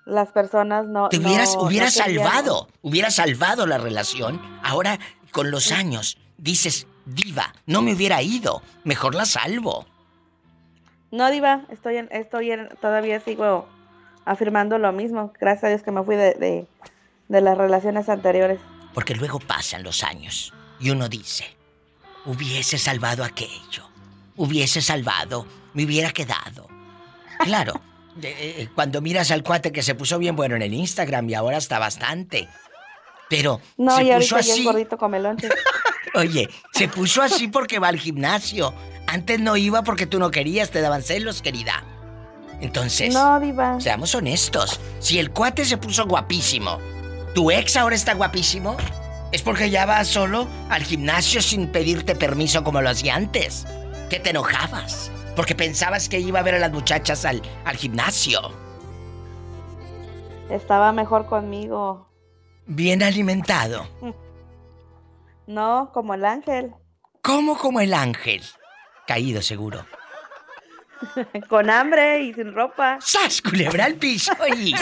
las 0.06 0.30
personas 0.32 0.86
no. 0.86 1.08
Te 1.08 1.18
hubieras, 1.18 1.56
hubiera 1.56 1.90
salvado, 1.90 2.68
hubiera 2.82 3.10
salvado 3.10 3.66
la 3.66 3.78
relación. 3.78 4.40
Ahora, 4.62 4.98
con 5.32 5.50
los 5.50 5.72
años, 5.72 6.18
dices, 6.38 6.86
Diva, 7.04 7.52
no 7.66 7.82
me 7.82 7.94
hubiera 7.94 8.22
ido. 8.22 8.62
Mejor 8.84 9.14
la 9.14 9.24
salvo. 9.24 9.86
No, 11.10 11.30
Diva, 11.30 11.62
estoy 11.70 11.96
en, 11.96 12.08
estoy 12.12 12.52
en, 12.52 12.68
todavía 12.80 13.20
sigo 13.20 13.68
afirmando 14.24 14.78
lo 14.78 14.92
mismo. 14.92 15.32
Gracias 15.40 15.64
a 15.64 15.68
Dios 15.68 15.82
que 15.82 15.90
me 15.90 16.04
fui 16.04 16.16
de, 16.16 16.34
de, 16.34 16.66
de 17.28 17.40
las 17.40 17.58
relaciones 17.58 18.08
anteriores. 18.08 18.60
Porque 18.94 19.14
luego 19.14 19.38
pasan 19.38 19.82
los 19.82 20.02
años 20.02 20.52
y 20.78 20.90
uno 20.90 21.08
dice, 21.08 21.44
hubiese 22.26 22.78
salvado 22.78 23.24
aquello, 23.24 23.88
hubiese 24.36 24.80
salvado, 24.80 25.46
me 25.74 25.84
hubiera 25.84 26.10
quedado. 26.10 26.68
Claro, 27.40 27.80
eh, 28.22 28.68
cuando 28.74 29.00
miras 29.00 29.30
al 29.30 29.42
cuate 29.42 29.72
que 29.72 29.82
se 29.82 29.94
puso 29.94 30.18
bien 30.18 30.36
bueno 30.36 30.56
en 30.56 30.62
el 30.62 30.74
Instagram 30.74 31.28
y 31.28 31.34
ahora 31.34 31.58
está 31.58 31.78
bastante. 31.78 32.48
Pero 33.28 33.60
no, 33.76 33.96
se 33.96 34.16
puso 34.16 34.36
así. 34.36 34.64
gordito 34.64 34.98
Oye, 36.14 36.48
se 36.72 36.88
puso 36.88 37.22
así 37.22 37.46
porque 37.46 37.78
va 37.78 37.88
al 37.88 37.98
gimnasio. 37.98 38.74
Antes 39.12 39.40
no 39.40 39.56
iba 39.56 39.82
porque 39.82 40.06
tú 40.06 40.20
no 40.20 40.30
querías, 40.30 40.70
te 40.70 40.80
daban 40.80 41.02
celos, 41.02 41.42
querida. 41.42 41.82
Entonces, 42.60 43.12
no, 43.12 43.40
diva. 43.40 43.80
seamos 43.80 44.14
honestos. 44.14 44.78
Si 45.00 45.18
el 45.18 45.32
cuate 45.32 45.64
se 45.64 45.78
puso 45.78 46.06
guapísimo, 46.06 46.78
¿tu 47.34 47.50
ex 47.50 47.76
ahora 47.76 47.96
está 47.96 48.14
guapísimo? 48.14 48.76
Es 49.32 49.42
porque 49.42 49.68
ya 49.68 49.84
vas 49.84 50.06
solo 50.06 50.46
al 50.68 50.84
gimnasio 50.84 51.42
sin 51.42 51.66
pedirte 51.72 52.14
permiso 52.14 52.62
como 52.62 52.80
lo 52.82 52.90
hacía 52.90 53.16
antes. 53.16 53.66
Que 54.08 54.20
te 54.20 54.30
enojabas. 54.30 55.10
Porque 55.34 55.56
pensabas 55.56 56.08
que 56.08 56.20
iba 56.20 56.38
a 56.38 56.44
ver 56.44 56.54
a 56.54 56.58
las 56.60 56.70
muchachas 56.70 57.24
al, 57.24 57.42
al 57.64 57.76
gimnasio. 57.76 58.40
Estaba 60.50 60.92
mejor 60.92 61.26
conmigo. 61.26 62.08
Bien 62.66 63.02
alimentado. 63.02 63.88
No, 65.46 65.90
como 65.92 66.14
el 66.14 66.24
ángel. 66.24 66.74
¿Cómo 67.24 67.58
como 67.58 67.80
el 67.80 67.92
ángel? 67.92 68.40
Caído 69.10 69.42
seguro. 69.42 69.84
Con 71.48 71.68
hambre 71.68 72.22
y 72.22 72.32
sin 72.32 72.54
ropa. 72.54 72.98
¡Sas! 73.00 73.42
Culebra 73.42 73.86
al 73.86 73.96
piso 73.96 74.32
y. 74.56 74.72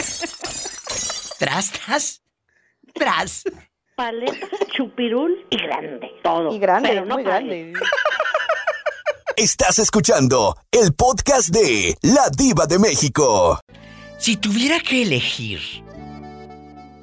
tras, 1.39 1.71
tras, 1.71 2.21
tras. 2.93 3.43
Paleta, 3.95 4.47
chupirul 4.71 5.47
y 5.49 5.57
grande. 5.57 6.11
Todo. 6.21 6.53
Y 6.53 6.59
grande, 6.59 7.01
muy 7.01 7.23
grande. 7.23 7.73
Estás 9.35 9.79
escuchando 9.79 10.55
el 10.69 10.93
podcast 10.93 11.49
de 11.49 11.97
La 12.03 12.29
Diva 12.29 12.67
de 12.67 12.77
México. 12.77 13.59
Si 14.19 14.37
tuviera 14.37 14.79
que 14.79 15.01
elegir 15.01 15.59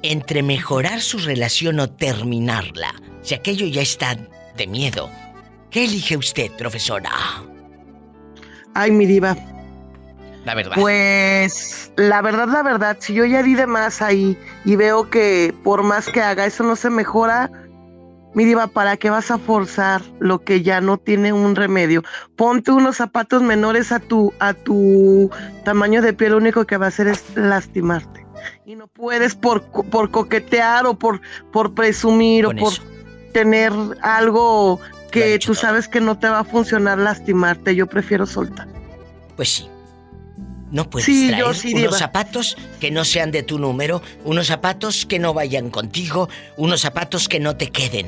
entre 0.01 0.43
mejorar 0.43 1.01
su 1.01 1.17
relación 1.17 1.81
o 1.81 1.89
terminarla, 1.89 2.95
si 3.21 3.35
aquello 3.35 3.67
ya 3.67 3.81
está 3.81 4.15
de 4.55 4.65
miedo, 4.65 5.09
¿qué 5.77 5.83
elige 5.83 6.17
usted, 6.17 6.49
profesora? 6.57 7.11
Ay, 8.73 8.89
mi 8.89 9.05
diva. 9.05 9.37
La 10.43 10.55
verdad. 10.55 10.73
Pues, 10.73 11.91
la 11.97 12.23
verdad, 12.23 12.47
la 12.47 12.63
verdad, 12.63 12.97
si 12.99 13.13
yo 13.13 13.25
ya 13.25 13.43
di 13.43 13.53
de 13.53 13.67
más 13.67 14.01
ahí 14.01 14.35
y 14.65 14.75
veo 14.75 15.11
que 15.11 15.53
por 15.63 15.83
más 15.83 16.07
que 16.07 16.19
haga 16.19 16.47
eso 16.47 16.63
no 16.63 16.75
se 16.75 16.89
mejora, 16.89 17.51
mi 18.33 18.43
diva, 18.43 18.65
¿para 18.65 18.97
qué 18.97 19.11
vas 19.11 19.29
a 19.29 19.37
forzar 19.37 20.01
lo 20.17 20.43
que 20.43 20.63
ya 20.63 20.81
no 20.81 20.97
tiene 20.97 21.31
un 21.31 21.55
remedio? 21.55 22.01
Ponte 22.35 22.71
unos 22.71 22.97
zapatos 22.97 23.43
menores 23.43 23.91
a 23.91 23.99
tu, 23.99 24.33
a 24.39 24.55
tu 24.55 25.29
tamaño 25.63 26.01
de 26.01 26.11
piel, 26.13 26.31
lo 26.31 26.37
único 26.37 26.65
que 26.65 26.77
va 26.77 26.85
a 26.85 26.89
hacer 26.89 27.07
es 27.07 27.23
lastimarte. 27.35 28.25
Y 28.65 28.75
no 28.75 28.87
puedes 28.87 29.35
por, 29.35 29.61
por 29.91 30.09
coquetear 30.09 30.87
o 30.87 30.97
por, 30.97 31.21
por 31.51 31.75
presumir 31.75 32.47
o 32.47 32.55
por 32.55 32.73
tener 33.31 33.71
algo 34.01 34.79
que 35.11 35.37
tú 35.39 35.55
sabes 35.55 35.87
que 35.87 36.01
no 36.01 36.17
te 36.17 36.29
va 36.29 36.39
a 36.39 36.43
funcionar 36.43 36.97
lastimarte. 36.97 37.75
Yo 37.75 37.87
prefiero 37.87 38.25
soltar. 38.25 38.67
Pues 39.35 39.49
sí. 39.49 39.69
No 40.71 40.89
puedes 40.89 41.05
traer 41.05 41.45
unos 41.75 41.97
zapatos 41.97 42.57
que 42.81 42.91
no 42.91 43.05
sean 43.05 43.31
de 43.31 43.41
tu 43.41 43.57
número, 43.57 44.01
unos 44.25 44.47
zapatos 44.47 45.05
que 45.05 45.17
no 45.17 45.33
vayan 45.33 45.69
contigo, 45.69 46.27
unos 46.57 46.81
zapatos 46.81 47.29
que 47.29 47.39
no 47.39 47.55
te 47.55 47.71
queden. 47.71 48.07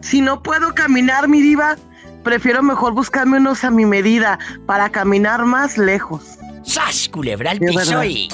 Si 0.00 0.22
no 0.22 0.42
puedo 0.42 0.74
caminar, 0.74 1.28
mi 1.28 1.42
diva, 1.42 1.76
prefiero 2.24 2.62
mejor 2.62 2.94
buscarme 2.94 3.36
unos 3.36 3.64
a 3.64 3.70
mi 3.70 3.84
medida 3.84 4.38
para 4.66 4.88
caminar 4.90 5.44
más 5.44 5.76
lejos. 5.76 6.22
¡Sas! 6.64 7.08
Culebra 7.10 7.50
al 7.50 7.58
piso 7.58 8.02
y. 8.04 8.28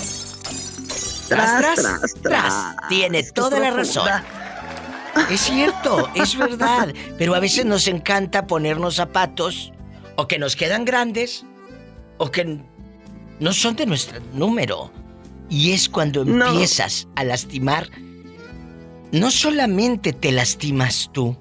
Tras 1.28 1.76
tras, 1.76 2.14
tras, 2.22 2.54
Tiene 2.88 3.22
toda 3.22 3.58
la 3.58 3.70
razón. 3.70 4.08
Es 5.30 5.40
cierto, 5.40 6.08
es 6.14 6.36
verdad. 6.36 6.92
Pero 7.18 7.34
a 7.34 7.40
veces 7.40 7.64
nos 7.64 7.88
encanta 7.88 8.46
ponernos 8.46 8.96
zapatos 8.96 9.72
o 10.16 10.26
que 10.26 10.38
nos 10.38 10.56
quedan 10.56 10.84
grandes 10.84 11.44
o 12.18 12.30
que 12.30 12.60
no 13.40 13.52
son 13.52 13.76
de 13.76 13.86
nuestro 13.86 14.20
número. 14.32 14.92
Y 15.48 15.72
es 15.72 15.88
cuando 15.88 16.22
empiezas 16.22 17.08
a 17.16 17.24
lastimar. 17.24 17.88
No 19.12 19.30
solamente 19.30 20.12
te 20.12 20.32
lastimas 20.32 21.10
tú, 21.12 21.36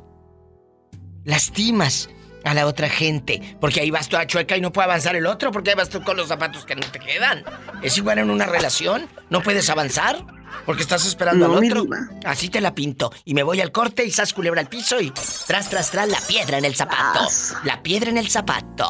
lastimas 1.23 2.09
a 2.43 2.53
la 2.53 2.67
otra 2.67 2.89
gente. 2.89 3.57
Porque 3.59 3.81
ahí 3.81 3.89
vas 3.89 4.09
toda 4.09 4.27
chueca 4.27 4.57
y 4.57 4.61
no 4.61 4.71
puede 4.71 4.85
avanzar 4.85 5.15
el 5.15 5.25
otro, 5.25 5.51
porque 5.51 5.71
ahí 5.71 5.75
vas 5.75 5.89
tú 5.89 6.03
con 6.03 6.17
los 6.17 6.27
zapatos 6.27 6.65
que 6.65 6.75
no 6.75 6.81
te 6.91 6.99
quedan. 6.99 7.43
Es 7.81 7.97
igual 7.97 8.19
en 8.19 8.29
una 8.29 8.45
relación, 8.45 9.07
no 9.29 9.41
puedes 9.41 9.69
avanzar. 9.69 10.23
Porque 10.65 10.83
estás 10.83 11.05
esperando 11.05 11.45
al 11.45 11.51
otro. 11.63 11.85
Así 12.25 12.49
te 12.49 12.61
la 12.61 12.73
pinto. 12.73 13.11
Y 13.25 13.33
me 13.33 13.43
voy 13.43 13.61
al 13.61 13.71
corte 13.71 14.05
y 14.05 14.11
sas 14.11 14.33
culebra 14.33 14.61
al 14.61 14.67
piso 14.67 14.99
y 14.99 15.11
tras, 15.11 15.69
tras, 15.69 15.91
tras 15.91 16.09
la 16.09 16.19
piedra 16.21 16.57
en 16.57 16.65
el 16.65 16.75
zapato. 16.75 17.27
La 17.63 17.83
piedra 17.83 18.09
en 18.09 18.17
el 18.17 18.29
zapato. 18.29 18.87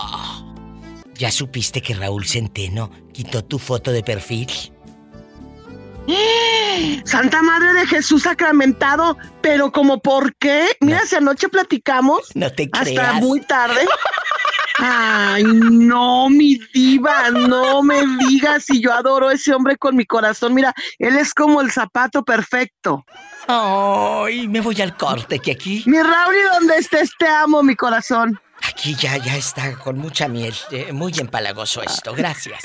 ¿Ya 1.15 1.31
supiste 1.31 1.81
que 1.81 1.93
Raúl 1.93 2.25
Centeno 2.25 2.91
quitó 3.11 3.43
tu 3.43 3.59
foto 3.59 3.91
de 3.91 4.03
perfil? 4.03 4.49
Santa 7.05 7.41
Madre 7.41 7.73
de 7.73 7.87
Jesús 7.87 8.23
sacramentado, 8.23 9.17
pero 9.41 9.71
como 9.71 9.99
por 10.01 10.35
qué? 10.35 10.75
Mira, 10.81 11.05
si 11.05 11.15
anoche 11.15 11.49
platicamos 11.49 12.31
no 12.35 12.51
te 12.51 12.69
hasta 12.71 13.13
muy 13.13 13.41
tarde. 13.41 13.81
Ay, 14.79 15.43
no, 15.43 16.29
mi 16.29 16.59
diva, 16.73 17.29
no 17.29 17.83
me 17.83 18.03
digas 18.27 18.65
si 18.65 18.81
yo 18.81 18.91
adoro 18.93 19.29
a 19.29 19.33
ese 19.33 19.53
hombre 19.53 19.77
con 19.77 19.95
mi 19.95 20.05
corazón. 20.05 20.53
Mira, 20.53 20.73
él 20.99 21.17
es 21.17 21.33
como 21.33 21.61
el 21.61 21.71
zapato 21.71 22.23
perfecto. 22.23 23.05
Ay, 23.47 24.47
me 24.47 24.61
voy 24.61 24.81
al 24.81 24.97
corte, 24.97 25.39
que 25.39 25.51
aquí. 25.51 25.83
Mi 25.85 26.01
Raúl, 26.01 26.35
y 26.35 26.53
donde 26.53 26.77
estés, 26.77 27.11
te 27.17 27.27
amo, 27.27 27.61
mi 27.61 27.75
corazón. 27.75 28.39
Aquí 28.67 28.95
ya, 28.95 29.17
ya 29.17 29.35
está 29.35 29.77
con 29.77 29.97
mucha 29.97 30.27
miel. 30.27 30.55
Eh, 30.71 30.93
muy 30.93 31.13
empalagoso 31.19 31.83
esto, 31.83 32.13
gracias. 32.13 32.63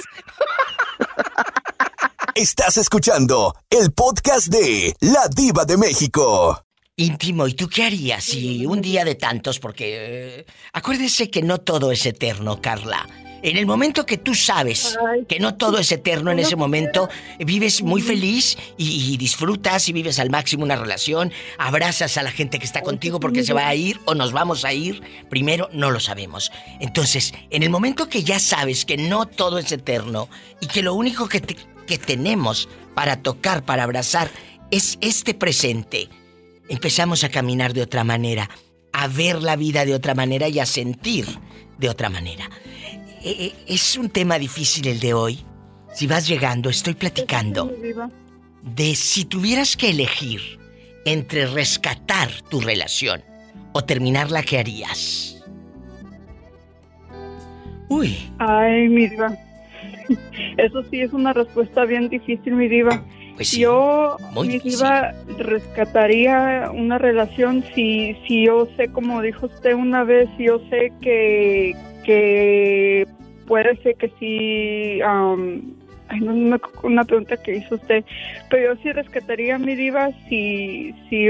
Estás 2.34 2.76
escuchando 2.76 3.56
el 3.68 3.92
podcast 3.92 4.46
de 4.46 4.94
La 5.00 5.26
Diva 5.28 5.64
de 5.64 5.76
México. 5.76 6.67
Íntimo, 7.00 7.46
¿y 7.46 7.54
tú 7.54 7.68
qué 7.68 7.84
harías 7.84 8.24
si 8.24 8.66
un 8.66 8.82
día 8.82 9.04
de 9.04 9.14
tantos, 9.14 9.60
porque 9.60 10.40
eh, 10.40 10.46
acuérdese 10.72 11.30
que 11.30 11.42
no 11.42 11.58
todo 11.58 11.92
es 11.92 12.04
eterno, 12.04 12.60
Carla. 12.60 13.06
En 13.40 13.56
el 13.56 13.66
momento 13.66 14.04
que 14.04 14.18
tú 14.18 14.34
sabes 14.34 14.98
que 15.28 15.38
no 15.38 15.54
todo 15.54 15.78
es 15.78 15.92
eterno, 15.92 16.32
en 16.32 16.40
ese 16.40 16.56
momento 16.56 17.08
vives 17.38 17.82
muy 17.82 18.02
feliz 18.02 18.58
y, 18.76 19.16
disfrutas 19.16 19.88
y 19.88 19.92
vives 19.92 20.18
al 20.18 20.28
máximo 20.28 20.64
una 20.64 20.74
relación, 20.74 21.32
abrazas 21.56 22.16
a 22.18 22.24
la 22.24 22.32
gente 22.32 22.58
que 22.58 22.66
está 22.66 22.82
contigo 22.82 23.20
porque 23.20 23.44
se 23.44 23.52
va 23.52 23.68
a 23.68 23.74
ir 23.76 24.00
o 24.06 24.16
nos 24.16 24.32
vamos 24.32 24.64
a 24.64 24.72
ir, 24.72 25.00
primero 25.30 25.68
no 25.72 25.92
lo 25.92 26.00
sabemos. 26.00 26.50
Entonces, 26.80 27.32
en 27.50 27.62
el 27.62 27.70
momento 27.70 28.08
que 28.08 28.24
ya 28.24 28.40
sabes 28.40 28.84
que 28.84 28.96
no 28.96 29.26
todo 29.26 29.58
es 29.58 29.70
eterno 29.70 30.28
y 30.60 30.66
que 30.66 30.82
lo 30.82 30.94
único 30.94 31.28
que 31.28 31.40
te, 31.40 31.56
que 31.86 31.98
tenemos 31.98 32.68
para 32.96 33.22
tocar, 33.22 33.64
para 33.64 33.84
abrazar, 33.84 34.32
es 34.72 34.98
este 35.00 35.32
presente. 35.32 36.08
Empezamos 36.68 37.24
a 37.24 37.30
caminar 37.30 37.72
de 37.72 37.82
otra 37.82 38.04
manera, 38.04 38.48
a 38.92 39.08
ver 39.08 39.42
la 39.42 39.56
vida 39.56 39.84
de 39.84 39.94
otra 39.94 40.14
manera 40.14 40.48
y 40.48 40.58
a 40.58 40.66
sentir 40.66 41.26
de 41.78 41.88
otra 41.88 42.10
manera. 42.10 42.48
E, 43.22 43.30
e, 43.30 43.74
es 43.74 43.96
un 43.96 44.10
tema 44.10 44.38
difícil 44.38 44.86
el 44.86 45.00
de 45.00 45.14
hoy. 45.14 45.44
Si 45.92 46.06
vas 46.06 46.28
llegando, 46.28 46.68
estoy 46.68 46.94
platicando 46.94 47.72
de 48.62 48.94
si 48.94 49.24
tuvieras 49.24 49.76
que 49.76 49.90
elegir 49.90 50.58
entre 51.04 51.46
rescatar 51.46 52.28
tu 52.50 52.60
relación 52.60 53.22
o 53.72 53.82
terminarla, 53.82 54.42
¿qué 54.42 54.58
harías? 54.58 55.42
Uy. 57.88 58.16
Ay, 58.38 58.88
mi 58.88 59.04
Eso 60.58 60.82
sí 60.90 61.00
es 61.00 61.12
una 61.12 61.32
respuesta 61.32 61.84
bien 61.84 62.08
difícil, 62.08 62.54
mi 62.54 62.68
diva. 62.68 63.02
Pues 63.38 63.50
sí. 63.50 63.60
Yo, 63.60 64.16
mi 64.34 64.58
diva, 64.58 65.14
rescataría 65.38 66.72
una 66.74 66.98
relación 66.98 67.62
si, 67.72 68.16
si 68.26 68.46
yo 68.46 68.66
sé, 68.76 68.88
como 68.88 69.22
dijo 69.22 69.46
usted 69.46 69.74
una 69.74 70.02
vez, 70.02 70.28
yo 70.40 70.58
sé 70.70 70.92
que, 71.00 71.76
que 72.04 73.06
puede 73.46 73.76
ser 73.76 73.94
que 73.94 74.10
sí 74.18 75.00
Ay, 76.10 76.20
no, 76.20 76.32
no, 76.32 76.58
una 76.82 77.04
pregunta 77.04 77.36
que 77.36 77.58
hizo 77.58 77.76
usted, 77.76 78.04
pero 78.50 78.74
yo 78.74 78.82
sí 78.82 78.90
rescataría 78.90 79.54
a 79.54 79.58
mi 79.58 79.76
diva 79.76 80.10
si, 80.28 80.92
si, 81.08 81.28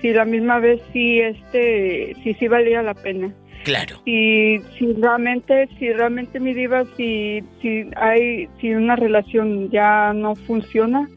si 0.00 0.12
la 0.14 0.24
misma 0.24 0.60
vez 0.60 0.80
sí, 0.94 1.20
este, 1.20 2.16
si 2.22 2.32
sí 2.32 2.48
valía 2.48 2.82
la 2.82 2.94
pena. 2.94 3.34
Claro. 3.64 4.00
Y 4.06 4.60
si 4.78 4.92
realmente, 4.94 5.68
si 5.78 5.92
realmente 5.92 6.40
mi 6.40 6.54
diva, 6.54 6.84
si, 6.96 7.42
si 7.60 7.90
hay, 7.96 8.48
si 8.60 8.72
una 8.72 8.94
relación 8.96 9.70
ya 9.70 10.12
no 10.14 10.36
funciona, 10.36 11.08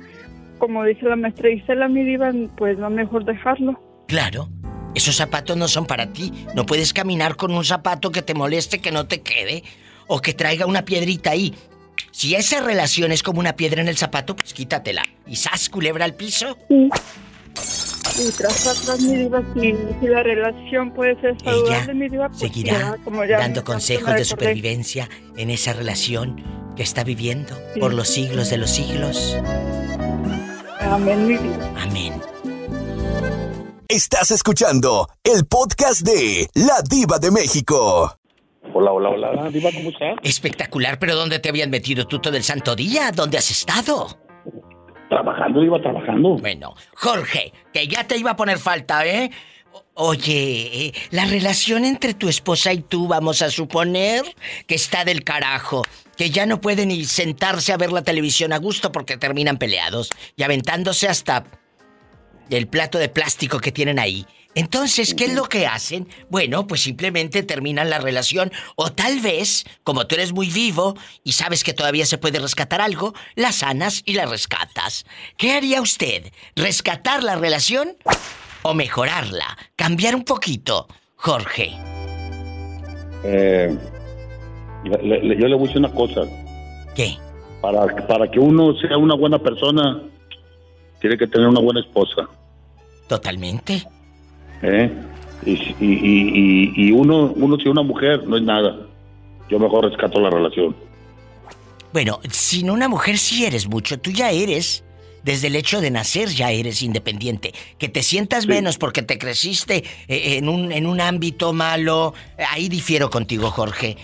como 0.58 0.84
dice 0.84 1.06
la 1.06 1.16
maestra 1.16 1.50
Isela, 1.50 1.88
mi 1.88 2.04
diva, 2.04 2.32
pues 2.58 2.78
no 2.78 2.90
mejor 2.90 3.26
dejarlo. 3.26 3.80
Claro. 4.08 4.50
Esos 4.96 5.16
zapatos 5.16 5.58
no 5.58 5.68
son 5.68 5.86
para 5.86 6.12
ti. 6.12 6.32
No 6.56 6.66
puedes 6.66 6.94
caminar 6.94 7.36
con 7.36 7.52
un 7.52 7.64
zapato 7.64 8.12
que 8.12 8.22
te 8.22 8.34
moleste, 8.34 8.80
que 8.80 8.92
no 8.92 9.08
te 9.08 9.22
quede, 9.22 9.64
o 10.08 10.22
que 10.22 10.34
traiga 10.34 10.66
una 10.66 10.86
piedrita 10.86 11.32
ahí. 11.32 11.54
Si 12.12 12.36
esa 12.36 12.62
relación 12.62 13.12
es 13.12 13.22
como 13.22 13.40
una 13.40 13.56
piedra 13.56 13.82
en 13.82 13.88
el 13.88 13.98
zapato, 13.98 14.36
pues 14.36 14.54
quítatela. 14.54 15.04
¿Y 15.28 15.36
sas, 15.36 15.70
culebra 15.70 16.06
al 16.06 16.16
piso? 16.16 16.58
Sí. 16.68 16.90
Y 18.20 18.32
tras 18.32 18.66
atrás, 18.66 19.00
mi 19.02 19.16
diva, 19.16 19.44
si, 19.54 20.08
la 20.08 20.24
relación 20.24 20.92
puede 20.92 21.20
ser 21.22 21.40
saludable, 21.44 21.94
mi 21.94 22.10
diva, 22.10 22.30
pues 22.30 22.40
seguirá 22.40 22.98
dando 23.30 23.64
consejos 23.64 24.14
de 24.16 24.26
supervivencia 24.26 25.08
en 25.36 25.52
esa 25.52 25.74
relación 25.74 26.44
que 26.76 26.84
está 26.84 27.04
viviendo 27.04 27.56
por 27.80 27.94
los 27.94 28.08
siglos 28.08 28.50
de 28.50 28.58
los 28.58 28.72
siglos. 28.72 29.38
Amén, 30.80 31.28
mi 31.28 31.38
diva. 31.38 31.72
Amén. 31.80 32.14
Estás 33.88 34.32
escuchando 34.32 35.08
el 35.24 35.46
podcast 35.46 36.02
de 36.02 36.50
La 36.56 36.82
Diva 36.90 37.20
de 37.20 37.32
México. 37.32 38.18
Hola, 38.74 38.92
hola, 38.92 39.10
hola, 39.10 39.50
Diva, 39.50 39.70
¿cómo 39.72 39.90
estás? 39.90 40.18
Espectacular, 40.24 41.00
pero 41.00 41.16
¿dónde 41.16 41.40
te 41.40 41.50
habían 41.50 41.70
metido 41.70 42.06
tú 42.08 42.20
todo 42.20 42.36
el 42.36 42.44
santo 42.44 42.76
día? 42.76 43.12
¿Dónde 43.12 43.38
has 43.38 43.50
estado? 43.50 44.27
Trabajando, 45.10 45.64
iba 45.64 45.82
trabajando. 45.82 46.38
Bueno, 46.38 46.76
Jorge, 46.96 47.54
que 47.74 47.88
ya 47.88 48.06
te 48.06 48.18
iba 48.18 48.32
a 48.32 48.36
poner 48.36 48.58
falta, 48.58 49.06
¿eh? 49.06 49.32
Oye, 49.94 50.94
la 51.12 51.26
relación 51.26 51.86
entre 51.86 52.14
tu 52.14 52.30
esposa 52.30 52.72
y 52.74 52.82
tú, 52.82 53.08
vamos 53.08 53.42
a 53.42 53.50
suponer 53.50 54.24
que 54.68 54.76
está 54.76 55.06
del 55.06 55.24
carajo, 55.24 55.84
que 56.16 56.30
ya 56.30 56.46
no 56.46 56.62
pueden 56.62 56.90
ni 56.90 57.04
sentarse 57.06 57.74
a 57.74 57.78
ver 57.78 57.92
la 57.92 58.04
televisión 58.04 58.54
a 58.54 58.58
gusto 58.58 58.92
porque 58.92 59.18
terminan 59.18 59.58
peleados 59.58 60.10
y 60.36 60.44
aventándose 60.44 61.08
hasta 61.08 61.46
el 62.50 62.68
plato 62.68 62.98
de 62.98 63.10
plástico 63.10 63.60
que 63.60 63.72
tienen 63.72 63.98
ahí. 63.98 64.26
Entonces, 64.58 65.14
¿qué 65.14 65.26
es 65.26 65.36
lo 65.36 65.44
que 65.44 65.68
hacen? 65.68 66.08
Bueno, 66.32 66.66
pues 66.66 66.82
simplemente 66.82 67.44
terminan 67.44 67.92
la 67.92 68.00
relación 68.00 68.52
o 68.76 68.92
tal 68.92 69.20
vez, 69.20 69.66
como 69.84 70.08
tú 70.08 70.16
eres 70.16 70.34
muy 70.34 70.50
vivo 70.50 70.96
y 71.24 71.34
sabes 71.34 71.64
que 71.64 71.74
todavía 71.74 72.08
se 72.08 72.18
puede 72.18 72.40
rescatar 72.40 72.82
algo, 72.82 73.14
la 73.36 73.52
sanas 73.52 74.02
y 74.04 74.14
la 74.14 74.26
rescatas. 74.26 75.06
¿Qué 75.38 75.52
haría 75.52 75.80
usted? 75.80 76.32
¿Rescatar 76.56 77.22
la 77.22 77.36
relación 77.36 77.98
o 78.64 78.74
mejorarla? 78.74 79.46
Cambiar 79.76 80.16
un 80.16 80.24
poquito, 80.24 80.88
Jorge. 81.18 81.76
Eh, 83.26 83.78
yo 84.86 84.98
le 84.98 85.56
voy 85.56 85.66
a 85.66 85.68
decir 85.68 85.78
una 85.78 85.94
cosa. 85.94 86.22
¿Qué? 86.96 87.16
Para, 87.62 87.86
para 88.08 88.32
que 88.32 88.40
uno 88.40 88.76
sea 88.80 88.98
una 88.98 89.14
buena 89.14 89.38
persona, 89.38 90.02
tiene 91.00 91.16
que 91.16 91.28
tener 91.28 91.48
una 91.48 91.62
buena 91.62 91.82
esposa. 91.82 92.28
Totalmente. 93.08 93.88
¿Eh? 94.62 94.92
Y, 95.46 95.52
y, 95.80 96.74
y, 96.76 96.92
uno, 96.92 97.34
uno 97.36 97.58
si 97.58 97.70
una 97.70 97.84
mujer 97.84 98.28
no 98.28 98.38
es 98.38 98.44
nada. 98.44 98.78
Yo 99.50 99.60
mejor 99.60 99.86
rescato 99.86 100.20
la 100.20 100.30
relación. 100.30 100.76
Bueno, 101.94 102.20
sin 102.30 102.70
una 102.70 102.90
mujer 102.90 103.18
sí 103.18 103.46
eres 103.46 103.68
mucho. 103.68 104.00
Tú 104.00 104.12
ya 104.12 104.32
eres. 104.32 104.84
Desde 105.24 105.48
el 105.48 105.56
hecho 105.58 105.82
de 105.82 105.92
nacer 105.92 106.30
ya 106.30 106.52
eres 106.52 106.82
independiente. 106.82 107.54
Que 107.78 107.90
te 107.90 108.02
sientas 108.02 108.48
menos 108.48 108.78
porque 108.78 109.02
te 109.02 109.18
creciste 109.18 109.84
eh, 110.08 110.38
en 110.38 110.48
un, 110.48 110.72
en 110.72 110.86
un 110.86 111.02
ámbito 111.02 111.52
malo. 111.54 112.14
Ahí 112.52 112.70
difiero 112.70 113.10
contigo, 113.10 113.52
Jorge. 113.52 113.98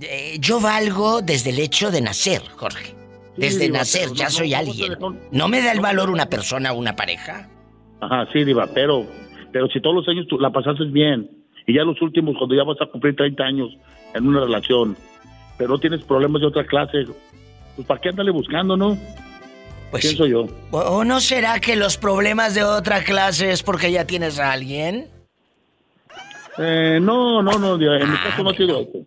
Eh, 0.00 0.36
yo 0.38 0.60
valgo 0.60 1.22
desde 1.22 1.50
el 1.50 1.58
hecho 1.58 1.90
de 1.90 2.00
nacer, 2.00 2.42
Jorge. 2.56 2.94
Desde 3.36 3.68
nacer 3.68 4.12
ya 4.12 4.30
soy 4.30 4.54
alguien. 4.54 4.96
¿No 5.32 5.48
me 5.48 5.62
da 5.62 5.72
el 5.72 5.80
valor 5.80 6.10
una 6.10 6.26
persona 6.26 6.72
o 6.72 6.78
una 6.78 6.94
pareja? 6.94 7.48
Ajá, 8.00 8.26
sí, 8.32 8.44
Diva, 8.44 8.68
pero 8.72 9.06
pero 9.52 9.68
si 9.68 9.80
todos 9.80 9.96
los 9.96 10.08
años 10.08 10.26
tú 10.28 10.38
la 10.38 10.50
pasaste 10.50 10.84
bien, 10.84 11.30
y 11.66 11.74
ya 11.74 11.84
los 11.84 12.00
últimos, 12.02 12.36
cuando 12.36 12.54
ya 12.54 12.64
vas 12.64 12.80
a 12.80 12.86
cumplir 12.86 13.16
30 13.16 13.42
años 13.44 13.76
en 14.14 14.26
una 14.26 14.40
relación, 14.40 14.96
pero 15.56 15.70
no 15.70 15.78
tienes 15.78 16.02
problemas 16.02 16.40
de 16.40 16.48
otra 16.48 16.64
clase, 16.64 17.04
pues 17.76 17.86
¿para 17.86 18.00
qué 18.00 18.08
andale 18.08 18.30
buscando, 18.30 18.76
no? 18.76 18.98
Pues 19.90 20.02
Pienso 20.04 20.26
yo. 20.26 20.46
¿O 20.70 21.04
no 21.04 21.20
será 21.20 21.58
que 21.60 21.76
los 21.76 21.96
problemas 21.96 22.54
de 22.54 22.62
otra 22.62 23.02
clase 23.02 23.50
es 23.50 23.62
porque 23.62 23.90
ya 23.90 24.06
tienes 24.06 24.38
a 24.38 24.52
alguien? 24.52 25.08
Eh, 26.58 26.98
no, 27.00 27.42
no, 27.42 27.58
no, 27.58 27.74
en 27.74 27.80
mi 27.80 28.16
ah, 28.16 28.20
caso 28.24 28.42
no 28.42 28.50
ha 28.50 28.54
sido 28.54 28.80
eso. 28.80 29.06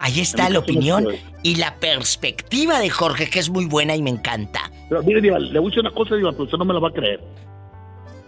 Ahí 0.00 0.20
está 0.20 0.48
la 0.48 0.60
opinión 0.60 1.08
y 1.42 1.56
la 1.56 1.74
perspectiva 1.80 2.78
de 2.78 2.88
Jorge, 2.88 3.28
que 3.28 3.40
es 3.40 3.50
muy 3.50 3.66
buena 3.66 3.96
y 3.96 4.02
me 4.02 4.10
encanta. 4.10 4.70
Pero 4.88 5.02
mire, 5.02 5.20
Diva, 5.20 5.40
le 5.40 5.58
voy 5.58 5.68
a 5.68 5.70
decir 5.70 5.80
una 5.80 5.90
cosa, 5.90 6.14
Diva, 6.14 6.30
pero 6.30 6.44
usted 6.44 6.58
no 6.58 6.64
me 6.64 6.74
la 6.74 6.80
va 6.80 6.88
a 6.88 6.92
creer. 6.92 7.20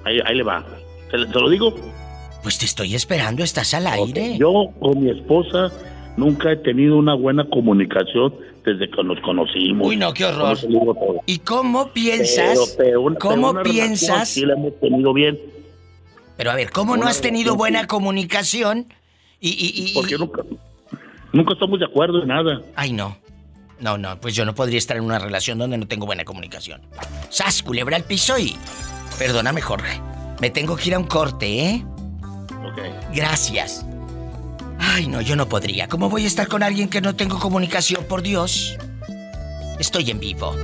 Ahí, 0.05 0.19
ahí 0.25 0.35
le 0.35 0.43
va. 0.43 0.65
¿Te, 1.11 1.19
lo 1.19 1.49
digo? 1.49 1.75
Pues 2.43 2.59
te 2.59 2.65
estoy 2.65 2.95
esperando, 2.95 3.43
estás 3.43 3.75
al 3.75 3.87
aire. 3.87 4.37
Yo 4.39 4.71
con 4.81 5.03
mi 5.03 5.11
esposa 5.11 5.71
nunca 6.17 6.53
he 6.53 6.57
tenido 6.57 6.97
una 6.97 7.15
buena 7.15 7.49
comunicación 7.49 8.35
desde 8.65 8.91
que 8.91 9.03
nos 9.03 9.21
conocimos. 9.21 9.87
Uy, 9.87 9.97
no, 9.97 10.13
qué 10.13 10.25
horror. 10.25 10.59
¿Y 11.27 11.39
cómo 11.39 11.93
piensas? 11.93 12.77
¿Cómo 13.19 13.63
piensas? 13.63 14.29
Sí, 14.29 14.45
la 14.45 14.55
hemos 14.55 14.79
tenido 14.81 15.13
bien. 15.13 15.39
Pero 16.37 16.51
a 16.51 16.55
ver, 16.55 16.71
¿cómo 16.71 16.97
no 16.97 17.07
has 17.07 17.21
tenido 17.21 17.57
buena 17.57 17.87
comunicación? 17.87 18.87
Y, 19.41 19.51
y, 19.51 19.95
Porque 19.95 20.17
nunca, 20.17 20.43
nunca 21.33 21.55
estamos 21.55 21.79
de 21.79 21.87
acuerdo 21.87 22.23
en 22.23 22.29
nada. 22.29 22.61
Ay, 22.77 22.93
no. 22.93 23.17
No, 23.81 23.97
no, 23.97 24.21
pues 24.21 24.35
yo 24.35 24.45
no 24.45 24.55
podría 24.55 24.77
estar 24.77 24.99
en 24.99 25.05
una 25.05 25.19
relación 25.19 25.59
donde 25.59 25.79
no 25.79 25.89
tengo 25.89 26.05
buena 26.05 26.25
comunicación. 26.25 26.83
Sas, 27.31 27.63
culebra 27.63 27.97
al 27.97 28.05
piso 28.05 28.39
y. 28.39 28.55
Perdóname, 29.19 29.63
Jorge. 29.63 30.01
Me 30.41 30.51
tengo 30.51 30.77
que 30.77 30.89
ir 30.89 30.95
a 30.95 30.99
un 30.99 31.07
corte, 31.07 31.67
¿eh? 31.67 31.85
Ok. 32.51 33.15
Gracias. 33.15 33.85
Ay, 34.79 35.07
no, 35.07 35.21
yo 35.21 35.37
no 35.37 35.49
podría. 35.49 35.89
¿Cómo 35.89 36.09
voy 36.09 36.25
a 36.25 36.27
estar 36.27 36.49
con 36.49 36.63
alguien 36.63 36.89
que 36.89 37.01
no 37.01 37.15
tengo 37.15 37.39
comunicación, 37.39 38.05
por 38.05 38.23
Dios? 38.23 38.77
Estoy 39.79 40.11
en 40.11 40.21
vivo. 40.21 40.57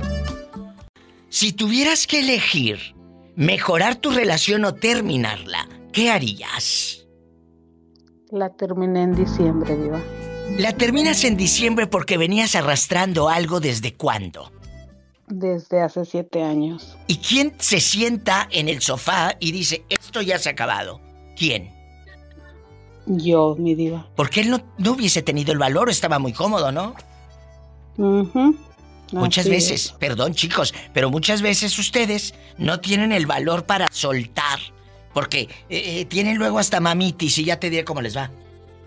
Si 1.29 1.53
tuvieras 1.53 2.07
que 2.07 2.21
elegir 2.21 2.95
mejorar 3.35 3.95
tu 3.95 4.09
relación 4.09 4.65
o 4.65 4.73
terminarla, 4.73 5.69
¿qué 5.93 6.09
harías? 6.09 7.05
La 8.31 8.49
terminé 8.49 9.03
en 9.03 9.13
diciembre, 9.13 9.77
Diva. 9.77 10.01
La 10.57 10.71
terminas 10.73 11.23
en 11.23 11.37
diciembre 11.37 11.85
porque 11.85 12.17
venías 12.17 12.55
arrastrando 12.55 13.29
algo 13.29 13.59
desde 13.59 13.93
cuándo? 13.93 14.51
Desde 15.27 15.81
hace 15.81 16.05
siete 16.05 16.41
años. 16.43 16.97
¿Y 17.07 17.17
quién 17.17 17.53
se 17.59 17.81
sienta 17.81 18.47
en 18.51 18.69
el 18.69 18.81
sofá 18.81 19.35
y 19.39 19.51
dice, 19.51 19.83
esto 19.89 20.21
ya 20.21 20.39
se 20.39 20.49
ha 20.49 20.53
acabado? 20.53 21.01
¿Quién? 21.35 21.69
Yo, 23.05 23.55
mi 23.57 23.75
diva. 23.75 24.07
Porque 24.15 24.41
él 24.41 24.49
no, 24.49 24.61
no 24.77 24.91
hubiese 24.93 25.21
tenido 25.21 25.51
el 25.51 25.57
valor, 25.57 25.89
estaba 25.89 26.19
muy 26.19 26.33
cómodo, 26.33 26.71
¿no? 26.71 26.95
Muchas 29.11 29.47
veces, 29.47 29.93
perdón 29.99 30.33
chicos, 30.33 30.73
pero 30.93 31.09
muchas 31.09 31.41
veces 31.41 31.77
ustedes 31.79 32.33
no 32.57 32.79
tienen 32.79 33.11
el 33.11 33.25
valor 33.25 33.65
para 33.65 33.87
soltar. 33.91 34.59
Porque 35.13 35.41
eh, 35.41 35.99
eh, 35.99 36.05
tienen 36.05 36.37
luego 36.37 36.59
hasta 36.59 36.79
mamitis 36.79 37.37
y 37.39 37.45
ya 37.45 37.59
te 37.59 37.69
diré 37.69 37.83
cómo 37.83 38.01
les 38.01 38.15
va. 38.15 38.29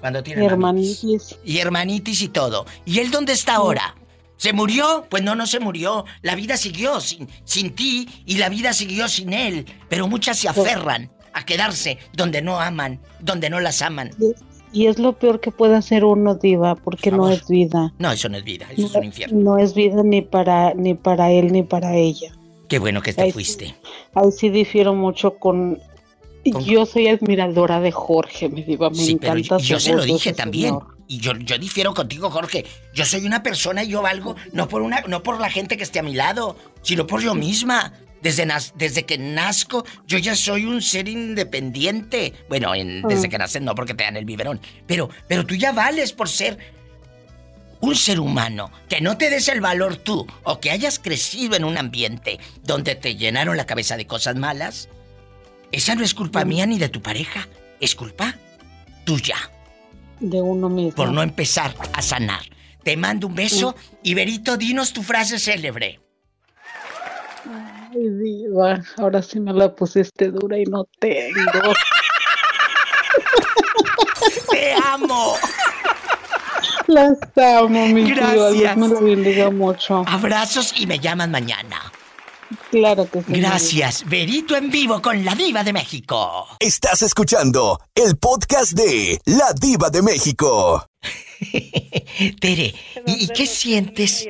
Cuando 0.00 0.22
tienen 0.22 0.44
hermanitis. 0.44 1.36
Y 1.44 1.58
hermanitis 1.58 2.22
y 2.22 2.28
todo. 2.28 2.66
¿Y 2.84 3.00
él 3.00 3.10
dónde 3.10 3.32
está 3.32 3.56
ahora? 3.56 3.94
¿Se 4.40 4.54
murió? 4.54 5.04
Pues 5.10 5.22
no, 5.22 5.34
no 5.34 5.46
se 5.46 5.60
murió. 5.60 6.06
La 6.22 6.34
vida 6.34 6.56
siguió 6.56 6.98
sin, 7.00 7.28
sin 7.44 7.74
ti 7.74 8.08
y 8.24 8.38
la 8.38 8.48
vida 8.48 8.72
siguió 8.72 9.06
sin 9.06 9.34
él. 9.34 9.66
Pero 9.90 10.08
muchas 10.08 10.38
se 10.38 10.48
aferran 10.48 11.10
a 11.34 11.44
quedarse 11.44 11.98
donde 12.14 12.40
no 12.40 12.58
aman, 12.58 13.00
donde 13.20 13.50
no 13.50 13.60
las 13.60 13.82
aman. 13.82 14.12
Y 14.72 14.86
es 14.86 14.98
lo 14.98 15.12
peor 15.12 15.40
que 15.40 15.50
puede 15.50 15.76
hacer 15.76 16.06
uno, 16.06 16.36
diva, 16.36 16.74
porque 16.74 17.10
no 17.10 17.28
es 17.28 17.46
vida. 17.48 17.92
No, 17.98 18.12
eso 18.12 18.30
no 18.30 18.38
es 18.38 18.44
vida, 18.44 18.66
eso 18.72 18.86
es 18.86 18.94
un 18.94 19.04
infierno. 19.04 19.40
No 19.40 19.58
es 19.58 19.74
vida 19.74 20.02
ni 20.02 20.22
para, 20.22 20.72
ni 20.72 20.94
para 20.94 21.30
él 21.30 21.52
ni 21.52 21.62
para 21.62 21.94
ella. 21.94 22.32
Qué 22.66 22.78
bueno 22.78 23.02
que 23.02 23.12
te 23.12 23.30
fuiste. 23.34 23.74
ahí 24.14 24.32
sí 24.32 24.48
difiero 24.48 24.94
mucho 24.94 25.36
con... 25.36 25.78
Yo 26.64 26.86
soy 26.86 27.08
admiradora 27.08 27.78
de 27.80 27.92
Jorge, 27.92 28.48
mi 28.48 28.62
diva, 28.62 28.88
me 28.88 29.04
encanta 29.04 29.58
yo, 29.58 29.74
yo 29.74 29.80
se 29.80 29.92
lo 29.92 30.02
dije 30.02 30.32
también. 30.32 30.78
Y 31.10 31.18
yo, 31.18 31.32
yo 31.36 31.58
difiero 31.58 31.92
contigo, 31.92 32.30
Jorge. 32.30 32.64
Yo 32.94 33.04
soy 33.04 33.26
una 33.26 33.42
persona 33.42 33.82
y 33.82 33.88
yo 33.88 34.00
valgo 34.00 34.36
no 34.52 34.68
por 34.68 34.80
una, 34.80 35.00
no 35.08 35.24
por 35.24 35.40
la 35.40 35.50
gente 35.50 35.76
que 35.76 35.82
esté 35.82 35.98
a 35.98 36.04
mi 36.04 36.14
lado, 36.14 36.56
sino 36.82 37.04
por 37.04 37.20
yo 37.20 37.34
misma. 37.34 37.92
Desde, 38.22 38.46
desde 38.76 39.06
que 39.06 39.18
nazco, 39.18 39.84
yo 40.06 40.18
ya 40.18 40.36
soy 40.36 40.66
un 40.66 40.80
ser 40.80 41.08
independiente. 41.08 42.32
Bueno, 42.48 42.70
desde 42.74 43.26
mm. 43.26 43.30
que 43.30 43.38
naces 43.38 43.60
no, 43.60 43.74
porque 43.74 43.94
te 43.94 44.04
dan 44.04 44.16
el 44.16 44.24
biberón. 44.24 44.60
Pero, 44.86 45.10
pero 45.26 45.44
tú 45.44 45.56
ya 45.56 45.72
vales 45.72 46.12
por 46.12 46.28
ser 46.28 46.58
un 47.80 47.96
ser 47.96 48.20
humano. 48.20 48.70
Que 48.88 49.00
no 49.00 49.18
te 49.18 49.30
des 49.30 49.48
el 49.48 49.60
valor 49.60 49.96
tú, 49.96 50.28
o 50.44 50.60
que 50.60 50.70
hayas 50.70 51.00
crecido 51.00 51.56
en 51.56 51.64
un 51.64 51.76
ambiente 51.76 52.38
donde 52.62 52.94
te 52.94 53.16
llenaron 53.16 53.56
la 53.56 53.66
cabeza 53.66 53.96
de 53.96 54.06
cosas 54.06 54.36
malas. 54.36 54.88
Esa 55.72 55.96
no 55.96 56.04
es 56.04 56.14
culpa 56.14 56.44
mía 56.44 56.66
ni 56.66 56.78
de 56.78 56.88
tu 56.88 57.02
pareja. 57.02 57.48
Es 57.80 57.96
culpa 57.96 58.36
tuya. 59.04 59.50
De 60.20 60.40
uno 60.40 60.68
mismo. 60.68 60.94
Por 60.94 61.12
no 61.12 61.22
empezar 61.22 61.74
a 61.92 62.02
sanar. 62.02 62.42
Te 62.82 62.96
mando 62.96 63.26
un 63.26 63.34
beso 63.34 63.74
y 64.02 64.14
Berito, 64.14 64.56
dinos 64.56 64.92
tu 64.92 65.02
frase 65.02 65.38
célebre. 65.38 66.00
Ay, 67.46 68.08
diva, 68.22 68.80
ahora 68.98 69.22
sí 69.22 69.40
me 69.40 69.52
la 69.52 69.74
pusiste 69.74 70.30
dura 70.30 70.58
y 70.58 70.64
no 70.64 70.86
tengo. 70.98 71.72
¡Te 74.50 74.74
amo! 74.74 75.34
Las 76.86 77.18
amo, 77.36 77.86
mi 77.88 78.10
Gracias. 78.10 78.52
Dios 78.52 78.76
me 78.76 78.88
lo 78.88 79.00
bendiga 79.00 79.50
mucho. 79.50 80.04
Abrazos 80.06 80.72
y 80.76 80.86
me 80.86 80.98
llaman 80.98 81.30
mañana. 81.30 81.92
Claro 82.70 83.08
que 83.08 83.22
sí. 83.22 83.32
Gracias. 83.32 84.08
Verito 84.08 84.56
en 84.56 84.70
vivo 84.70 85.00
con 85.00 85.24
la 85.24 85.34
Diva 85.34 85.62
de 85.62 85.72
México. 85.72 86.46
Estás 86.58 87.02
escuchando 87.02 87.78
el 87.94 88.16
podcast 88.16 88.72
de 88.72 89.20
La 89.26 89.52
Diva 89.52 89.90
de 89.90 90.02
México. 90.02 90.86
Tere, 92.40 92.74
¿y, 93.06 93.28
qué 93.28 93.46
sientes? 93.46 94.26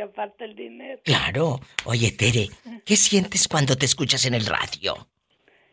Claro. 1.05 1.61
Oye, 1.85 2.13
Tere, 2.13 2.49
¿qué 2.85 2.97
sientes 2.97 3.49
cuando 3.49 3.77
te 3.77 3.87
escuchas 3.87 4.25
en 4.27 4.35
el 4.35 4.47
radio? 4.47 5.09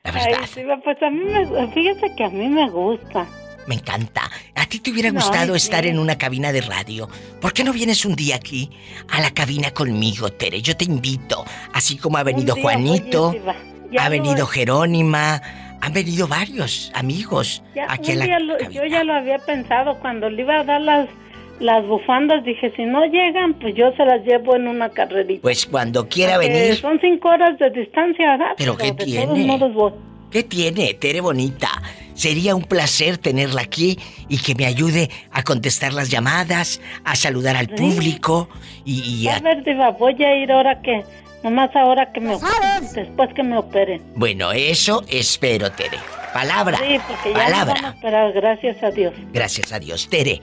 La 0.03 0.11
verdad. 0.11 0.49
Ay, 0.55 0.65
pues 0.83 1.03
a 1.03 1.09
mí 1.09 1.23
me, 1.25 1.73
fíjate 1.73 2.15
que 2.15 2.23
a 2.23 2.29
mí 2.29 2.47
me 2.47 2.69
gusta. 2.69 3.27
Me 3.67 3.75
encanta. 3.75 4.31
¿A 4.68 4.69
ti 4.69 4.80
te 4.80 4.91
hubiera 4.91 5.11
gustado 5.11 5.56
estar 5.56 5.85
en 5.85 5.98
una 5.98 6.18
cabina 6.18 6.52
de 6.52 6.60
radio? 6.60 7.07
¿Por 7.39 7.53
qué 7.53 7.64
no 7.64 7.72
vienes 7.72 8.03
un 8.03 8.18
día 8.18 8.35
aquí 8.35 8.69
a 9.07 9.22
la 9.22 9.31
cabina 9.31 9.72
conmigo, 9.72 10.27
Tere? 10.30 10.61
Yo 10.61 10.76
te 10.76 10.84
invito. 10.84 11.45
Así 11.72 11.95
como 11.95 12.18
ha 12.18 12.23
venido 12.23 12.53
Juanito, 12.53 13.34
ha 13.98 14.10
venido 14.10 14.45
Jerónima, 14.45 15.41
han 15.80 15.94
venido 15.94 16.27
varios 16.27 16.91
amigos 16.94 17.64
aquí 17.88 18.11
a 18.11 18.15
la 18.15 18.39
Yo 18.69 18.84
ya 18.84 19.06
lo 19.06 19.14
había 19.14 19.38
pensado 19.38 19.98
cuando 20.02 20.30
le 20.30 20.41
iba 20.41 20.60
a 20.60 20.64
dar 20.65 20.81
las 20.81 21.07
las 21.61 21.88
bufandas, 21.88 22.44
dije, 22.44 22.73
si 22.76 22.84
no 22.84 23.06
llegan, 23.06 23.53
pues 23.53 23.73
yo 23.73 23.94
se 23.95 24.03
las 24.03 24.22
llevo 24.26 24.57
en 24.57 24.68
una 24.68 24.89
carrerita. 24.89 25.44
Pues 25.44 25.65
cuando 25.65 26.10
quiera 26.10 26.38
venir. 26.38 26.76
Son 26.76 26.99
cinco 26.99 27.30
horas 27.30 27.57
de 27.57 27.69
distancia, 27.69 28.31
¿verdad? 28.31 28.53
Pero, 28.57 28.76
¿qué 28.76 28.91
tiene? 28.91 29.57
¿Qué 30.30 30.44
tiene, 30.44 30.94
Tere 30.95 31.22
Bonita? 31.22 31.69
Sería 32.18 32.56
un 32.56 32.64
placer 32.64 33.19
tenerla 33.19 33.61
aquí 33.61 33.99
y 34.27 34.39
que 34.39 34.56
me 34.56 34.65
ayude 34.65 35.11
a 35.31 35.44
contestar 35.44 35.94
las 35.94 36.10
llamadas, 36.10 36.81
a 37.03 37.15
saludar 37.15 37.56
al 37.56 37.69
público 37.69 38.49
y, 38.84 39.27
a... 39.27 39.39
ver, 39.39 39.64
Diva, 39.64 39.91
voy 39.91 40.22
a 40.23 40.35
ir 40.35 40.52
ahora 40.52 40.81
que... 40.81 41.03
Nomás 41.44 41.69
ahora 41.76 42.11
que 42.11 42.19
me 42.19 42.34
operen, 42.34 42.91
después 42.95 43.30
que 43.35 43.44
me 43.44 43.60
operen. 43.60 44.02
Bueno, 44.15 44.52
eso 44.52 45.06
espero, 45.07 45.72
Tere. 45.72 45.99
Palabra. 46.34 46.80
Sí, 46.80 46.98
porque 47.07 47.30
ya 47.30 47.45
palabra. 47.45 47.95
Vamos 48.02 48.34
gracias 48.34 48.81
a 48.81 48.89
Dios. 48.89 49.14
Gracias 49.31 49.72
a 49.72 49.80
Dios. 49.80 50.10
Tere, 50.10 50.41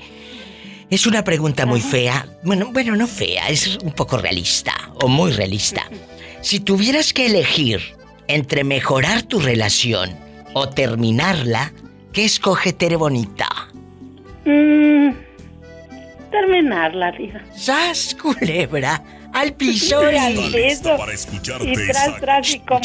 es 0.89 1.07
una 1.09 1.25
pregunta 1.25 1.67
muy 1.67 1.81
fea. 1.81 2.29
Bueno, 2.45 2.71
bueno, 2.73 2.95
no 2.95 3.09
fea, 3.09 3.49
es 3.49 3.79
un 3.79 3.91
poco 3.91 4.19
realista 4.19 4.73
o 4.95 5.09
muy 5.09 5.33
realista. 5.33 5.83
Si 6.41 6.61
tuvieras 6.61 7.13
que 7.13 7.27
elegir 7.27 7.81
entre 8.29 8.63
mejorar 8.63 9.23
tu 9.23 9.41
relación 9.41 10.17
o 10.55 10.69
terminarla, 10.69 11.73
¿qué 12.13 12.25
escoge 12.25 12.73
Tere 12.73 12.97
Bonita? 12.97 13.49
Mm, 14.45 15.11
terminarla, 16.31 17.11
vida. 17.13 17.45
¡Sas, 17.55 18.17
culebra! 18.21 19.03
Al 19.33 19.53
piso 19.55 20.01
y... 20.11 20.15
y 20.15 20.77
tras, 21.89 22.21
tras, 22.21 22.55
y 22.55 22.61
como, 22.61 22.81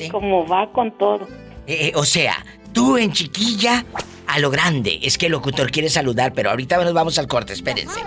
y, 0.00 0.08
como 0.08 0.46
va 0.46 0.70
con 0.72 0.90
todo. 0.98 1.28
Eh, 1.66 1.86
eh, 1.86 1.92
o 1.94 2.04
sea, 2.04 2.44
tú 2.72 2.98
en 2.98 3.12
chiquilla 3.12 3.84
a 4.26 4.38
lo 4.40 4.50
grande. 4.50 4.98
Es 5.02 5.16
que 5.16 5.26
el 5.26 5.32
locutor 5.32 5.70
quiere 5.70 5.88
saludar, 5.88 6.32
pero 6.32 6.50
ahorita 6.50 6.82
nos 6.82 6.92
vamos 6.92 7.18
al 7.18 7.28
corte, 7.28 7.52
espérense. 7.52 8.00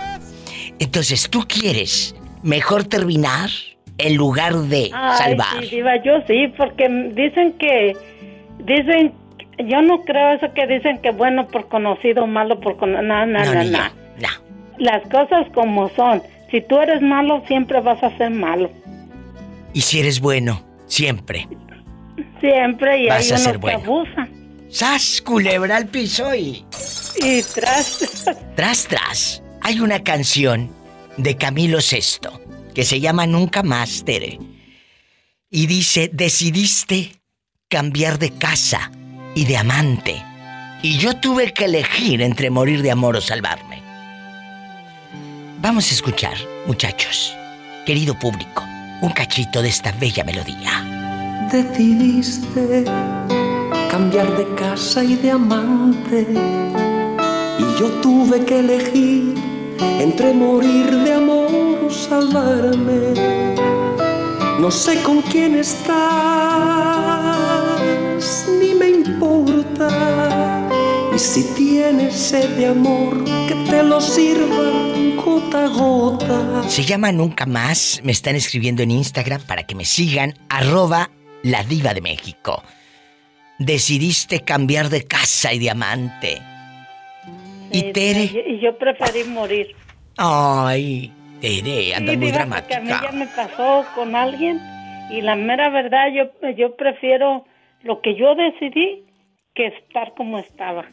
Entonces, 0.78 1.28
¿tú 1.30 1.44
quieres 1.48 2.14
mejor 2.42 2.84
terminar 2.84 3.48
en 3.96 4.16
lugar 4.16 4.54
de 4.54 4.90
salvar? 4.90 5.64
Sí, 5.68 5.80
yo 6.04 6.12
sí, 6.26 6.48
porque 6.56 6.88
dicen 7.14 7.54
que 7.58 7.96
Dicen, 8.58 9.12
yo 9.58 9.82
no 9.82 10.02
creo 10.04 10.32
eso 10.32 10.52
que 10.54 10.66
dicen 10.66 11.00
que 11.00 11.10
bueno 11.10 11.46
por 11.48 11.68
conocido, 11.68 12.26
malo 12.26 12.60
por 12.60 12.76
conocido. 12.76 13.02
No, 13.02 13.26
no, 13.26 13.44
no, 13.44 13.64
no, 13.64 14.28
Las 14.78 15.02
cosas 15.08 15.46
como 15.54 15.88
son. 15.90 16.22
Si 16.50 16.60
tú 16.60 16.78
eres 16.78 17.02
malo, 17.02 17.42
siempre 17.46 17.80
vas 17.80 18.02
a 18.02 18.16
ser 18.16 18.30
malo. 18.30 18.70
Y 19.72 19.80
si 19.80 20.00
eres 20.00 20.20
bueno, 20.20 20.62
siempre. 20.86 21.48
Siempre, 22.40 23.02
y 23.02 23.08
hay 23.08 23.26
unos 23.28 23.58
que 23.58 23.72
abusan. 23.72 24.44
¡Sas, 24.70 25.22
culebra 25.22 25.76
al 25.76 25.86
piso 25.86 26.34
y... 26.34 26.64
Y 27.16 27.42
tras... 27.54 28.26
Tras, 28.56 28.88
tras. 28.88 29.42
Hay 29.62 29.80
una 29.80 30.02
canción 30.02 30.70
de 31.16 31.36
Camilo 31.36 31.78
VI 31.78 32.28
que 32.74 32.84
se 32.84 33.00
llama 33.00 33.26
Nunca 33.26 33.62
Más, 33.62 34.04
Tere. 34.04 34.38
Y 35.50 35.66
dice, 35.66 36.10
decidiste 36.12 37.12
cambiar 37.68 38.18
de 38.18 38.30
casa 38.30 38.90
y 39.34 39.44
de 39.44 39.56
amante. 39.56 40.22
Y 40.82 40.98
yo 40.98 41.16
tuve 41.16 41.52
que 41.52 41.64
elegir 41.64 42.20
entre 42.22 42.50
morir 42.50 42.82
de 42.82 42.90
amor 42.90 43.16
o 43.16 43.20
salvarme. 43.20 43.82
Vamos 45.60 45.90
a 45.90 45.94
escuchar, 45.94 46.36
muchachos, 46.66 47.34
querido 47.86 48.18
público, 48.18 48.62
un 49.00 49.10
cachito 49.10 49.62
de 49.62 49.70
esta 49.70 49.92
bella 49.92 50.24
melodía. 50.24 51.48
Decidiste 51.50 52.84
cambiar 53.90 54.36
de 54.36 54.54
casa 54.54 55.02
y 55.02 55.16
de 55.16 55.30
amante. 55.30 56.26
Y 57.58 57.80
yo 57.80 57.90
tuve 58.02 58.44
que 58.44 58.60
elegir 58.60 59.34
entre 60.00 60.34
morir 60.34 60.90
de 60.90 61.14
amor 61.14 61.84
o 61.86 61.90
salvarme. 61.90 63.14
No 64.60 64.70
sé 64.70 65.02
con 65.02 65.22
quién 65.22 65.56
estar 65.56 66.03
Y 71.14 71.18
si 71.18 71.54
tienes 71.54 72.12
sed 72.12 72.56
de 72.56 72.66
amor, 72.66 73.24
que 73.46 73.54
te 73.70 73.82
lo 73.84 74.00
sirva 74.00 74.94
gota 75.24 75.64
a 75.64 75.68
gota. 75.68 76.68
Se 76.68 76.82
llama 76.82 77.12
Nunca 77.12 77.46
Más. 77.46 78.00
Me 78.04 78.10
están 78.12 78.34
escribiendo 78.34 78.82
en 78.82 78.90
Instagram 78.90 79.40
para 79.46 79.62
que 79.62 79.74
me 79.74 79.84
sigan. 79.84 80.34
Arroba 80.48 81.10
la 81.42 81.62
diva 81.62 81.94
de 81.94 82.00
México. 82.00 82.62
Decidiste 83.58 84.40
cambiar 84.40 84.88
de 84.88 85.04
casa 85.04 85.52
y 85.52 85.58
diamante. 85.60 86.38
y 87.70 87.92
Tere. 87.92 88.24
Y 88.48 88.60
yo 88.60 88.76
preferí 88.76 89.22
morir. 89.24 89.68
Ay, 90.16 91.12
Tere, 91.40 91.94
anda 91.94 92.16
muy 92.16 92.32
dramática. 92.32 92.78
a 92.78 92.80
mí 92.80 92.90
ya 92.90 93.12
me 93.12 93.26
pasó 93.28 93.84
con 93.94 94.16
alguien 94.16 94.60
y 95.10 95.20
la 95.20 95.36
mera 95.36 95.70
verdad 95.70 96.08
yo, 96.12 96.50
yo 96.56 96.74
prefiero 96.76 97.44
lo 97.82 98.00
que 98.00 98.16
yo 98.16 98.34
decidí 98.34 99.04
que 99.54 99.68
estar 99.68 100.14
como 100.14 100.38
estaba. 100.38 100.86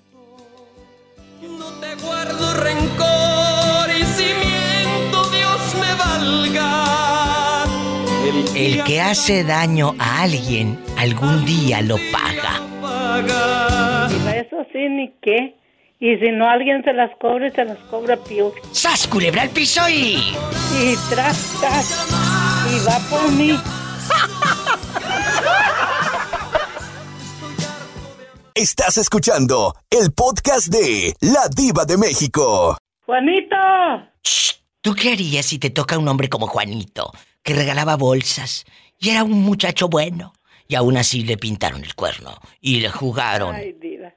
No 1.42 1.66
te 1.80 1.96
guardo 1.96 2.54
rencor 2.54 3.90
y 3.90 4.04
si 4.04 4.26
miento 4.26 5.28
Dios 5.32 5.76
me 5.80 5.92
valga. 5.96 7.64
El, 8.56 8.84
que 8.84 9.02
hace 9.02 9.44
daño 9.44 9.96
a 9.98 10.22
alguien 10.22 10.80
algún 11.00 11.44
día 11.44 11.82
lo 11.82 11.98
paga. 12.12 12.62
Eso 14.36 14.68
sí, 14.72 14.88
ni 14.88 15.12
qué. 15.24 15.56
Y 16.00 16.18
si 16.18 16.30
no 16.32 16.48
alguien 16.48 16.84
se 16.84 16.94
las 16.94 17.10
cobra, 17.20 17.50
se 17.50 17.66
las 17.66 17.80
cobra 17.90 18.18
peor. 18.18 18.54
¡Sas, 18.72 19.08
culebra 19.08 19.42
al 19.42 19.50
piso 19.50 19.82
y... 19.90 20.36
Y 20.80 20.96
tras, 21.10 21.58
tras. 21.60 22.08
Y 22.72 22.78
va 22.88 23.00
por 23.10 23.32
mí. 23.32 23.58
Estás 28.54 28.98
escuchando 28.98 29.74
el 29.90 30.12
podcast 30.12 30.68
de 30.68 31.14
La 31.22 31.48
Diva 31.56 31.86
de 31.86 31.98
México. 31.98 32.78
¡Juanito! 33.06 33.56
¿Tú 34.82 34.94
qué 34.94 35.14
harías 35.14 35.46
si 35.46 35.58
te 35.58 35.70
toca 35.70 35.98
un 35.98 36.08
hombre 36.08 36.28
como 36.28 36.48
Juanito, 36.48 37.12
que 37.44 37.54
regalaba 37.54 37.96
bolsas 37.96 38.66
y 39.00 39.12
era 39.12 39.24
un 39.24 39.42
muchacho 39.44 39.88
bueno? 39.88 40.34
Y 40.68 40.76
aún 40.76 40.98
así 40.98 41.24
le 41.24 41.38
pintaron 41.38 41.84
el 41.84 41.96
cuerno 41.96 42.38
y 42.60 42.82
le 42.82 42.90
jugaron. 42.90 43.56
Ay, 43.56 43.74
Diva. 43.80 44.14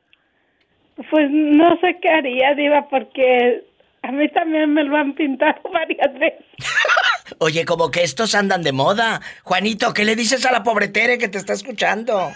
Pues 1.11 1.29
no 1.31 1.79
sé 1.81 1.97
qué 2.03 2.09
haría, 2.09 2.55
Diva, 2.55 2.89
porque 2.89 3.65
A 4.03 4.11
mí 4.13 4.29
también 4.33 4.75
me 4.75 4.85
lo 4.85 4.97
han 4.97 5.15
pintado 5.15 5.61
varias 5.73 6.13
veces. 6.19 6.45
Oye, 7.39 7.65
como 7.65 7.91
que 7.91 8.03
estos 8.03 8.35
andan 8.35 8.63
de 8.63 8.73
moda. 8.73 9.21
Juanito, 9.45 9.95
¿qué 9.95 10.05
le 10.05 10.17
dices 10.17 10.45
a 10.45 10.53
la 10.53 10.63
pobre 10.63 10.89
Tere 10.89 11.19
que 11.19 11.29
te 11.29 11.39
está 11.39 11.53
escuchando? 11.53 12.31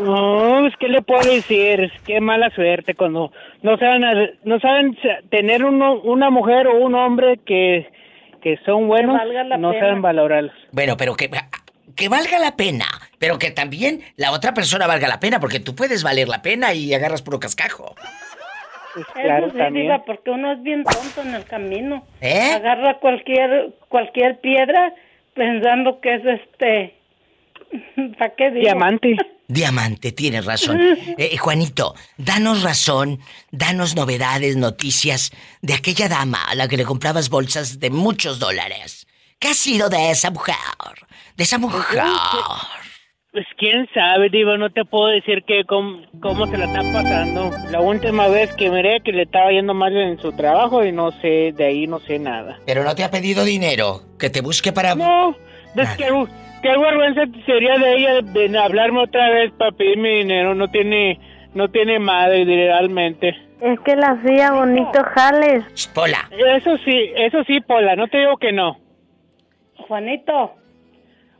No, 0.00 0.58
pues, 0.60 0.74
¿qué 0.78 0.88
le 0.88 1.02
puedo 1.02 1.20
decir? 1.20 1.92
Qué 2.06 2.20
mala 2.20 2.50
suerte 2.50 2.94
cuando 2.94 3.32
no 3.62 3.76
saben, 3.78 4.02
no 4.44 4.58
saben 4.60 4.96
tener 5.30 5.64
uno, 5.64 6.00
una 6.00 6.30
mujer 6.30 6.66
o 6.66 6.78
un 6.78 6.94
hombre 6.94 7.38
que, 7.44 7.90
que 8.42 8.58
son 8.64 8.88
buenos, 8.88 9.20
no 9.58 9.72
saben 9.72 10.02
valorarlos. 10.02 10.54
Bueno, 10.72 10.96
pero 10.96 11.14
que, 11.14 11.30
que 11.94 12.08
valga 12.08 12.38
la 12.38 12.56
pena, 12.56 12.86
pero 13.18 13.38
que 13.38 13.50
también 13.50 14.00
la 14.16 14.32
otra 14.32 14.54
persona 14.54 14.86
valga 14.86 15.08
la 15.08 15.20
pena, 15.20 15.38
porque 15.40 15.60
tú 15.60 15.74
puedes 15.74 16.02
valer 16.02 16.28
la 16.28 16.42
pena 16.42 16.72
y 16.72 16.94
agarras 16.94 17.22
puro 17.22 17.38
cascajo. 17.38 17.94
Pues 18.94 19.06
claro, 19.14 19.46
Eso 19.46 20.02
porque 20.04 20.30
uno 20.30 20.52
es 20.52 20.62
bien 20.62 20.82
tonto 20.82 21.22
en 21.22 21.34
el 21.34 21.44
camino. 21.44 22.04
¿Eh? 22.20 22.52
Agarra 22.54 22.98
cualquier 22.98 23.74
cualquier 23.88 24.40
piedra 24.40 24.92
pensando 25.34 26.00
que 26.00 26.14
es 26.14 26.24
este 26.24 26.94
¿Para 28.18 28.34
qué 28.34 28.50
Diamante. 28.50 29.16
Diamante, 29.50 30.12
tienes 30.12 30.44
razón. 30.44 30.78
Eh, 31.18 31.36
Juanito, 31.36 31.96
danos 32.16 32.62
razón, 32.62 33.18
danos 33.50 33.96
novedades, 33.96 34.56
noticias 34.56 35.32
de 35.60 35.74
aquella 35.74 36.08
dama 36.08 36.44
a 36.44 36.54
la 36.54 36.68
que 36.68 36.76
le 36.76 36.84
comprabas 36.84 37.30
bolsas 37.30 37.80
de 37.80 37.90
muchos 37.90 38.38
dólares. 38.38 39.08
¿Qué 39.40 39.48
ha 39.48 39.54
sido 39.54 39.88
de 39.88 40.12
esa 40.12 40.30
mujer? 40.30 40.54
De 41.36 41.42
esa 41.42 41.58
mujer. 41.58 42.00
Pues 43.32 43.44
quién 43.58 43.88
sabe, 43.92 44.28
Diva, 44.30 44.56
no 44.56 44.70
te 44.70 44.84
puedo 44.84 45.08
decir 45.08 45.42
que 45.44 45.64
cómo, 45.64 46.46
se 46.46 46.56
la 46.56 46.66
está 46.66 46.82
pasando. 46.92 47.50
La 47.70 47.80
última 47.80 48.28
vez 48.28 48.54
que 48.54 48.70
miré 48.70 49.00
que 49.04 49.10
le 49.10 49.22
estaba 49.22 49.50
yendo 49.50 49.74
mal 49.74 49.96
en 49.96 50.20
su 50.20 50.30
trabajo 50.30 50.84
y 50.84 50.92
no 50.92 51.10
sé, 51.20 51.52
de 51.56 51.64
ahí 51.64 51.88
no 51.88 51.98
sé 51.98 52.20
nada. 52.20 52.60
Pero 52.66 52.84
no 52.84 52.94
te 52.94 53.02
ha 53.02 53.10
pedido 53.10 53.42
dinero, 53.42 54.02
que 54.16 54.30
te 54.30 54.42
busque 54.42 54.70
para... 54.72 54.94
No, 54.94 55.36
es 55.74 55.88
que 55.96 56.08
qué 56.62 56.68
vergüenza 56.68 57.22
sería 57.46 57.78
de 57.78 57.96
ella 57.96 58.20
de 58.22 58.58
hablarme 58.58 59.02
otra 59.02 59.30
vez 59.30 59.52
para 59.52 59.72
pedirme 59.72 60.16
dinero. 60.16 60.54
No 60.54 60.68
tiene, 60.68 61.18
no 61.54 61.68
tiene 61.68 61.98
madre, 61.98 62.44
realmente. 62.44 63.36
Es 63.60 63.78
que 63.80 63.94
la 63.94 64.12
hacía 64.12 64.52
bonito, 64.52 65.02
Jales. 65.14 65.88
Pola. 65.94 66.28
Eso 66.30 66.76
sí, 66.78 67.12
eso 67.16 67.44
sí, 67.44 67.60
Pola, 67.60 67.94
no 67.96 68.08
te 68.08 68.18
digo 68.18 68.36
que 68.36 68.52
no. 68.52 68.78
Juanito. 69.86 70.54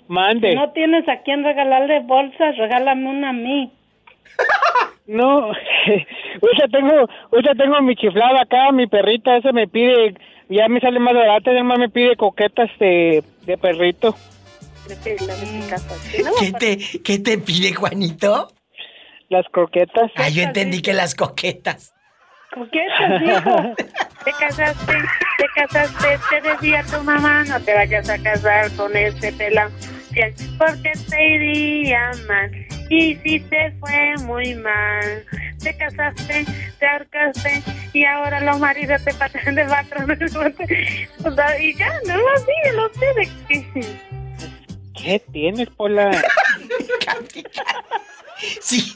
Mande. 0.08 0.54
No 0.54 0.72
tienes 0.72 1.08
a 1.08 1.22
quién 1.22 1.44
regalarle 1.44 2.00
bolsas, 2.00 2.56
regálame 2.56 3.08
una 3.08 3.30
a 3.30 3.32
mí. 3.32 3.72
No, 5.06 5.50
ya 6.60 6.68
tengo, 6.70 7.08
ya 7.42 7.52
tengo 7.56 7.82
mi 7.82 7.96
chiflada 7.96 8.42
acá, 8.42 8.70
mi 8.70 8.86
perrita, 8.86 9.36
ese 9.36 9.52
me 9.52 9.66
pide, 9.66 10.14
ya 10.48 10.68
me 10.68 10.78
sale 10.78 11.00
más 11.00 11.14
barato, 11.14 11.52
ya 11.52 11.64
más 11.64 11.80
me 11.80 11.88
pide 11.88 12.14
coquetas 12.14 12.70
de, 12.78 13.24
de 13.44 13.58
perrito. 13.58 14.14
¿Qué 14.88 16.52
te, 16.52 17.00
¿Qué 17.02 17.18
te 17.18 17.38
pide 17.38 17.72
Juanito? 17.72 18.52
Las 19.28 19.46
coquetas. 19.52 20.10
Ah, 20.16 20.28
yo 20.28 20.42
entendí 20.42 20.82
que 20.82 20.92
las 20.92 21.14
coquetas. 21.14 21.94
Coquetas, 22.52 23.22
hijo. 23.22 23.74
Te 24.24 24.32
casaste, 24.32 24.94
te 25.38 25.46
casaste, 25.54 26.18
te 26.28 26.40
decía 26.42 26.84
tu 26.84 27.02
mamá, 27.02 27.44
no 27.44 27.60
te 27.60 27.72
vayas 27.72 28.10
a 28.10 28.18
casar 28.18 28.70
con 28.72 28.94
ese 28.96 29.32
pelón 29.32 29.72
porque 30.58 30.92
te 31.08 31.28
iría 31.28 32.10
mal. 32.26 32.50
Y 32.88 33.14
si 33.16 33.40
te 33.40 33.72
fue 33.78 34.14
muy 34.24 34.54
mal, 34.56 35.24
te 35.62 35.76
casaste, 35.76 36.44
te 36.78 36.86
ahorcaste 36.86 37.62
y 37.92 38.04
ahora 38.04 38.40
los 38.40 38.58
maridos 38.58 39.02
te 39.04 39.14
pasan 39.14 39.54
de 39.54 39.64
patrón. 39.64 40.18
y 41.60 41.74
ya, 41.76 41.92
no 42.06 42.16
lo 42.16 42.38
sé, 42.38 42.72
no 42.74 42.88
sé 42.88 43.06
de 43.14 43.28
qué. 43.48 43.86
¿Qué 45.02 45.22
tienes, 45.32 45.68
Pola? 45.70 46.10
sí. 48.60 48.92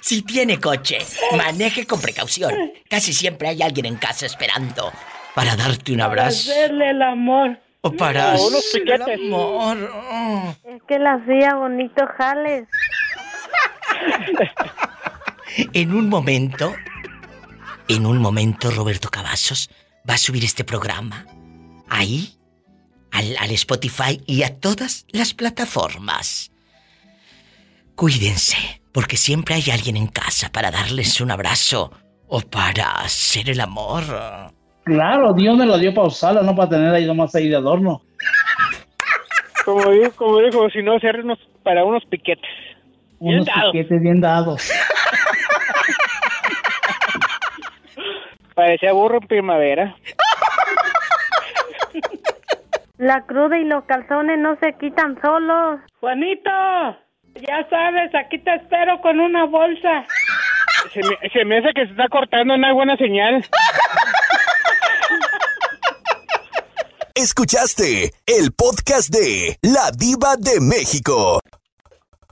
Si 0.00 0.22
tiene 0.22 0.58
coche, 0.58 0.98
maneje 1.36 1.86
con 1.86 2.00
precaución. 2.00 2.72
Casi 2.88 3.12
siempre 3.12 3.48
hay 3.48 3.62
alguien 3.62 3.86
en 3.86 3.96
casa 3.96 4.26
esperando 4.26 4.92
para 5.34 5.56
darte 5.56 5.92
un 5.92 6.00
abrazo. 6.00 6.48
Para 6.48 6.60
hacerle 6.60 6.90
el 6.90 7.02
amor. 7.02 7.58
O 7.80 7.92
para 7.92 8.34
el 8.34 9.02
amor. 9.02 9.90
Es 10.64 10.82
que 10.88 10.98
la 10.98 11.14
hacía 11.14 11.54
bonito, 11.54 12.06
Jales. 12.16 12.66
en 15.72 15.94
un 15.94 16.08
momento, 16.08 16.74
en 17.88 18.06
un 18.06 18.18
momento, 18.18 18.70
Roberto 18.70 19.10
Cavazos 19.10 19.70
va 20.08 20.14
a 20.14 20.18
subir 20.18 20.44
este 20.44 20.64
programa. 20.64 21.26
Ahí, 21.88 22.37
al, 23.12 23.36
al 23.38 23.50
Spotify 23.52 24.20
y 24.26 24.42
a 24.42 24.58
todas 24.58 25.06
las 25.10 25.34
plataformas. 25.34 26.50
Cuídense, 27.94 28.80
porque 28.92 29.16
siempre 29.16 29.56
hay 29.56 29.70
alguien 29.72 29.96
en 29.96 30.06
casa 30.06 30.50
para 30.50 30.70
darles 30.70 31.20
un 31.20 31.30
abrazo 31.30 31.90
o 32.28 32.40
para 32.40 33.00
hacer 33.00 33.50
el 33.50 33.60
amor. 33.60 34.04
Claro, 34.84 35.32
Dios 35.34 35.56
me 35.56 35.66
lo 35.66 35.78
dio 35.78 35.92
para 35.92 36.06
usarla, 36.06 36.42
no 36.42 36.54
para 36.54 36.70
tener 36.70 36.94
ahí 36.94 37.06
nomás 37.06 37.34
ahí 37.34 37.48
de 37.48 37.56
adorno. 37.56 38.02
Como 39.64 39.90
dijo, 39.90 40.12
como 40.16 40.38
dijo 40.40 40.70
si 40.70 40.82
no, 40.82 40.96
hacernos 40.96 41.38
para 41.62 41.84
unos 41.84 42.04
piquetes. 42.06 42.48
Unos 43.18 43.46
piquetes 43.72 44.00
bien 44.00 44.20
dados. 44.20 44.70
Parecía 48.54 48.92
burro 48.92 49.18
en 49.20 49.28
primavera. 49.28 49.94
La 52.98 53.24
cruda 53.26 53.56
y 53.56 53.64
los 53.64 53.84
calzones 53.84 54.40
no 54.40 54.56
se 54.60 54.72
quitan 54.74 55.16
solos. 55.22 55.80
Juanito, 56.00 56.50
ya 57.36 57.64
sabes, 57.70 58.12
aquí 58.12 58.40
te 58.40 58.56
espero 58.56 59.00
con 59.00 59.20
una 59.20 59.44
bolsa. 59.44 60.04
Se 60.92 61.00
me, 61.00 61.30
se 61.32 61.44
me 61.44 61.58
hace 61.58 61.72
que 61.74 61.84
se 61.84 61.92
está 61.92 62.08
cortando, 62.08 62.56
no 62.56 62.66
hay 62.66 62.74
buena 62.74 62.96
señal. 62.96 63.44
Escuchaste 67.14 68.10
el 68.26 68.52
podcast 68.52 69.10
de 69.14 69.56
La 69.62 69.92
Diva 69.96 70.34
de 70.36 70.60
México. 70.60 71.40